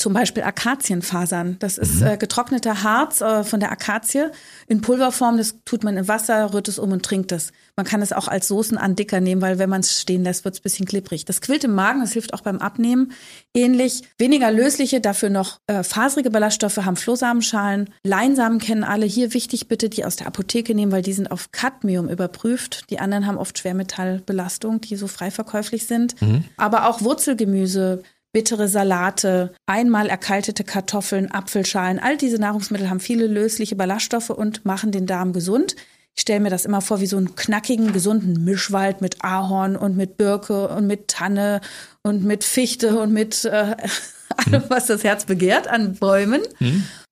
[0.05, 1.57] Zum Beispiel Akazienfasern.
[1.61, 4.27] Das ist äh, getrockneter Harz äh, von der Akazie
[4.67, 5.39] in Pulverform.
[5.39, 7.53] Das tut man in Wasser, rührt es um und trinkt es.
[7.75, 10.61] Man kann es auch als Soßenandicker nehmen, weil wenn man es stehen lässt, wird es
[10.61, 11.25] ein bisschen klipprig.
[11.25, 13.13] Das quillt im Magen, das hilft auch beim Abnehmen.
[13.55, 17.89] Ähnlich weniger lösliche, dafür noch äh, faserige Ballaststoffe haben Flohsamenschalen.
[18.03, 19.07] Leinsamen kennen alle.
[19.07, 22.91] Hier wichtig bitte die aus der Apotheke nehmen, weil die sind auf Cadmium überprüft.
[22.91, 26.15] Die anderen haben oft Schwermetallbelastung, die so frei verkäuflich sind.
[26.59, 28.03] Aber auch Wurzelgemüse,
[28.35, 34.91] bittere Salate, einmal erkaltete Kartoffeln, Apfelschalen, all diese Nahrungsmittel haben viele lösliche Ballaststoffe und machen
[34.91, 35.77] den Darm gesund.
[36.17, 39.97] Ich stelle mir das immer vor wie so einen knackigen, gesunden Mischwald mit Ahorn und
[39.97, 41.61] mit Birke und mit Tanne
[42.03, 43.77] und mit Fichte und mit äh,
[44.37, 46.43] allem, was das Herz begehrt an Bäumen.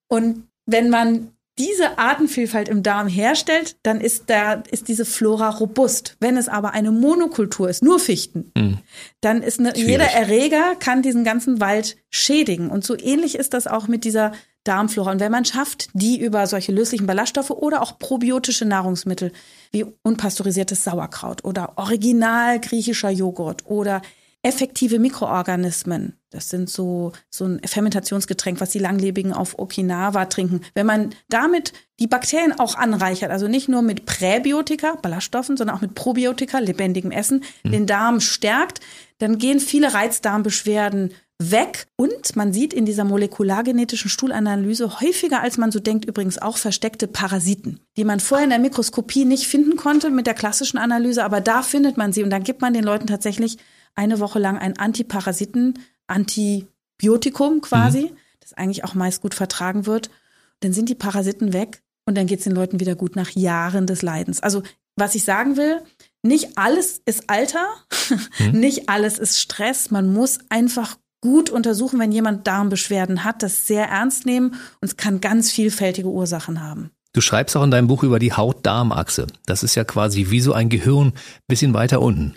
[0.09, 6.17] Und wenn man diese Artenvielfalt im Darm herstellt, dann ist, da, ist diese Flora robust.
[6.19, 8.51] Wenn es aber eine Monokultur ist, nur Fichten,
[9.21, 12.69] dann ist eine, jeder Erreger kann diesen ganzen Wald schädigen.
[12.71, 14.31] Und so ähnlich ist das auch mit dieser
[14.63, 15.11] Darmflora.
[15.11, 19.31] Und wenn man schafft, die über solche löslichen Ballaststoffe oder auch probiotische Nahrungsmittel
[19.71, 24.01] wie unpasteurisiertes Sauerkraut oder original griechischer Joghurt oder
[24.43, 26.17] effektive Mikroorganismen.
[26.29, 30.61] Das sind so, so ein Fermentationsgetränk, was die Langlebigen auf Okinawa trinken.
[30.73, 35.81] Wenn man damit die Bakterien auch anreichert, also nicht nur mit Präbiotika, Ballaststoffen, sondern auch
[35.81, 38.81] mit Probiotika, lebendigem Essen, den Darm stärkt,
[39.19, 45.71] dann gehen viele Reizdarmbeschwerden weg und man sieht in dieser molekulargenetischen Stuhlanalyse häufiger als man
[45.71, 50.09] so denkt übrigens auch versteckte Parasiten, die man vorher in der Mikroskopie nicht finden konnte
[50.09, 53.07] mit der klassischen Analyse, aber da findet man sie und dann gibt man den Leuten
[53.07, 53.57] tatsächlich
[53.95, 60.09] eine Woche lang ein Antiparasiten, Antibiotikum quasi, das eigentlich auch meist gut vertragen wird.
[60.59, 63.87] Dann sind die Parasiten weg und dann geht es den Leuten wieder gut nach Jahren
[63.87, 64.41] des Leidens.
[64.41, 64.63] Also
[64.95, 65.81] was ich sagen will,
[66.21, 67.67] nicht alles ist Alter,
[68.51, 69.91] nicht alles ist Stress.
[69.91, 74.97] Man muss einfach gut untersuchen, wenn jemand Darmbeschwerden hat, das sehr ernst nehmen und es
[74.97, 76.91] kann ganz vielfältige Ursachen haben.
[77.13, 79.27] Du schreibst auch in deinem Buch über die Haut-Darm-Achse.
[79.45, 81.13] Das ist ja quasi wie so ein Gehirn
[81.47, 82.35] bisschen weiter unten.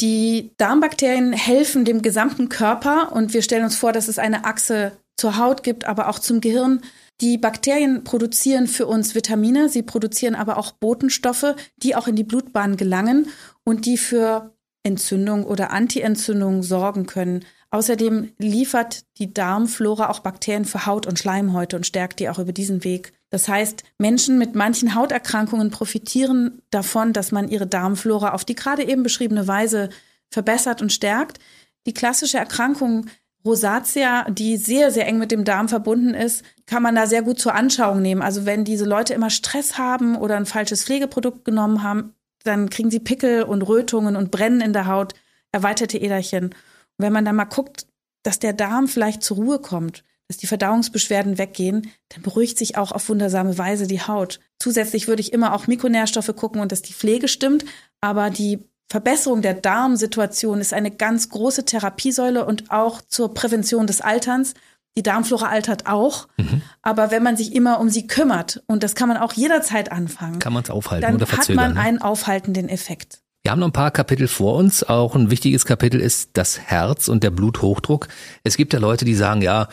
[0.00, 4.92] Die Darmbakterien helfen dem gesamten Körper und wir stellen uns vor, das ist eine Achse
[5.16, 6.82] zur Haut gibt, aber auch zum Gehirn.
[7.20, 12.24] Die Bakterien produzieren für uns Vitamine, sie produzieren aber auch Botenstoffe, die auch in die
[12.24, 13.28] Blutbahn gelangen
[13.64, 17.44] und die für Entzündung oder Antientzündung sorgen können.
[17.70, 22.52] Außerdem liefert die Darmflora auch Bakterien für Haut und Schleimhäute und stärkt die auch über
[22.52, 23.12] diesen Weg.
[23.30, 28.84] Das heißt, Menschen mit manchen Hauterkrankungen profitieren davon, dass man ihre Darmflora auf die gerade
[28.86, 29.90] eben beschriebene Weise
[30.30, 31.38] verbessert und stärkt.
[31.86, 33.06] Die klassische Erkrankung
[33.44, 37.38] Rosatia, die sehr, sehr eng mit dem Darm verbunden ist, kann man da sehr gut
[37.38, 38.20] zur Anschauung nehmen.
[38.20, 42.90] Also wenn diese Leute immer Stress haben oder ein falsches Pflegeprodukt genommen haben, dann kriegen
[42.90, 45.14] sie Pickel und Rötungen und Brennen in der Haut,
[45.52, 46.46] erweiterte Äderchen.
[46.46, 46.54] Und
[46.98, 47.86] wenn man da mal guckt,
[48.24, 52.92] dass der Darm vielleicht zur Ruhe kommt, dass die Verdauungsbeschwerden weggehen, dann beruhigt sich auch
[52.92, 54.40] auf wundersame Weise die Haut.
[54.58, 57.64] Zusätzlich würde ich immer auch Mikronährstoffe gucken und dass die Pflege stimmt,
[58.00, 64.00] aber die Verbesserung der Darmsituation ist eine ganz große Therapiesäule und auch zur Prävention des
[64.00, 64.54] Alterns.
[64.96, 66.62] Die Darmflora altert auch, mhm.
[66.80, 70.38] aber wenn man sich immer um sie kümmert, und das kann man auch jederzeit anfangen,
[70.38, 71.64] kann man es aufhalten dann oder verzögern.
[71.64, 71.80] Hat man ne?
[71.86, 73.20] einen aufhaltenden Effekt.
[73.46, 74.82] Wir haben noch ein paar Kapitel vor uns.
[74.82, 78.08] Auch ein wichtiges Kapitel ist das Herz und der Bluthochdruck.
[78.42, 79.68] Es gibt ja Leute, die sagen, ja,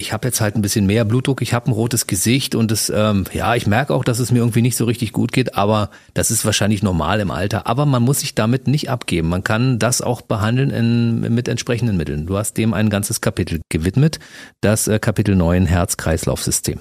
[0.00, 2.88] ich habe jetzt halt ein bisschen mehr Blutdruck, ich habe ein rotes Gesicht und es,
[2.88, 5.90] ähm, ja, ich merke auch, dass es mir irgendwie nicht so richtig gut geht, aber
[6.14, 7.66] das ist wahrscheinlich normal im Alter.
[7.66, 9.28] Aber man muss sich damit nicht abgeben.
[9.28, 12.26] Man kann das auch behandeln in, mit entsprechenden Mitteln.
[12.26, 14.20] Du hast dem ein ganzes Kapitel gewidmet,
[14.60, 16.78] das äh, Kapitel 9 Herz-Kreislauf-System.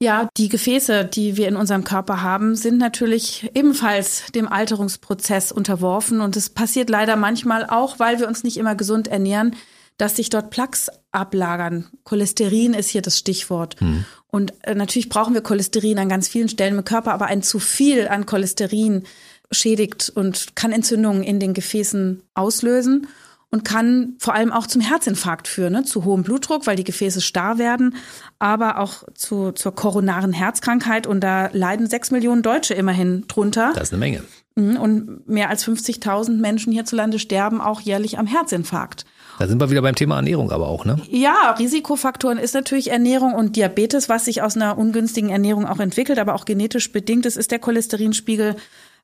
[0.00, 6.22] Ja, die Gefäße, die wir in unserem Körper haben, sind natürlich ebenfalls dem Alterungsprozess unterworfen.
[6.22, 9.54] Und es passiert leider manchmal auch, weil wir uns nicht immer gesund ernähren,
[9.96, 11.86] dass sich dort Plaques ablagern.
[12.02, 13.80] Cholesterin ist hier das Stichwort.
[13.80, 14.04] Hm.
[14.26, 17.58] Und äh, natürlich brauchen wir Cholesterin an ganz vielen Stellen im Körper, aber ein zu
[17.58, 19.04] viel an Cholesterin
[19.50, 23.06] schädigt und kann Entzündungen in den Gefäßen auslösen
[23.54, 25.84] und kann vor allem auch zum Herzinfarkt führen, ne?
[25.84, 27.94] zu hohem Blutdruck, weil die Gefäße starr werden,
[28.40, 31.06] aber auch zu, zur koronaren Herzkrankheit.
[31.06, 33.70] Und da leiden sechs Millionen Deutsche immerhin drunter.
[33.74, 34.24] Das ist eine Menge.
[34.56, 39.04] Mhm, und mehr als 50.000 Menschen hierzulande sterben auch jährlich am Herzinfarkt.
[39.38, 41.00] Da sind wir wieder beim Thema Ernährung aber auch, ne?
[41.08, 46.18] Ja, Risikofaktoren ist natürlich Ernährung und Diabetes, was sich aus einer ungünstigen Ernährung auch entwickelt,
[46.18, 48.56] aber auch genetisch bedingt ist, ist der Cholesterinspiegel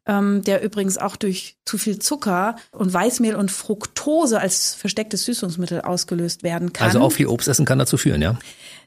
[0.07, 5.83] ähm, der übrigens auch durch zu viel Zucker und Weißmehl und Fructose als verstecktes Süßungsmittel
[5.83, 6.87] ausgelöst werden kann.
[6.87, 8.39] Also auch viel Obst essen kann dazu führen, ja?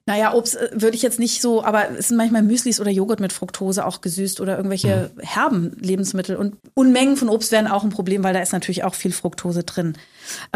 [0.05, 3.21] Naja, Obst äh, würde ich jetzt nicht so, aber es sind manchmal Müslis oder Joghurt
[3.21, 5.21] mit Fructose auch gesüßt oder irgendwelche mhm.
[5.21, 6.35] herben Lebensmittel.
[6.35, 9.63] Und Unmengen von Obst wären auch ein Problem, weil da ist natürlich auch viel Fructose
[9.63, 9.95] drin.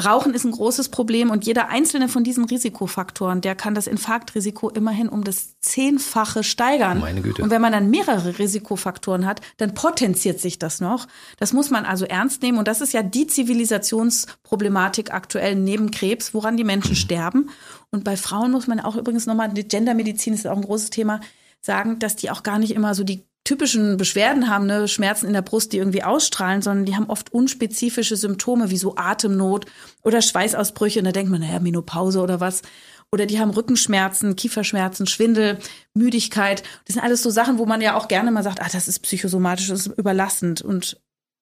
[0.03, 4.69] Rauchen ist ein großes Problem und jeder einzelne von diesen Risikofaktoren, der kann das Infarktrisiko
[4.69, 6.99] immerhin um das Zehnfache steigern.
[6.99, 7.41] Meine Güte.
[7.41, 11.07] Und wenn man dann mehrere Risikofaktoren hat, dann potenziert sich das noch.
[11.37, 16.33] Das muss man also ernst nehmen und das ist ja die Zivilisationsproblematik aktuell neben Krebs,
[16.33, 16.95] woran die Menschen mhm.
[16.95, 17.49] sterben.
[17.91, 21.21] Und bei Frauen muss man auch übrigens nochmal, die Gendermedizin ist auch ein großes Thema,
[21.61, 25.31] sagen, dass die auch gar nicht immer so die typischen Beschwerden haben, ne, Schmerzen in
[25.31, 29.65] der Brust, die irgendwie ausstrahlen, sondern die haben oft unspezifische Symptome wie so Atemnot
[30.03, 30.99] oder Schweißausbrüche.
[30.99, 32.61] Und da denkt man, naja, Menopause oder was.
[33.09, 35.59] Oder die haben Rückenschmerzen, Kieferschmerzen, Schwindel,
[35.93, 36.61] Müdigkeit.
[36.85, 38.99] Das sind alles so Sachen, wo man ja auch gerne mal sagt, ah, das ist
[38.99, 40.61] psychosomatisch, das ist überlastend.
[40.61, 40.99] Und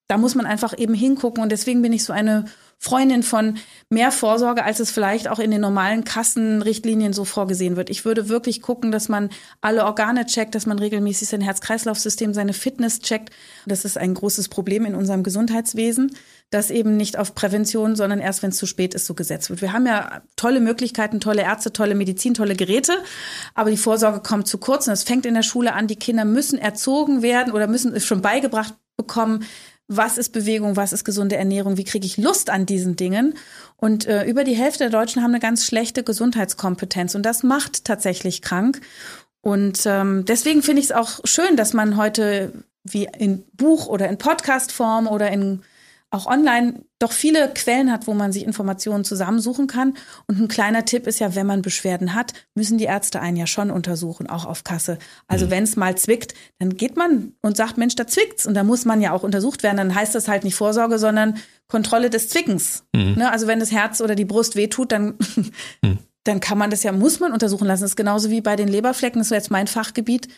[0.08, 1.42] da muss man einfach eben hingucken.
[1.42, 2.46] Und deswegen bin ich so eine
[2.78, 3.58] Freundin von
[3.90, 7.90] mehr Vorsorge, als es vielleicht auch in den normalen Kassenrichtlinien so vorgesehen wird.
[7.90, 9.30] Ich würde wirklich gucken, dass man
[9.62, 13.32] alle Organe checkt, dass man regelmäßig sein Herz-Kreislauf-System, seine Fitness checkt.
[13.66, 16.16] Das ist ein großes Problem in unserem Gesundheitswesen,
[16.52, 19.62] dass eben nicht auf Prävention, sondern erst, wenn es zu spät ist, so gesetzt wird.
[19.62, 22.94] Wir haben ja tolle Möglichkeiten, tolle Ärzte, tolle Medizin, tolle Geräte,
[23.56, 25.88] aber die Vorsorge kommt zu kurz und es fängt in der Schule an.
[25.88, 29.46] Die Kinder müssen erzogen werden oder müssen es schon beigebracht bekommen,
[29.88, 33.36] was ist Bewegung, was ist gesunde Ernährung, wie kriege ich Lust an diesen Dingen.
[33.78, 37.86] Und äh, über die Hälfte der Deutschen haben eine ganz schlechte Gesundheitskompetenz und das macht
[37.86, 38.82] tatsächlich krank.
[39.42, 42.52] Und ähm, deswegen finde ich es auch schön, dass man heute
[42.84, 45.62] wie in Buch oder in Podcastform oder in
[46.16, 49.96] auch online doch viele Quellen hat, wo man sich Informationen zusammensuchen kann.
[50.28, 53.48] Und ein kleiner Tipp ist ja, wenn man Beschwerden hat, müssen die Ärzte einen ja
[53.48, 54.98] schon untersuchen, auch auf Kasse.
[55.28, 55.52] Also mhm.
[55.52, 58.46] wenn es mal zwickt, dann geht man und sagt, Mensch, da zwickt's.
[58.46, 59.78] Und da muss man ja auch untersucht werden.
[59.78, 61.36] Dann heißt das halt nicht Vorsorge, sondern
[61.68, 62.84] Kontrolle des Zwickens.
[62.94, 63.16] Mhm.
[63.18, 63.32] Ne?
[63.32, 65.16] Also wenn das Herz oder die Brust wehtut, dann,
[65.82, 66.00] mhm.
[66.24, 67.84] dann kann man das ja, muss man untersuchen lassen.
[67.84, 70.30] Das ist genauso wie bei den Leberflecken, das ist jetzt mein Fachgebiet.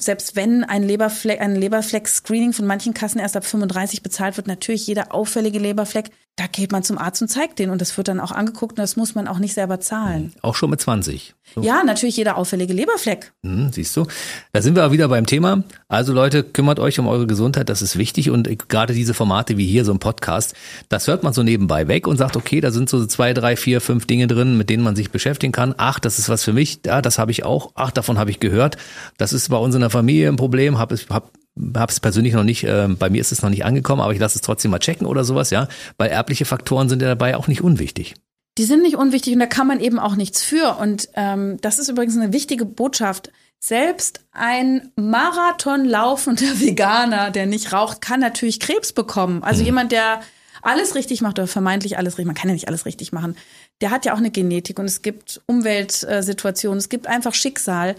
[0.00, 4.86] Selbst wenn ein Leberfleck, ein Leberfleck-Screening von manchen Kassen erst ab 35 bezahlt wird, natürlich
[4.86, 8.18] jeder auffällige Leberfleck da geht man zum Arzt und zeigt den und das wird dann
[8.18, 10.32] auch angeguckt und das muss man auch nicht selber zahlen.
[10.40, 11.34] Auch schon mit 20.
[11.54, 11.60] So.
[11.60, 13.32] Ja, natürlich jeder auffällige Leberfleck.
[13.44, 14.06] Hm, siehst du,
[14.52, 15.62] da sind wir auch wieder beim Thema.
[15.88, 19.66] Also Leute, kümmert euch um eure Gesundheit, das ist wichtig und gerade diese Formate wie
[19.66, 20.54] hier, so ein Podcast,
[20.88, 23.82] das hört man so nebenbei weg und sagt, okay, da sind so zwei, drei, vier,
[23.82, 25.74] fünf Dinge drin, mit denen man sich beschäftigen kann.
[25.76, 27.72] Ach, das ist was für mich, ja, das habe ich auch.
[27.74, 28.78] Ach, davon habe ich gehört.
[29.18, 31.30] Das ist bei uns in der Familie ein Problem, habe hab
[31.76, 34.18] habe es persönlich noch nicht, äh, bei mir ist es noch nicht angekommen, aber ich
[34.18, 37.48] lasse es trotzdem mal checken oder sowas, ja, weil erbliche Faktoren sind ja dabei auch
[37.48, 38.14] nicht unwichtig.
[38.58, 40.76] Die sind nicht unwichtig und da kann man eben auch nichts für.
[40.78, 43.32] Und ähm, das ist übrigens eine wichtige Botschaft.
[43.58, 49.42] Selbst ein Marathon laufender Veganer, der nicht raucht, kann natürlich Krebs bekommen.
[49.42, 49.66] Also mhm.
[49.66, 50.20] jemand, der
[50.62, 53.36] alles richtig macht oder vermeintlich alles richtig, man kann ja nicht alles richtig machen,
[53.80, 57.96] der hat ja auch eine Genetik und es gibt Umweltsituationen, es gibt einfach Schicksal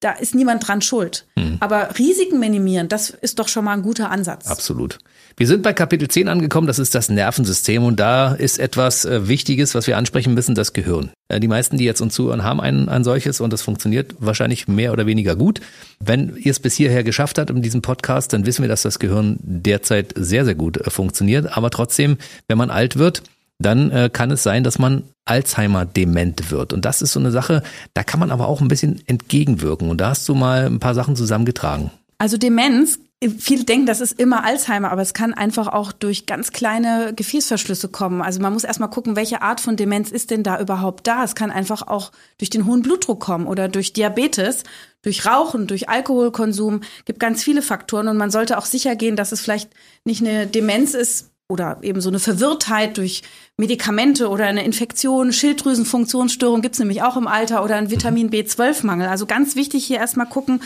[0.00, 1.26] da ist niemand dran schuld.
[1.38, 1.56] Hm.
[1.60, 4.46] Aber Risiken minimieren, das ist doch schon mal ein guter Ansatz.
[4.46, 4.98] Absolut.
[5.38, 9.28] Wir sind bei Kapitel 10 angekommen, das ist das Nervensystem und da ist etwas äh,
[9.28, 11.10] Wichtiges, was wir ansprechen müssen, das Gehirn.
[11.28, 14.68] Äh, die meisten, die jetzt uns zuhören, haben ein, ein solches und das funktioniert wahrscheinlich
[14.68, 15.60] mehr oder weniger gut.
[15.98, 18.98] Wenn ihr es bis hierher geschafft habt in diesem Podcast, dann wissen wir, dass das
[18.98, 21.56] Gehirn derzeit sehr, sehr gut äh, funktioniert.
[21.56, 22.16] Aber trotzdem,
[22.48, 23.22] wenn man alt wird,
[23.58, 26.72] dann äh, kann es sein, dass man Alzheimer dement wird.
[26.72, 27.62] Und das ist so eine Sache,
[27.94, 29.88] da kann man aber auch ein bisschen entgegenwirken.
[29.90, 31.90] Und da hast du mal ein paar Sachen zusammengetragen.
[32.18, 32.98] Also Demenz,
[33.38, 37.88] viele denken, das ist immer Alzheimer, aber es kann einfach auch durch ganz kleine Gefäßverschlüsse
[37.88, 38.22] kommen.
[38.22, 41.24] Also man muss erstmal gucken, welche Art von Demenz ist denn da überhaupt da.
[41.24, 44.64] Es kann einfach auch durch den hohen Blutdruck kommen oder durch Diabetes,
[45.02, 46.82] durch Rauchen, durch Alkoholkonsum.
[46.98, 49.70] Es gibt ganz viele Faktoren und man sollte auch sicher gehen, dass es vielleicht
[50.04, 53.22] nicht eine Demenz ist, oder eben so eine Verwirrtheit durch
[53.56, 59.08] Medikamente oder eine Infektion, Schilddrüsenfunktionsstörung gibt's nämlich auch im Alter oder ein Vitamin B12-Mangel.
[59.08, 60.62] Also ganz wichtig hier erstmal gucken,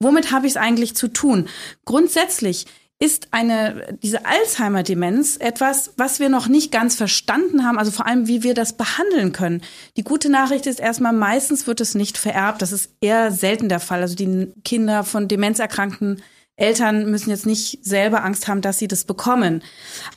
[0.00, 1.48] womit habe ich es eigentlich zu tun?
[1.84, 2.66] Grundsätzlich
[3.00, 8.28] ist eine, diese Alzheimer-Demenz etwas, was wir noch nicht ganz verstanden haben, also vor allem,
[8.28, 9.62] wie wir das behandeln können.
[9.96, 12.62] Die gute Nachricht ist erstmal, meistens wird es nicht vererbt.
[12.62, 14.00] Das ist eher selten der Fall.
[14.00, 16.22] Also die Kinder von Demenzerkrankten
[16.56, 19.62] Eltern müssen jetzt nicht selber Angst haben, dass sie das bekommen.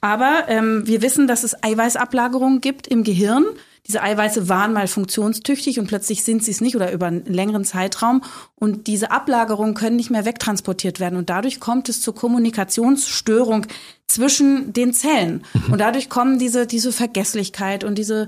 [0.02, 3.46] Aber ähm, wir wissen, dass es Eiweißablagerungen gibt im Gehirn.
[3.88, 7.64] Diese Eiweiße waren mal funktionstüchtig und plötzlich sind sie es nicht oder über einen längeren
[7.64, 8.22] Zeitraum.
[8.56, 11.18] Und diese Ablagerungen können nicht mehr wegtransportiert werden.
[11.18, 13.66] Und dadurch kommt es zur Kommunikationsstörung
[14.08, 15.44] zwischen den Zellen.
[15.54, 15.74] Mhm.
[15.74, 18.28] Und dadurch kommen diese, diese Vergesslichkeit und diese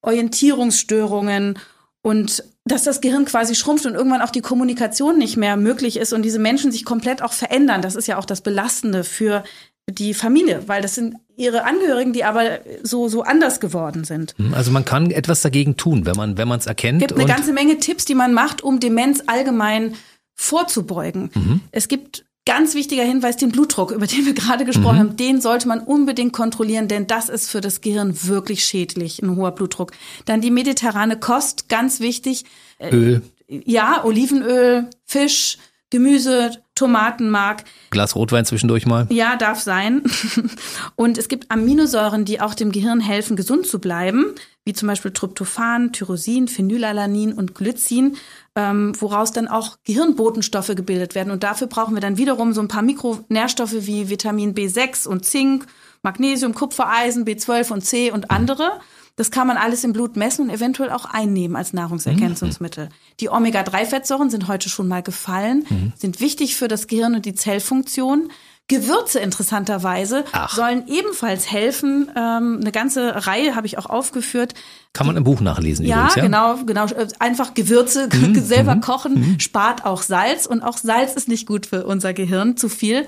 [0.00, 1.58] Orientierungsstörungen
[2.02, 6.12] und dass das Gehirn quasi schrumpft und irgendwann auch die Kommunikation nicht mehr möglich ist
[6.12, 7.82] und diese Menschen sich komplett auch verändern.
[7.82, 9.44] Das ist ja auch das Belastende für
[9.88, 14.34] die Familie, weil das sind ihre Angehörigen, die aber so so anders geworden sind.
[14.38, 17.02] Hm, also man kann etwas dagegen tun, wenn man wenn man es erkennt.
[17.02, 19.94] Es gibt eine ganze Menge Tipps, die man macht, um Demenz allgemein
[20.34, 21.30] vorzubeugen.
[21.34, 21.60] Mhm.
[21.70, 25.00] Es gibt Ganz wichtiger Hinweis, den Blutdruck, über den wir gerade gesprochen mhm.
[25.00, 29.36] haben, den sollte man unbedingt kontrollieren, denn das ist für das Gehirn wirklich schädlich, ein
[29.36, 29.92] hoher Blutdruck.
[30.26, 32.44] Dann die mediterrane Kost, ganz wichtig.
[32.78, 33.22] Äh, Öl.
[33.48, 35.58] Ja, Olivenöl, Fisch,
[35.90, 37.64] Gemüse, Tomatenmark.
[37.90, 39.06] Glas Rotwein zwischendurch mal.
[39.10, 40.02] Ja, darf sein.
[40.96, 44.34] Und es gibt Aminosäuren, die auch dem Gehirn helfen, gesund zu bleiben,
[44.64, 48.16] wie zum Beispiel Tryptophan, Tyrosin, Phenylalanin und Glycin
[48.56, 51.30] ähm, woraus dann auch Gehirnbotenstoffe gebildet werden.
[51.30, 55.66] Und dafür brauchen wir dann wiederum so ein paar Mikronährstoffe wie Vitamin B6 und Zink,
[56.02, 58.80] Magnesium, Kupfer, Eisen, B12 und C und andere.
[59.16, 62.86] Das kann man alles im Blut messen und eventuell auch einnehmen als Nahrungsergänzungsmittel.
[62.86, 62.90] Mhm.
[63.20, 65.92] Die Omega-3-Fettsäuren sind heute schon mal gefallen, mhm.
[65.96, 68.30] sind wichtig für das Gehirn und die Zellfunktion.
[68.66, 70.54] Gewürze interessanterweise Ach.
[70.54, 72.10] sollen ebenfalls helfen.
[72.16, 74.54] Ähm, eine ganze Reihe habe ich auch aufgeführt.
[74.94, 76.22] Kann man im Buch nachlesen ja, übrigens, ja?
[76.22, 76.86] genau, genau.
[77.18, 78.40] Einfach Gewürze mhm.
[78.40, 78.80] selber mhm.
[78.80, 79.40] kochen, mhm.
[79.40, 83.06] spart auch Salz und auch Salz ist nicht gut für unser Gehirn, zu viel.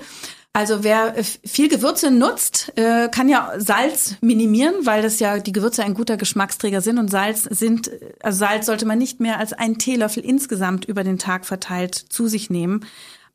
[0.53, 1.13] Also wer
[1.45, 6.17] viel Gewürze nutzt, äh, kann ja Salz minimieren, weil das ja die Gewürze ein guter
[6.17, 7.91] Geschmacksträger sind und Salz sind,
[8.21, 12.27] also Salz sollte man nicht mehr als einen Teelöffel insgesamt über den Tag verteilt zu
[12.27, 12.85] sich nehmen.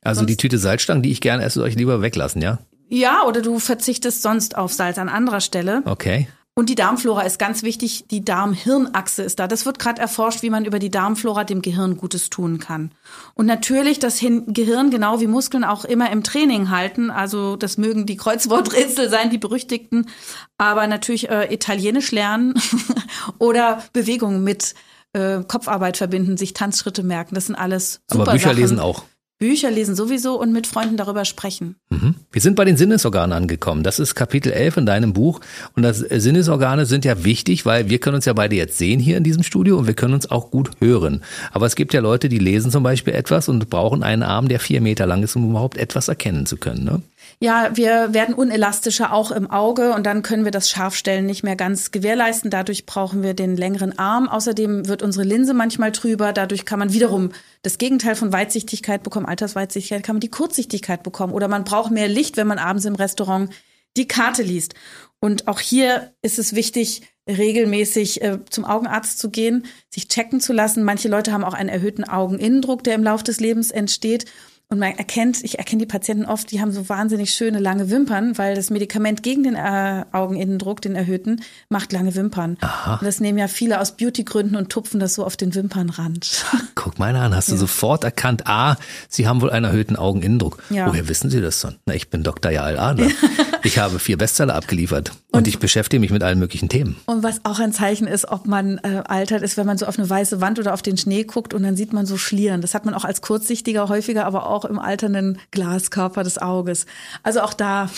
[0.03, 2.59] Also sonst, die Tüte Salzstangen, die ich gerne esse, soll ich lieber weglassen, ja?
[2.89, 5.83] Ja, oder du verzichtest sonst auf Salz an anderer Stelle.
[5.87, 6.29] Okay.
[6.55, 8.05] Und die Darmflora ist ganz wichtig.
[8.11, 9.49] Die Darm-Hirn-Achse ist da.
[9.49, 12.91] Das wird gerade erforscht, wie man über die Darmflora dem Gehirn Gutes tun kann.
[13.33, 17.11] Und natürlich das Gehirn, genau wie Muskeln, auch immer im Training halten.
[17.11, 20.11] Also das mögen die Kreuzworträtsel sein, die berüchtigten.
[20.59, 22.53] Aber natürlich äh, Italienisch lernen
[23.39, 24.75] oder Bewegungen mit
[25.15, 27.35] äh, Kopfarbeit verbinden, sich Tanzschritte merken.
[27.35, 28.61] Das sind alles super Aber Bücher Sachen.
[28.61, 29.05] lesen auch.
[29.43, 31.75] Bücher lesen sowieso und mit Freunden darüber sprechen.
[31.91, 32.15] Mhm.
[32.31, 33.83] Wir sind bei den Sinnesorganen angekommen.
[33.83, 35.41] Das ist Kapitel 11 in deinem Buch.
[35.75, 39.01] Und das äh, Sinnesorgane sind ja wichtig, weil wir können uns ja beide jetzt sehen
[39.01, 41.23] hier in diesem Studio und wir können uns auch gut hören.
[41.51, 44.61] Aber es gibt ja Leute, die lesen zum Beispiel etwas und brauchen einen Arm, der
[44.61, 46.85] vier Meter lang ist, um überhaupt etwas erkennen zu können.
[46.85, 47.03] Ne?
[47.43, 51.57] Ja, wir werden unelastischer auch im Auge und dann können wir das Scharfstellen nicht mehr
[51.57, 52.53] ganz gewährleisten.
[52.53, 54.29] Dadurch brauchen wir den längeren Arm.
[54.29, 56.33] Außerdem wird unsere Linse manchmal trüber.
[56.33, 57.31] Dadurch kann man wiederum
[57.63, 59.27] das Gegenteil von Weitsichtigkeit bekommen.
[59.27, 61.33] Altersweitsichtigkeit kann man die Kurzsichtigkeit bekommen.
[61.33, 63.51] Oder man braucht mehr Licht, wenn man abends im Restaurant
[63.97, 64.75] die Karte liest.
[65.19, 70.53] Und auch hier ist es wichtig, regelmäßig äh, zum Augenarzt zu gehen, sich checken zu
[70.53, 70.85] lassen.
[70.85, 74.27] Manche Leute haben auch einen erhöhten Augeninnendruck, der im Laufe des Lebens entsteht.
[74.73, 78.39] Und man erkennt, ich erkenne die Patienten oft, die haben so wahnsinnig schöne lange Wimpern,
[78.39, 82.57] weil das Medikament gegen den äh, Augeninnendruck, den erhöhten, macht lange Wimpern.
[82.63, 82.95] Aha.
[82.95, 86.47] Und das nehmen ja viele aus Beautygründen und tupfen das so auf den Wimpernrand.
[86.75, 87.59] Guck mal an, hast du ja.
[87.59, 88.77] sofort erkannt, ah,
[89.11, 90.63] Sie haben wohl einen erhöhten Augeninnendruck.
[90.71, 90.87] Ja.
[90.87, 91.77] Woher wissen Sie das dann?
[91.85, 92.51] Na, ich bin Dr.
[92.51, 93.11] Jael Adler.
[93.65, 96.97] ich habe vier Bestseller abgeliefert und, und, ich beschäftige mich mit allen möglichen Themen.
[97.07, 99.99] Und was auch ein Zeichen ist, ob man äh, altert, ist, wenn man so auf
[99.99, 102.61] eine weiße Wand oder auf den Schnee guckt und dann sieht man so Schlieren.
[102.61, 106.87] Das hat man auch als Kurzsichtiger häufiger, aber auch im alternden Glaskörper des Auges.
[107.23, 107.91] Also auch da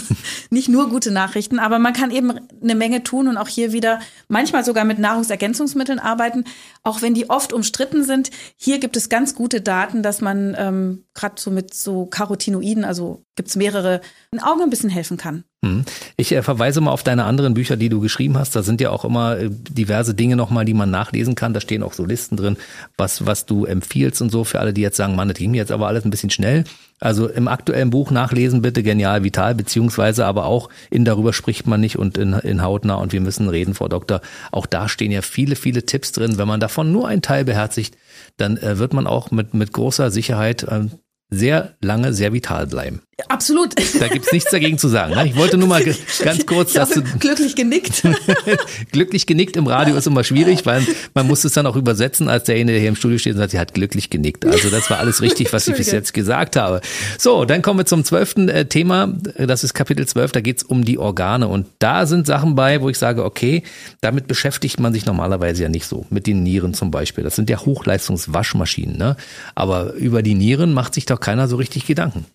[0.50, 4.00] nicht nur gute Nachrichten, aber man kann eben eine Menge tun und auch hier wieder
[4.28, 6.44] manchmal sogar mit Nahrungsergänzungsmitteln arbeiten,
[6.82, 8.30] auch wenn die oft umstritten sind.
[8.56, 13.22] Hier gibt es ganz gute Daten, dass man ähm, gerade so mit so Carotinoiden, also
[13.36, 14.00] gibt's mehrere,
[14.32, 15.44] ein Auge ein bisschen helfen kann.
[15.64, 15.84] Hm.
[16.16, 18.56] Ich äh, verweise mal auf deine anderen Bücher, die du geschrieben hast.
[18.56, 21.52] Da sind ja auch immer äh, diverse Dinge nochmal, die man nachlesen kann.
[21.52, 22.56] Da stehen auch so Listen drin,
[22.96, 25.58] was, was du empfiehlst und so für alle, die jetzt sagen, Mann, das ging mir
[25.58, 26.64] jetzt aber alles ein bisschen schnell.
[26.98, 31.80] Also im aktuellen Buch nachlesen bitte Genial Vital, beziehungsweise aber auch in Darüber spricht man
[31.80, 34.20] nicht und in, in Hautnah und wir müssen reden, Frau Doktor.
[34.52, 36.38] Auch da stehen ja viele, viele Tipps drin.
[36.38, 37.96] Wenn man davon nur einen Teil beherzigt,
[38.36, 40.88] dann äh, wird man auch mit, mit großer Sicherheit äh,
[41.30, 43.02] sehr lange sehr vital bleiben.
[43.28, 43.74] Absolut.
[43.98, 45.14] Da gibt's nichts dagegen zu sagen.
[45.14, 45.26] Ne?
[45.26, 45.82] Ich wollte nur mal
[46.24, 48.02] ganz kurz, dass du glücklich genickt.
[48.92, 52.44] glücklich genickt im Radio ist immer schwierig, weil man muss es dann auch übersetzen, als
[52.44, 54.46] derjenige, der hier im Studio steht und sagt, sie hat glücklich genickt.
[54.46, 56.80] Also das war alles richtig, was ich bis jetzt gesagt habe.
[57.18, 59.08] So, dann kommen wir zum zwölften äh, Thema.
[59.38, 60.32] Das ist Kapitel 12.
[60.32, 63.62] Da geht's um die Organe und da sind Sachen bei, wo ich sage, okay,
[64.00, 66.06] damit beschäftigt man sich normalerweise ja nicht so.
[66.10, 67.24] Mit den Nieren zum Beispiel.
[67.24, 68.96] Das sind ja Hochleistungswaschmaschinen.
[68.96, 69.16] Ne?
[69.54, 72.26] Aber über die Nieren macht sich doch keiner so richtig Gedanken.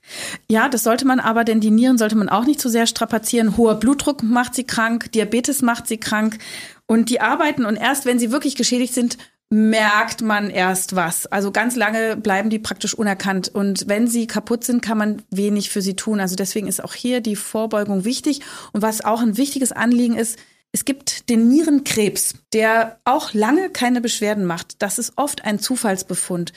[0.49, 2.85] Ja, das sollte man aber, denn die Nieren sollte man auch nicht zu so sehr
[2.85, 3.55] strapazieren.
[3.55, 6.37] Hoher Blutdruck macht sie krank, Diabetes macht sie krank
[6.85, 9.17] und die arbeiten und erst wenn sie wirklich geschädigt sind,
[9.49, 11.27] merkt man erst was.
[11.27, 13.47] Also ganz lange bleiben die praktisch unerkannt.
[13.47, 16.19] Und wenn sie kaputt sind, kann man wenig für sie tun.
[16.19, 18.41] Also deswegen ist auch hier die Vorbeugung wichtig.
[18.73, 20.37] Und was auch ein wichtiges Anliegen ist,
[20.73, 24.81] es gibt den Nierenkrebs, der auch lange keine Beschwerden macht.
[24.81, 26.51] Das ist oft ein Zufallsbefund.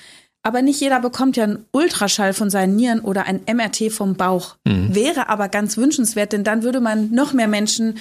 [0.49, 4.57] Aber nicht jeder bekommt ja einen Ultraschall von seinen Nieren oder ein MRT vom Bauch.
[4.64, 4.94] Mhm.
[4.94, 7.99] Wäre aber ganz wünschenswert, denn dann würde man noch mehr Menschen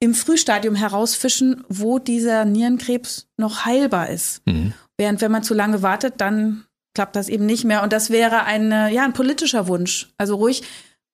[0.00, 4.40] im Frühstadium herausfischen, wo dieser Nierenkrebs noch heilbar ist.
[4.46, 4.72] Mhm.
[4.96, 6.64] Während wenn man zu lange wartet, dann
[6.94, 7.82] klappt das eben nicht mehr.
[7.82, 10.08] Und das wäre ein, ja, ein politischer Wunsch.
[10.16, 10.62] Also ruhig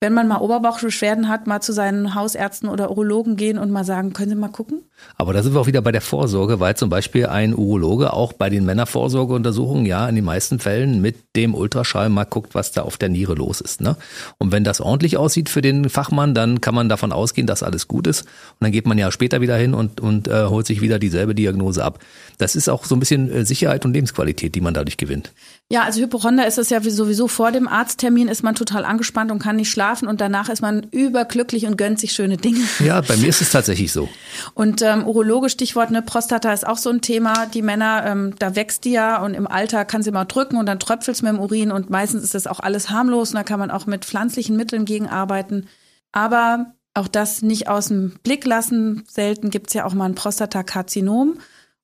[0.00, 4.12] wenn man mal Oberbauchbeschwerden hat, mal zu seinen Hausärzten oder Urologen gehen und mal sagen,
[4.12, 4.84] können Sie mal gucken?
[5.16, 8.32] Aber da sind wir auch wieder bei der Vorsorge, weil zum Beispiel ein Urologe auch
[8.32, 12.82] bei den Männervorsorgeuntersuchungen ja in den meisten Fällen mit dem Ultraschall mal guckt, was da
[12.82, 13.80] auf der Niere los ist.
[13.80, 13.96] Ne?
[14.38, 17.88] Und wenn das ordentlich aussieht für den Fachmann, dann kann man davon ausgehen, dass alles
[17.88, 18.22] gut ist.
[18.22, 21.34] Und dann geht man ja später wieder hin und, und äh, holt sich wieder dieselbe
[21.34, 21.98] Diagnose ab.
[22.38, 25.32] Das ist auch so ein bisschen äh, Sicherheit und Lebensqualität, die man dadurch gewinnt.
[25.70, 29.38] Ja, also Hypochonder ist es ja sowieso vor dem Arzttermin ist man total angespannt und
[29.38, 32.60] kann nicht schlafen und danach ist man überglücklich und gönnt sich schöne Dinge.
[32.78, 34.08] Ja, bei mir ist es tatsächlich so.
[34.54, 37.46] Und ähm, Urologe, Stichwort, ne, Prostata ist auch so ein Thema.
[37.46, 40.66] Die Männer, ähm, da wächst die ja und im Alter kann sie mal drücken und
[40.66, 43.44] dann tröpfelt es mit dem Urin und meistens ist das auch alles harmlos und da
[43.44, 45.68] kann man auch mit pflanzlichen Mitteln gegenarbeiten.
[46.12, 49.04] Aber auch das nicht aus dem Blick lassen.
[49.08, 51.38] Selten gibt's ja auch mal ein Prostatakarzinom.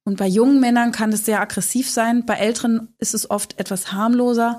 [0.05, 2.27] Und bei jungen Männern kann es sehr aggressiv sein.
[2.27, 4.59] Bei älteren ist es oft etwas harmloser.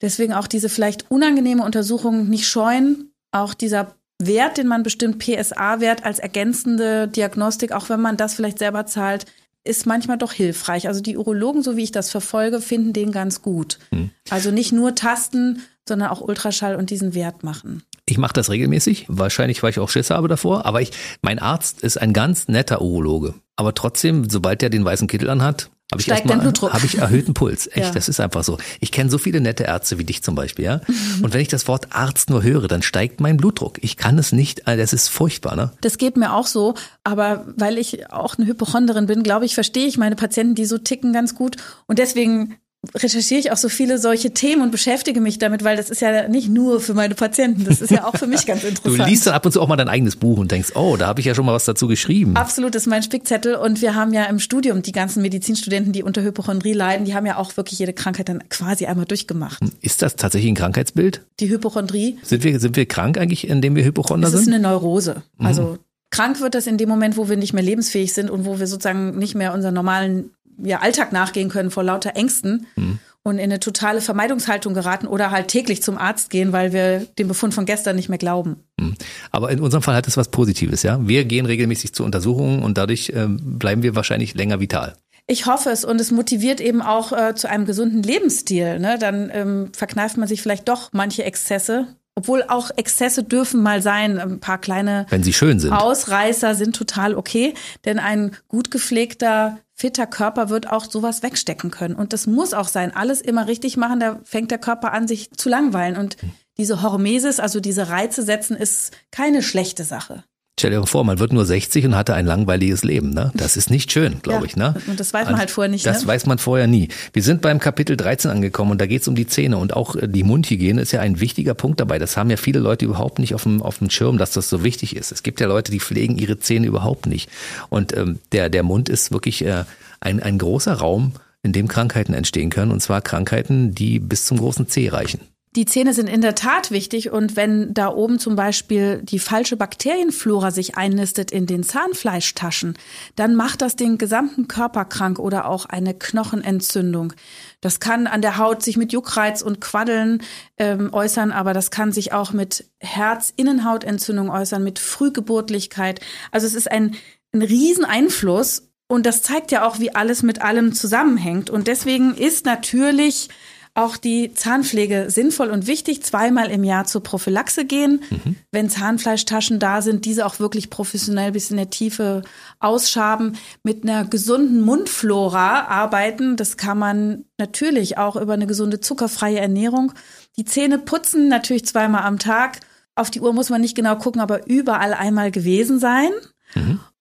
[0.00, 3.12] Deswegen auch diese vielleicht unangenehme Untersuchung nicht scheuen.
[3.30, 3.94] Auch dieser
[4.26, 9.26] Wert, den man bestimmt PSA-Wert als ergänzende Diagnostik, auch wenn man das vielleicht selber zahlt,
[9.64, 10.88] ist manchmal doch hilfreich.
[10.88, 13.78] Also die Urologen, so wie ich das verfolge, finden den ganz gut.
[13.90, 14.10] Hm.
[14.30, 17.82] Also nicht nur tasten, sondern auch Ultraschall und diesen Wert machen.
[18.06, 20.90] Ich mache das regelmäßig, wahrscheinlich, weil ich auch Schiss habe davor, aber ich,
[21.22, 23.34] mein Arzt ist ein ganz netter Urologe.
[23.56, 27.66] Aber trotzdem, sobald er den weißen Kittel anhat, habe ich erstmal habe ich erhöhten Puls.
[27.66, 27.90] Echt, ja.
[27.90, 28.58] das ist einfach so.
[28.80, 30.80] Ich kenne so viele nette Ärzte wie dich zum Beispiel, ja.
[31.22, 33.78] Und wenn ich das Wort Arzt nur höre, dann steigt mein Blutdruck.
[33.82, 35.72] Ich kann es nicht, äh, das ist furchtbar, ne?
[35.82, 36.74] Das geht mir auch so,
[37.04, 40.78] aber weil ich auch eine Hypochonderin bin, glaube ich, verstehe ich meine Patienten, die so
[40.78, 41.56] ticken, ganz gut.
[41.86, 42.56] Und deswegen
[42.94, 46.28] recherchiere ich auch so viele solche Themen und beschäftige mich damit, weil das ist ja
[46.28, 48.98] nicht nur für meine Patienten, das ist ja auch für mich ganz interessant.
[48.98, 51.06] Du liest dann ab und zu auch mal dein eigenes Buch und denkst, oh, da
[51.06, 52.36] habe ich ja schon mal was dazu geschrieben.
[52.36, 56.02] Absolut, das ist mein Spickzettel und wir haben ja im Studium die ganzen Medizinstudenten, die
[56.02, 59.62] unter Hypochondrie leiden, die haben ja auch wirklich jede Krankheit dann quasi einmal durchgemacht.
[59.80, 61.24] Ist das tatsächlich ein Krankheitsbild?
[61.38, 62.18] Die Hypochondrie.
[62.22, 64.40] Sind wir, sind wir krank eigentlich, indem wir Hypochonder sind?
[64.40, 65.22] Es ist eine Neurose.
[65.38, 65.78] Also
[66.10, 68.66] krank wird das in dem Moment, wo wir nicht mehr lebensfähig sind und wo wir
[68.66, 70.30] sozusagen nicht mehr unseren normalen
[70.62, 72.66] ja, Alltag nachgehen können vor lauter Ängsten.
[72.76, 77.06] Mhm und in eine totale Vermeidungshaltung geraten oder halt täglich zum Arzt gehen, weil wir
[77.18, 78.56] dem Befund von gestern nicht mehr glauben.
[78.80, 78.94] Hm.
[79.30, 80.98] Aber in unserem Fall hat es was Positives, ja.
[81.06, 84.94] Wir gehen regelmäßig zu Untersuchungen und dadurch ähm, bleiben wir wahrscheinlich länger vital.
[85.28, 88.80] Ich hoffe es und es motiviert eben auch äh, zu einem gesunden Lebensstil.
[88.80, 88.98] Ne?
[88.98, 91.86] Dann ähm, verkneift man sich vielleicht doch manche Exzesse.
[92.14, 95.72] Obwohl auch Exzesse dürfen mal sein, ein paar kleine Wenn sie schön sind.
[95.72, 97.54] Ausreißer sind total okay,
[97.86, 101.96] denn ein gut gepflegter, fitter Körper wird auch sowas wegstecken können.
[101.96, 102.94] Und das muss auch sein.
[102.94, 105.96] Alles immer richtig machen, da fängt der Körper an, sich zu langweilen.
[105.96, 106.16] Und
[106.56, 110.22] diese Hormesis, also diese Reize setzen, ist keine schlechte Sache.
[110.60, 113.10] Stell dir vor, man wird nur 60 und hatte ein langweiliges Leben.
[113.10, 113.32] Ne?
[113.34, 114.56] Das ist nicht schön, glaube Ja, ich.
[114.56, 114.74] Ne?
[114.86, 116.08] und das weiß man halt vorher nicht, Das ne?
[116.08, 116.88] weiß man vorher nie.
[117.14, 119.96] Wir sind beim Kapitel 13 angekommen und da geht es um die Zähne und auch
[119.96, 121.98] äh, die Mundhygiene ist ja ein wichtiger Punkt dabei.
[121.98, 124.62] Das haben ja viele Leute überhaupt nicht auf dem, auf dem Schirm, dass das so
[124.62, 125.10] wichtig ist.
[125.10, 127.30] Es gibt ja Leute, die pflegen ihre Zähne überhaupt nicht.
[127.70, 129.64] Und ähm, der, der Mund ist wirklich äh,
[130.00, 132.70] ein, ein großer Raum, in dem Krankheiten entstehen können.
[132.70, 135.20] Und zwar Krankheiten, die bis zum großen C reichen.
[135.54, 139.58] Die Zähne sind in der Tat wichtig und wenn da oben zum Beispiel die falsche
[139.58, 142.78] Bakterienflora sich einnistet in den Zahnfleischtaschen,
[143.16, 147.12] dann macht das den gesamten Körper krank oder auch eine Knochenentzündung.
[147.60, 150.22] Das kann an der Haut sich mit Juckreiz und Quaddeln
[150.56, 156.00] ähm, äußern, aber das kann sich auch mit Herzinnenhautentzündung äußern, mit Frühgeburtlichkeit.
[156.30, 156.96] Also es ist ein,
[157.34, 161.50] ein Rieseneinfluss und das zeigt ja auch, wie alles mit allem zusammenhängt.
[161.50, 163.28] Und deswegen ist natürlich
[163.74, 168.02] auch die Zahnpflege sinnvoll und wichtig, zweimal im Jahr zur Prophylaxe gehen.
[168.50, 172.22] Wenn Zahnfleischtaschen da sind, diese auch wirklich professionell bis in der Tiefe
[172.60, 176.36] ausschaben, mit einer gesunden Mundflora arbeiten.
[176.36, 179.92] Das kann man natürlich auch über eine gesunde zuckerfreie Ernährung.
[180.36, 182.60] Die Zähne putzen natürlich zweimal am Tag.
[182.94, 186.10] Auf die Uhr muss man nicht genau gucken, aber überall einmal gewesen sein.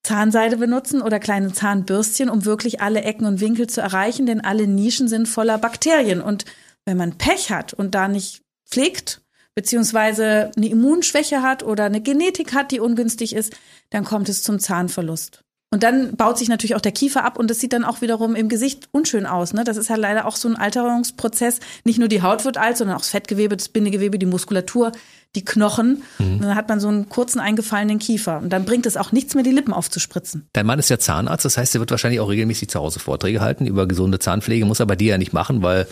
[0.03, 4.67] Zahnseide benutzen oder kleine Zahnbürstchen, um wirklich alle Ecken und Winkel zu erreichen, denn alle
[4.67, 6.21] Nischen sind voller Bakterien.
[6.21, 6.45] Und
[6.85, 9.21] wenn man Pech hat und da nicht pflegt,
[9.53, 13.53] beziehungsweise eine Immunschwäche hat oder eine Genetik hat, die ungünstig ist,
[13.89, 15.43] dann kommt es zum Zahnverlust.
[15.73, 18.35] Und dann baut sich natürlich auch der Kiefer ab und das sieht dann auch wiederum
[18.35, 19.53] im Gesicht unschön aus.
[19.53, 19.63] Ne?
[19.63, 21.61] Das ist ja leider auch so ein Alterungsprozess.
[21.85, 24.91] Nicht nur die Haut wird alt, sondern auch das Fettgewebe, das Bindegewebe, die Muskulatur,
[25.33, 26.03] die Knochen.
[26.19, 28.39] Und dann hat man so einen kurzen eingefallenen Kiefer.
[28.39, 30.45] Und dann bringt es auch nichts mehr, die Lippen aufzuspritzen.
[30.51, 33.39] Dein Mann ist ja Zahnarzt, das heißt, er wird wahrscheinlich auch regelmäßig zu Hause Vorträge
[33.39, 35.87] halten über gesunde Zahnpflege, muss er bei dir ja nicht machen, weil,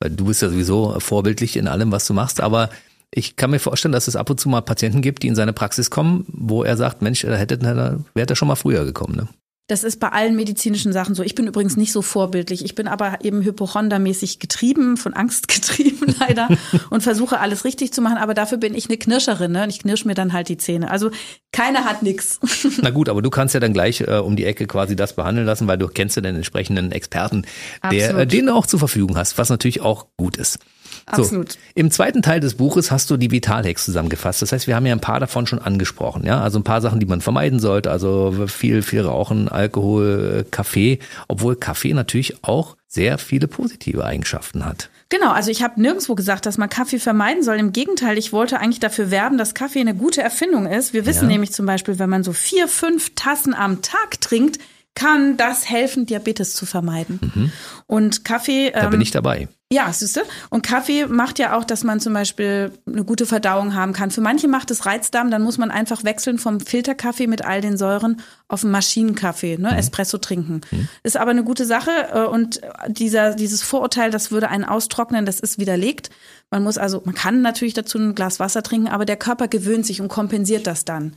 [0.00, 2.40] weil du bist ja sowieso vorbildlich in allem, was du machst.
[2.40, 2.68] Aber
[3.12, 5.52] ich kann mir vorstellen, dass es ab und zu mal Patienten gibt, die in seine
[5.52, 9.16] Praxis kommen, wo er sagt, Mensch, da hätte, da wäre er schon mal früher gekommen.
[9.16, 9.28] Ne?
[9.70, 11.22] Das ist bei allen medizinischen Sachen so.
[11.22, 12.64] Ich bin übrigens nicht so vorbildlich.
[12.64, 16.48] Ich bin aber eben hypochondermäßig getrieben, von Angst getrieben leider
[16.90, 18.18] und versuche alles richtig zu machen.
[18.18, 19.52] Aber dafür bin ich eine Knirscherin.
[19.52, 19.62] Ne?
[19.64, 20.90] Und ich knirsch mir dann halt die Zähne.
[20.90, 21.10] Also
[21.52, 22.40] keiner hat nix.
[22.82, 25.46] Na gut, aber du kannst ja dann gleich äh, um die Ecke quasi das behandeln
[25.46, 27.44] lassen, weil du kennst ja den entsprechenden Experten,
[27.90, 30.58] der, äh, den du auch zur Verfügung hast, was natürlich auch gut ist.
[31.06, 31.52] Absolut.
[31.52, 34.42] So, Im zweiten Teil des Buches hast du die Vitalhacks zusammengefasst.
[34.42, 36.24] Das heißt, wir haben ja ein paar davon schon angesprochen.
[36.24, 37.90] Ja, also ein paar Sachen, die man vermeiden sollte.
[37.90, 40.98] Also viel, viel Rauchen, Alkohol, Kaffee.
[41.28, 44.90] Obwohl Kaffee natürlich auch sehr viele positive Eigenschaften hat.
[45.10, 47.56] Genau, also ich habe nirgendwo gesagt, dass man Kaffee vermeiden soll.
[47.56, 50.92] Im Gegenteil, ich wollte eigentlich dafür werben, dass Kaffee eine gute Erfindung ist.
[50.92, 51.28] Wir wissen Ja.
[51.28, 54.58] nämlich zum Beispiel, wenn man so vier, fünf Tassen am Tag trinkt,
[54.94, 57.52] kann das helfen, Diabetes zu vermeiden.
[57.86, 58.70] Und Kaffee.
[58.70, 58.72] Mhm.
[58.74, 59.48] Da ähm, bin ich dabei.
[59.72, 60.22] Ja, siehst du?
[60.48, 64.10] Und Kaffee macht ja auch, dass man zum Beispiel eine gute Verdauung haben kann.
[64.10, 67.76] Für manche macht es Reizdarm, dann muss man einfach wechseln vom Filterkaffee mit all den
[67.76, 69.76] Säuren auf einen Maschinenkaffee, ne?
[69.76, 70.62] Espresso trinken.
[71.04, 75.38] Ist aber eine gute Sache äh, und dieser, dieses Vorurteil, das würde einen austrocknen, das
[75.38, 76.10] ist widerlegt.
[76.50, 79.86] Man muss also, man kann natürlich dazu ein Glas Wasser trinken, aber der Körper gewöhnt
[79.86, 81.14] sich und kompensiert das dann.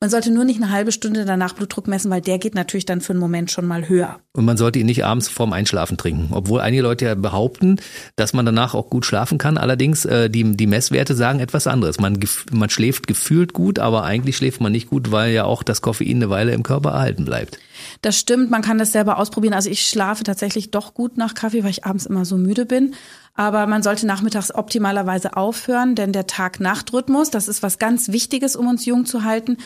[0.00, 3.00] Man sollte nur nicht eine halbe Stunde danach Blutdruck messen, weil der geht natürlich dann
[3.00, 4.20] für einen Moment schon mal höher.
[4.32, 6.28] Und man sollte ihn nicht abends vorm Einschlafen trinken.
[6.30, 7.80] Obwohl einige Leute ja behaupten,
[8.16, 9.58] dass man danach auch gut schlafen kann.
[9.58, 12.00] Allerdings, äh, die, die Messwerte sagen etwas anderes.
[12.00, 12.18] Man,
[12.52, 16.16] man schläft gefühlt gut, aber eigentlich schläft man nicht gut, weil ja auch das Koffein
[16.16, 17.58] eine Weile im Körper erhalten bleibt.
[18.02, 19.54] Das stimmt, man kann das selber ausprobieren.
[19.54, 22.94] Also ich schlafe tatsächlich doch gut nach Kaffee, weil ich abends immer so müde bin.
[23.34, 28.66] Aber man sollte nachmittags optimalerweise aufhören, denn der Tag-Nacht-Rhythmus, das ist was ganz Wichtiges, um
[28.66, 29.58] uns jung zu halten.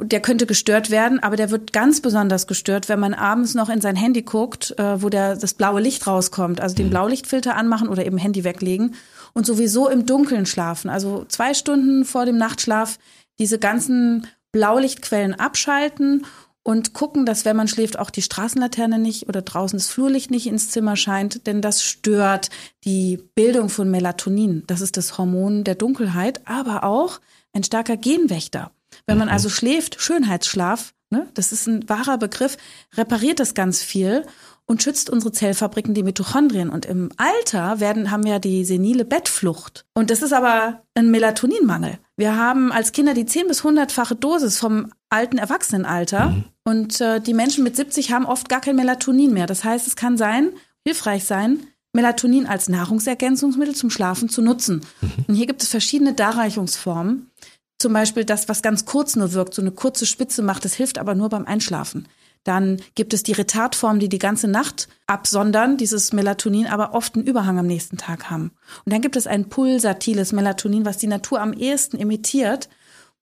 [0.00, 3.80] Der könnte gestört werden, aber der wird ganz besonders gestört, wenn man abends noch in
[3.80, 6.60] sein Handy guckt, äh, wo der, das blaue Licht rauskommt.
[6.60, 6.90] Also den mhm.
[6.90, 8.94] Blaulichtfilter anmachen oder eben Handy weglegen
[9.32, 10.90] und sowieso im Dunkeln schlafen.
[10.90, 12.98] Also zwei Stunden vor dem Nachtschlaf
[13.38, 16.24] diese ganzen Blaulichtquellen abschalten
[16.62, 20.46] und gucken, dass wenn man schläft, auch die Straßenlaterne nicht oder draußen das Flurlicht nicht
[20.46, 22.50] ins Zimmer scheint, denn das stört
[22.84, 24.64] die Bildung von Melatonin.
[24.66, 27.20] Das ist das Hormon der Dunkelheit, aber auch
[27.52, 28.70] ein starker Genwächter.
[29.08, 29.32] Wenn man mhm.
[29.32, 32.58] also schläft, Schönheitsschlaf, ne, das ist ein wahrer Begriff,
[32.96, 34.24] repariert das ganz viel
[34.66, 36.68] und schützt unsere Zellfabriken, die Mitochondrien.
[36.68, 39.86] Und im Alter werden, haben wir die senile Bettflucht.
[39.94, 41.98] Und das ist aber ein Melatoninmangel.
[42.16, 46.26] Wir haben als Kinder die 10 bis 100-fache Dosis vom alten Erwachsenenalter.
[46.26, 46.44] Mhm.
[46.64, 49.46] Und äh, die Menschen mit 70 haben oft gar kein Melatonin mehr.
[49.46, 50.50] Das heißt, es kann sein,
[50.84, 51.60] hilfreich sein,
[51.94, 54.82] Melatonin als Nahrungsergänzungsmittel zum Schlafen zu nutzen.
[55.00, 55.24] Mhm.
[55.28, 57.30] Und hier gibt es verschiedene Darreichungsformen.
[57.78, 60.98] Zum Beispiel das, was ganz kurz nur wirkt, so eine kurze Spitze macht, das hilft
[60.98, 62.08] aber nur beim Einschlafen.
[62.44, 67.26] Dann gibt es die Retardformen, die die ganze Nacht absondern, dieses Melatonin, aber oft einen
[67.26, 68.52] Überhang am nächsten Tag haben.
[68.84, 72.68] Und dann gibt es ein pulsatiles Melatonin, was die Natur am ehesten imitiert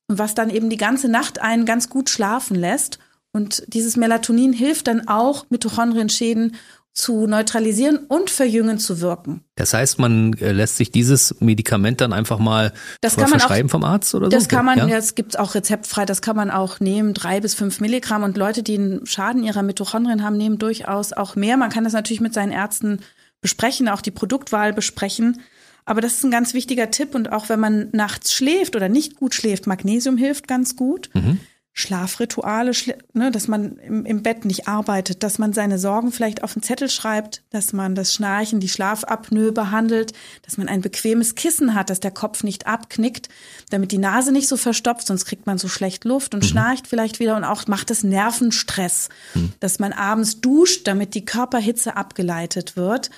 [0.09, 2.99] und was dann eben die ganze Nacht einen ganz gut schlafen lässt.
[3.33, 6.57] Und dieses Melatonin hilft dann auch, Mitochondrienschäden
[6.97, 9.45] zu neutralisieren und verjüngen zu wirken.
[9.55, 12.73] Das heißt, man äh, lässt sich dieses Medikament dann einfach mal
[13.03, 14.31] das kann man verschreiben auch, vom Arzt oder so?
[14.31, 17.41] Das kann man, ja, ja es gibt auch rezeptfrei, das kann man auch nehmen, drei
[17.41, 18.23] bis fünf Milligramm.
[18.23, 21.59] Und Leute, die einen Schaden ihrer Mitochondrien haben, nehmen durchaus auch mehr.
[21.59, 23.01] Man kann das natürlich mit seinen Ärzten
[23.43, 25.43] besprechen, auch die Produktwahl besprechen.
[25.85, 27.15] Aber das ist ein ganz wichtiger Tipp.
[27.15, 31.11] Und auch wenn man nachts schläft oder nicht gut schläft, Magnesium hilft ganz gut.
[31.13, 31.41] Mhm.
[31.79, 32.73] Schlafrituale,
[33.13, 36.63] ne, dass man im, im, Bett nicht arbeitet, dass man seine Sorgen vielleicht auf einen
[36.63, 41.91] Zettel schreibt, dass man das Schnarchen, die Schlafapnoe behandelt, dass man ein bequemes Kissen hat,
[41.91, 43.29] dass der Kopf nicht abknickt,
[43.69, 46.49] damit die Nase nicht so verstopft, sonst kriegt man so schlecht Luft und mhm.
[46.49, 49.53] schnarcht vielleicht wieder und auch macht es Nervenstress, mhm.
[49.61, 53.11] dass man abends duscht, damit die Körperhitze abgeleitet wird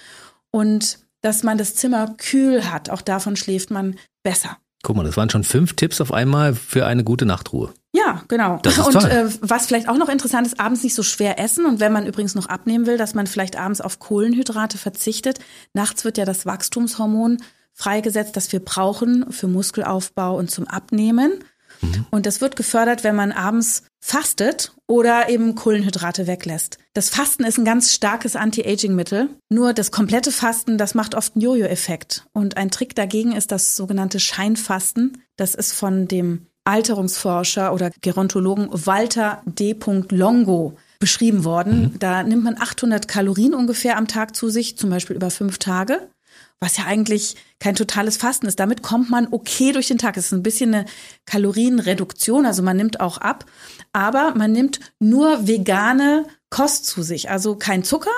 [0.50, 2.90] und dass man das Zimmer kühl hat.
[2.90, 3.94] Auch davon schläft man
[4.24, 4.58] besser.
[4.82, 7.72] Guck mal, das waren schon fünf Tipps auf einmal für eine gute Nachtruhe.
[7.92, 8.60] Ja, genau.
[8.86, 9.04] Und.
[9.04, 11.64] Äh, was vielleicht auch noch interessant ist, abends nicht so schwer essen.
[11.66, 15.38] Und wenn man übrigens noch abnehmen will, dass man vielleicht abends auf Kohlenhydrate verzichtet.
[15.72, 17.38] Nachts wird ja das Wachstumshormon
[17.72, 21.44] freigesetzt, das wir brauchen für Muskelaufbau und zum Abnehmen.
[21.80, 22.06] Mhm.
[22.10, 26.78] Und das wird gefördert, wenn man abends fastet oder eben Kohlenhydrate weglässt.
[26.92, 29.30] Das Fasten ist ein ganz starkes Anti-Aging-Mittel.
[29.48, 32.26] Nur das komplette Fasten, das macht oft einen Jojo-Effekt.
[32.32, 35.22] Und ein Trick dagegen ist das sogenannte Scheinfasten.
[35.36, 39.76] Das ist von dem Alterungsforscher oder Gerontologen Walter D.
[40.10, 41.92] Longo beschrieben worden.
[41.94, 41.98] Mhm.
[41.98, 46.08] Da nimmt man 800 Kalorien ungefähr am Tag zu sich, zum Beispiel über fünf Tage
[46.60, 48.58] was ja eigentlich kein totales Fasten ist.
[48.58, 50.16] Damit kommt man okay durch den Tag.
[50.16, 50.84] Es ist ein bisschen eine
[51.26, 53.44] Kalorienreduktion, also man nimmt auch ab,
[53.92, 58.10] aber man nimmt nur vegane Kost zu sich, also kein Zucker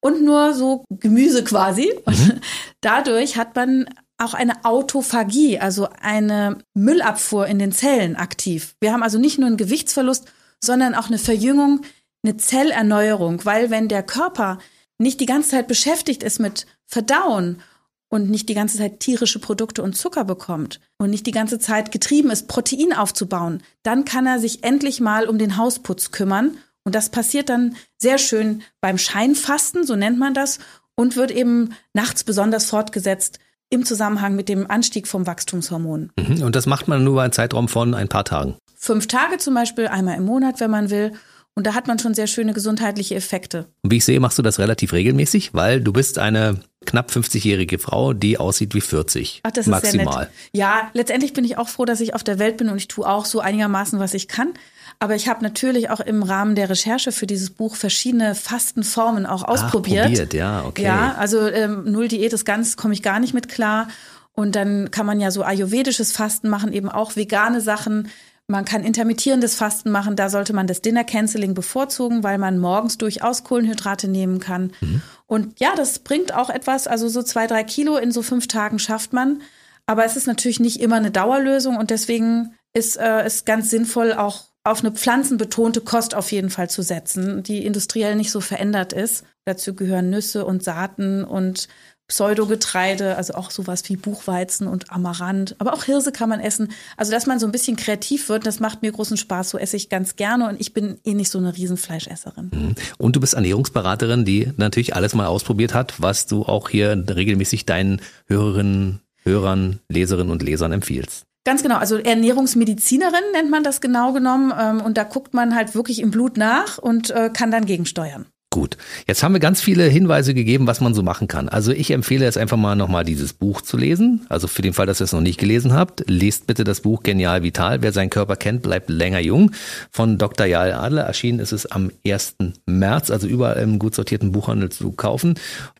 [0.00, 1.92] und nur so Gemüse quasi.
[2.04, 2.40] Und mhm.
[2.80, 3.88] dadurch hat man
[4.18, 8.74] auch eine Autophagie, also eine Müllabfuhr in den Zellen aktiv.
[8.80, 10.26] Wir haben also nicht nur einen Gewichtsverlust,
[10.62, 11.82] sondern auch eine Verjüngung,
[12.24, 14.58] eine Zellerneuerung, weil wenn der Körper
[14.98, 17.62] nicht die ganze Zeit beschäftigt ist mit Verdauen
[18.08, 21.92] und nicht die ganze Zeit tierische Produkte und Zucker bekommt und nicht die ganze Zeit
[21.92, 26.58] getrieben ist, Protein aufzubauen, dann kann er sich endlich mal um den Hausputz kümmern.
[26.84, 30.58] Und das passiert dann sehr schön beim Scheinfasten, so nennt man das,
[30.96, 33.38] und wird eben nachts besonders fortgesetzt
[33.70, 36.10] im Zusammenhang mit dem Anstieg vom Wachstumshormon.
[36.18, 36.42] Mhm.
[36.42, 38.56] Und das macht man nur über einen Zeitraum von ein paar Tagen.
[38.76, 41.12] Fünf Tage zum Beispiel, einmal im Monat, wenn man will.
[41.54, 43.66] Und da hat man schon sehr schöne gesundheitliche Effekte.
[43.82, 47.80] Und wie ich sehe, machst du das relativ regelmäßig, weil du bist eine knapp 50-jährige
[47.80, 49.40] Frau, die aussieht wie 40.
[49.42, 50.06] Ach, das maximal.
[50.06, 50.30] ist nett.
[50.52, 53.06] Ja, letztendlich bin ich auch froh, dass ich auf der Welt bin und ich tue
[53.06, 54.54] auch so einigermaßen, was ich kann.
[55.00, 59.44] Aber ich habe natürlich auch im Rahmen der Recherche für dieses Buch verschiedene Fastenformen auch
[59.44, 60.06] ausprobiert.
[60.06, 60.82] Ach, probiert, ja, okay.
[60.82, 63.88] Ja, also ähm, Null Diät ist ganz, komme ich gar nicht mit klar.
[64.32, 68.08] Und dann kann man ja so ayurvedisches Fasten machen, eben auch vegane Sachen.
[68.48, 72.98] Man kann intermittierendes Fasten machen, da sollte man das Dinner Canceling bevorzugen, weil man morgens
[72.98, 74.72] durchaus Kohlenhydrate nehmen kann.
[74.80, 75.02] Mhm.
[75.26, 78.78] Und ja, das bringt auch etwas, also so zwei, drei Kilo in so fünf Tagen
[78.78, 79.42] schafft man.
[79.86, 84.12] Aber es ist natürlich nicht immer eine Dauerlösung und deswegen ist es äh, ganz sinnvoll,
[84.12, 88.92] auch auf eine pflanzenbetonte Kost auf jeden Fall zu setzen, die industriell nicht so verändert
[88.92, 89.24] ist.
[89.44, 91.68] Dazu gehören Nüsse und Saaten und
[92.08, 96.68] Pseudogetreide, also auch sowas wie Buchweizen und Amaranth, aber auch Hirse kann man essen.
[96.96, 99.50] Also, dass man so ein bisschen kreativ wird, das macht mir großen Spaß.
[99.50, 102.50] So esse ich ganz gerne und ich bin eh nicht so eine Riesenfleischesserin.
[102.50, 102.74] Mhm.
[102.96, 107.66] Und du bist Ernährungsberaterin, die natürlich alles mal ausprobiert hat, was du auch hier regelmäßig
[107.66, 111.27] deinen Hörerinnen, Hörern, Leserinnen und Lesern empfiehlst.
[111.44, 114.52] Ganz genau, also Ernährungsmedizinerin nennt man das genau genommen.
[114.58, 118.26] Ähm, und da guckt man halt wirklich im Blut nach und äh, kann dann gegensteuern.
[118.50, 121.50] Gut, jetzt haben wir ganz viele Hinweise gegeben, was man so machen kann.
[121.50, 124.24] Also ich empfehle jetzt einfach mal nochmal dieses Buch zu lesen.
[124.30, 127.02] Also für den Fall, dass ihr es noch nicht gelesen habt, lest bitte das Buch
[127.02, 127.82] Genial Vital.
[127.82, 129.52] Wer seinen Körper kennt, bleibt länger jung.
[129.90, 130.46] Von Dr.
[130.46, 132.36] Jael Adler erschienen ist es am 1.
[132.64, 135.34] März, also überall im gut sortierten Buchhandel zu kaufen.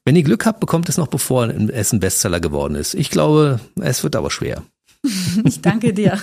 [0.05, 2.93] Wenn ihr Glück habt, bekommt es noch bevor es ein Bestseller geworden ist.
[2.93, 4.63] Ich glaube, es wird aber schwer.
[5.45, 6.19] Ich danke dir.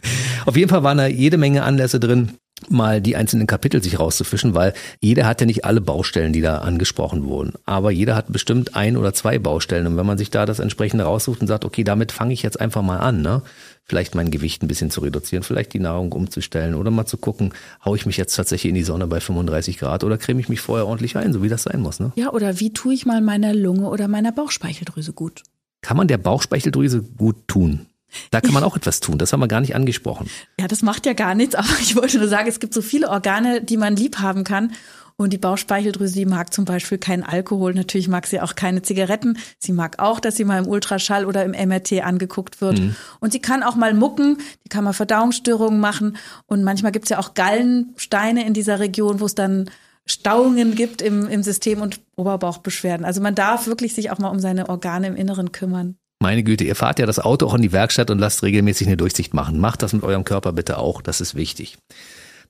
[0.46, 2.32] Auf jeden Fall waren da jede Menge Anlässe drin,
[2.68, 6.58] mal die einzelnen Kapitel sich rauszufischen, weil jeder hat ja nicht alle Baustellen, die da
[6.58, 7.54] angesprochen wurden.
[7.64, 9.86] Aber jeder hat bestimmt ein oder zwei Baustellen.
[9.86, 12.60] Und wenn man sich da das entsprechende raussucht und sagt, okay, damit fange ich jetzt
[12.60, 13.42] einfach mal an, ne?
[13.84, 17.52] Vielleicht mein Gewicht ein bisschen zu reduzieren, vielleicht die Nahrung umzustellen oder mal zu gucken,
[17.84, 20.60] haue ich mich jetzt tatsächlich in die Sonne bei 35 Grad oder creme ich mich
[20.60, 22.12] vorher ordentlich ein, so wie das sein muss, ne?
[22.14, 25.42] Ja, oder wie tue ich mal meiner Lunge oder meiner Bauchspeicheldrüse gut?
[25.82, 27.86] Kann man der Bauchspeicheldrüse gut tun?
[28.30, 29.18] Da kann man auch etwas tun.
[29.18, 30.28] Das haben wir gar nicht angesprochen.
[30.58, 31.54] Ja, das macht ja gar nichts.
[31.56, 34.72] Aber ich wollte nur sagen, es gibt so viele Organe, die man lieb haben kann.
[35.16, 37.74] Und die Bauchspeicheldrüse, die mag zum Beispiel keinen Alkohol.
[37.74, 39.36] Natürlich mag sie auch keine Zigaretten.
[39.58, 42.78] Sie mag auch, dass sie mal im Ultraschall oder im MRT angeguckt wird.
[42.78, 42.96] Mhm.
[43.20, 44.38] Und sie kann auch mal mucken.
[44.64, 46.16] Die kann mal Verdauungsstörungen machen.
[46.46, 49.68] Und manchmal gibt es ja auch Gallensteine in dieser Region, wo es dann
[50.06, 53.04] Stauungen gibt im, im System und Oberbauchbeschwerden.
[53.04, 55.96] Also man darf wirklich sich auch mal um seine Organe im Inneren kümmern.
[56.22, 58.98] Meine Güte, ihr fahrt ja das Auto auch in die Werkstatt und lasst regelmäßig eine
[58.98, 59.58] Durchsicht machen.
[59.58, 61.78] Macht das mit eurem Körper bitte auch, das ist wichtig.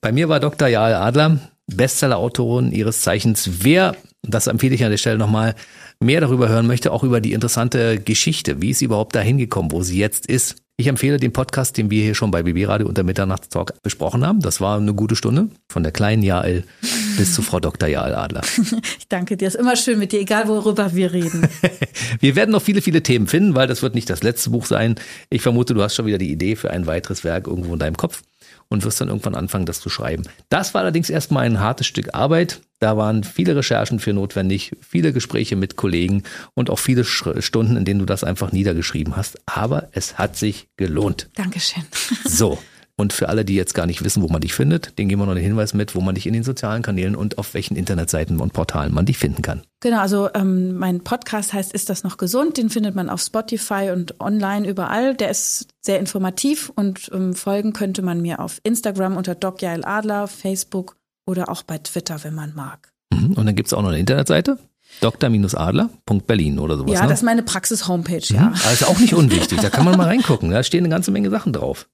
[0.01, 0.67] Bei mir war Dr.
[0.67, 3.63] Jael Adler, Bestseller-Autorin ihres Zeichens.
[3.63, 5.55] Wer, das empfehle ich an der Stelle nochmal,
[6.01, 9.71] mehr darüber hören möchte, auch über die interessante Geschichte, wie ist sie überhaupt dahin gekommen,
[9.71, 10.57] wo sie jetzt ist.
[10.81, 14.39] Ich empfehle den Podcast, den wir hier schon bei BB Radio unter Mitternachtstalk besprochen haben.
[14.39, 16.63] Das war eine gute Stunde, von der kleinen Jael
[17.17, 17.87] bis zu Frau Dr.
[17.87, 18.41] Jael Adler.
[18.97, 21.47] Ich danke dir, ist immer schön mit dir, egal worüber wir reden.
[22.19, 24.95] wir werden noch viele, viele Themen finden, weil das wird nicht das letzte Buch sein.
[25.29, 27.97] Ich vermute, du hast schon wieder die Idee für ein weiteres Werk irgendwo in deinem
[27.97, 28.23] Kopf
[28.67, 30.23] und wirst dann irgendwann anfangen, das zu schreiben.
[30.49, 32.59] Das war allerdings erstmal ein hartes Stück Arbeit.
[32.81, 36.23] Da waren viele Recherchen für notwendig, viele Gespräche mit Kollegen
[36.55, 39.37] und auch viele Stunden, in denen du das einfach niedergeschrieben hast.
[39.45, 41.29] Aber es hat sich gelohnt.
[41.35, 41.83] Dankeschön.
[42.27, 42.57] So.
[42.97, 45.25] Und für alle, die jetzt gar nicht wissen, wo man dich findet, den geben wir
[45.25, 48.39] noch den Hinweis mit, wo man dich in den sozialen Kanälen und auf welchen Internetseiten
[48.39, 49.63] und Portalen man dich finden kann.
[49.79, 52.57] Genau, also ähm, mein Podcast heißt Ist das noch gesund?
[52.57, 55.15] Den findet man auf Spotify und online überall.
[55.15, 60.27] Der ist sehr informativ und ähm, folgen könnte man mir auf Instagram unter Doc Adler,
[60.27, 60.95] Facebook
[61.31, 62.91] oder auch bei Twitter, wenn man mag.
[63.11, 63.33] Mhm.
[63.33, 64.59] Und dann gibt es auch noch eine Internetseite?
[64.99, 66.93] Dr-Adler.berlin oder sowas.
[66.93, 67.07] Ja, ne?
[67.07, 68.49] das ist meine Praxis-Homepage, ja.
[68.49, 68.55] Mhm.
[68.67, 70.51] Also auch nicht unwichtig, da kann man mal reingucken.
[70.51, 71.87] Da stehen eine ganze Menge Sachen drauf.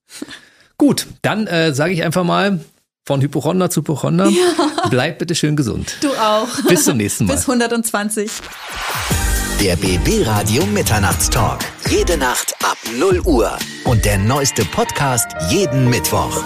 [0.77, 2.59] Gut, dann äh, sage ich einfach mal
[3.05, 4.27] von Hypochonder zu Hypochonder.
[4.27, 4.89] Ja.
[4.89, 5.97] Bleib bitte schön gesund.
[6.01, 6.47] Du auch.
[6.67, 7.35] Bis zum nächsten Mal.
[7.35, 8.29] Bis 120.
[9.61, 11.61] Der BB Radio Mitternachtstalk.
[11.89, 13.57] Jede Nacht ab 0 Uhr.
[13.85, 16.43] Und der neueste Podcast jeden Mittwoch.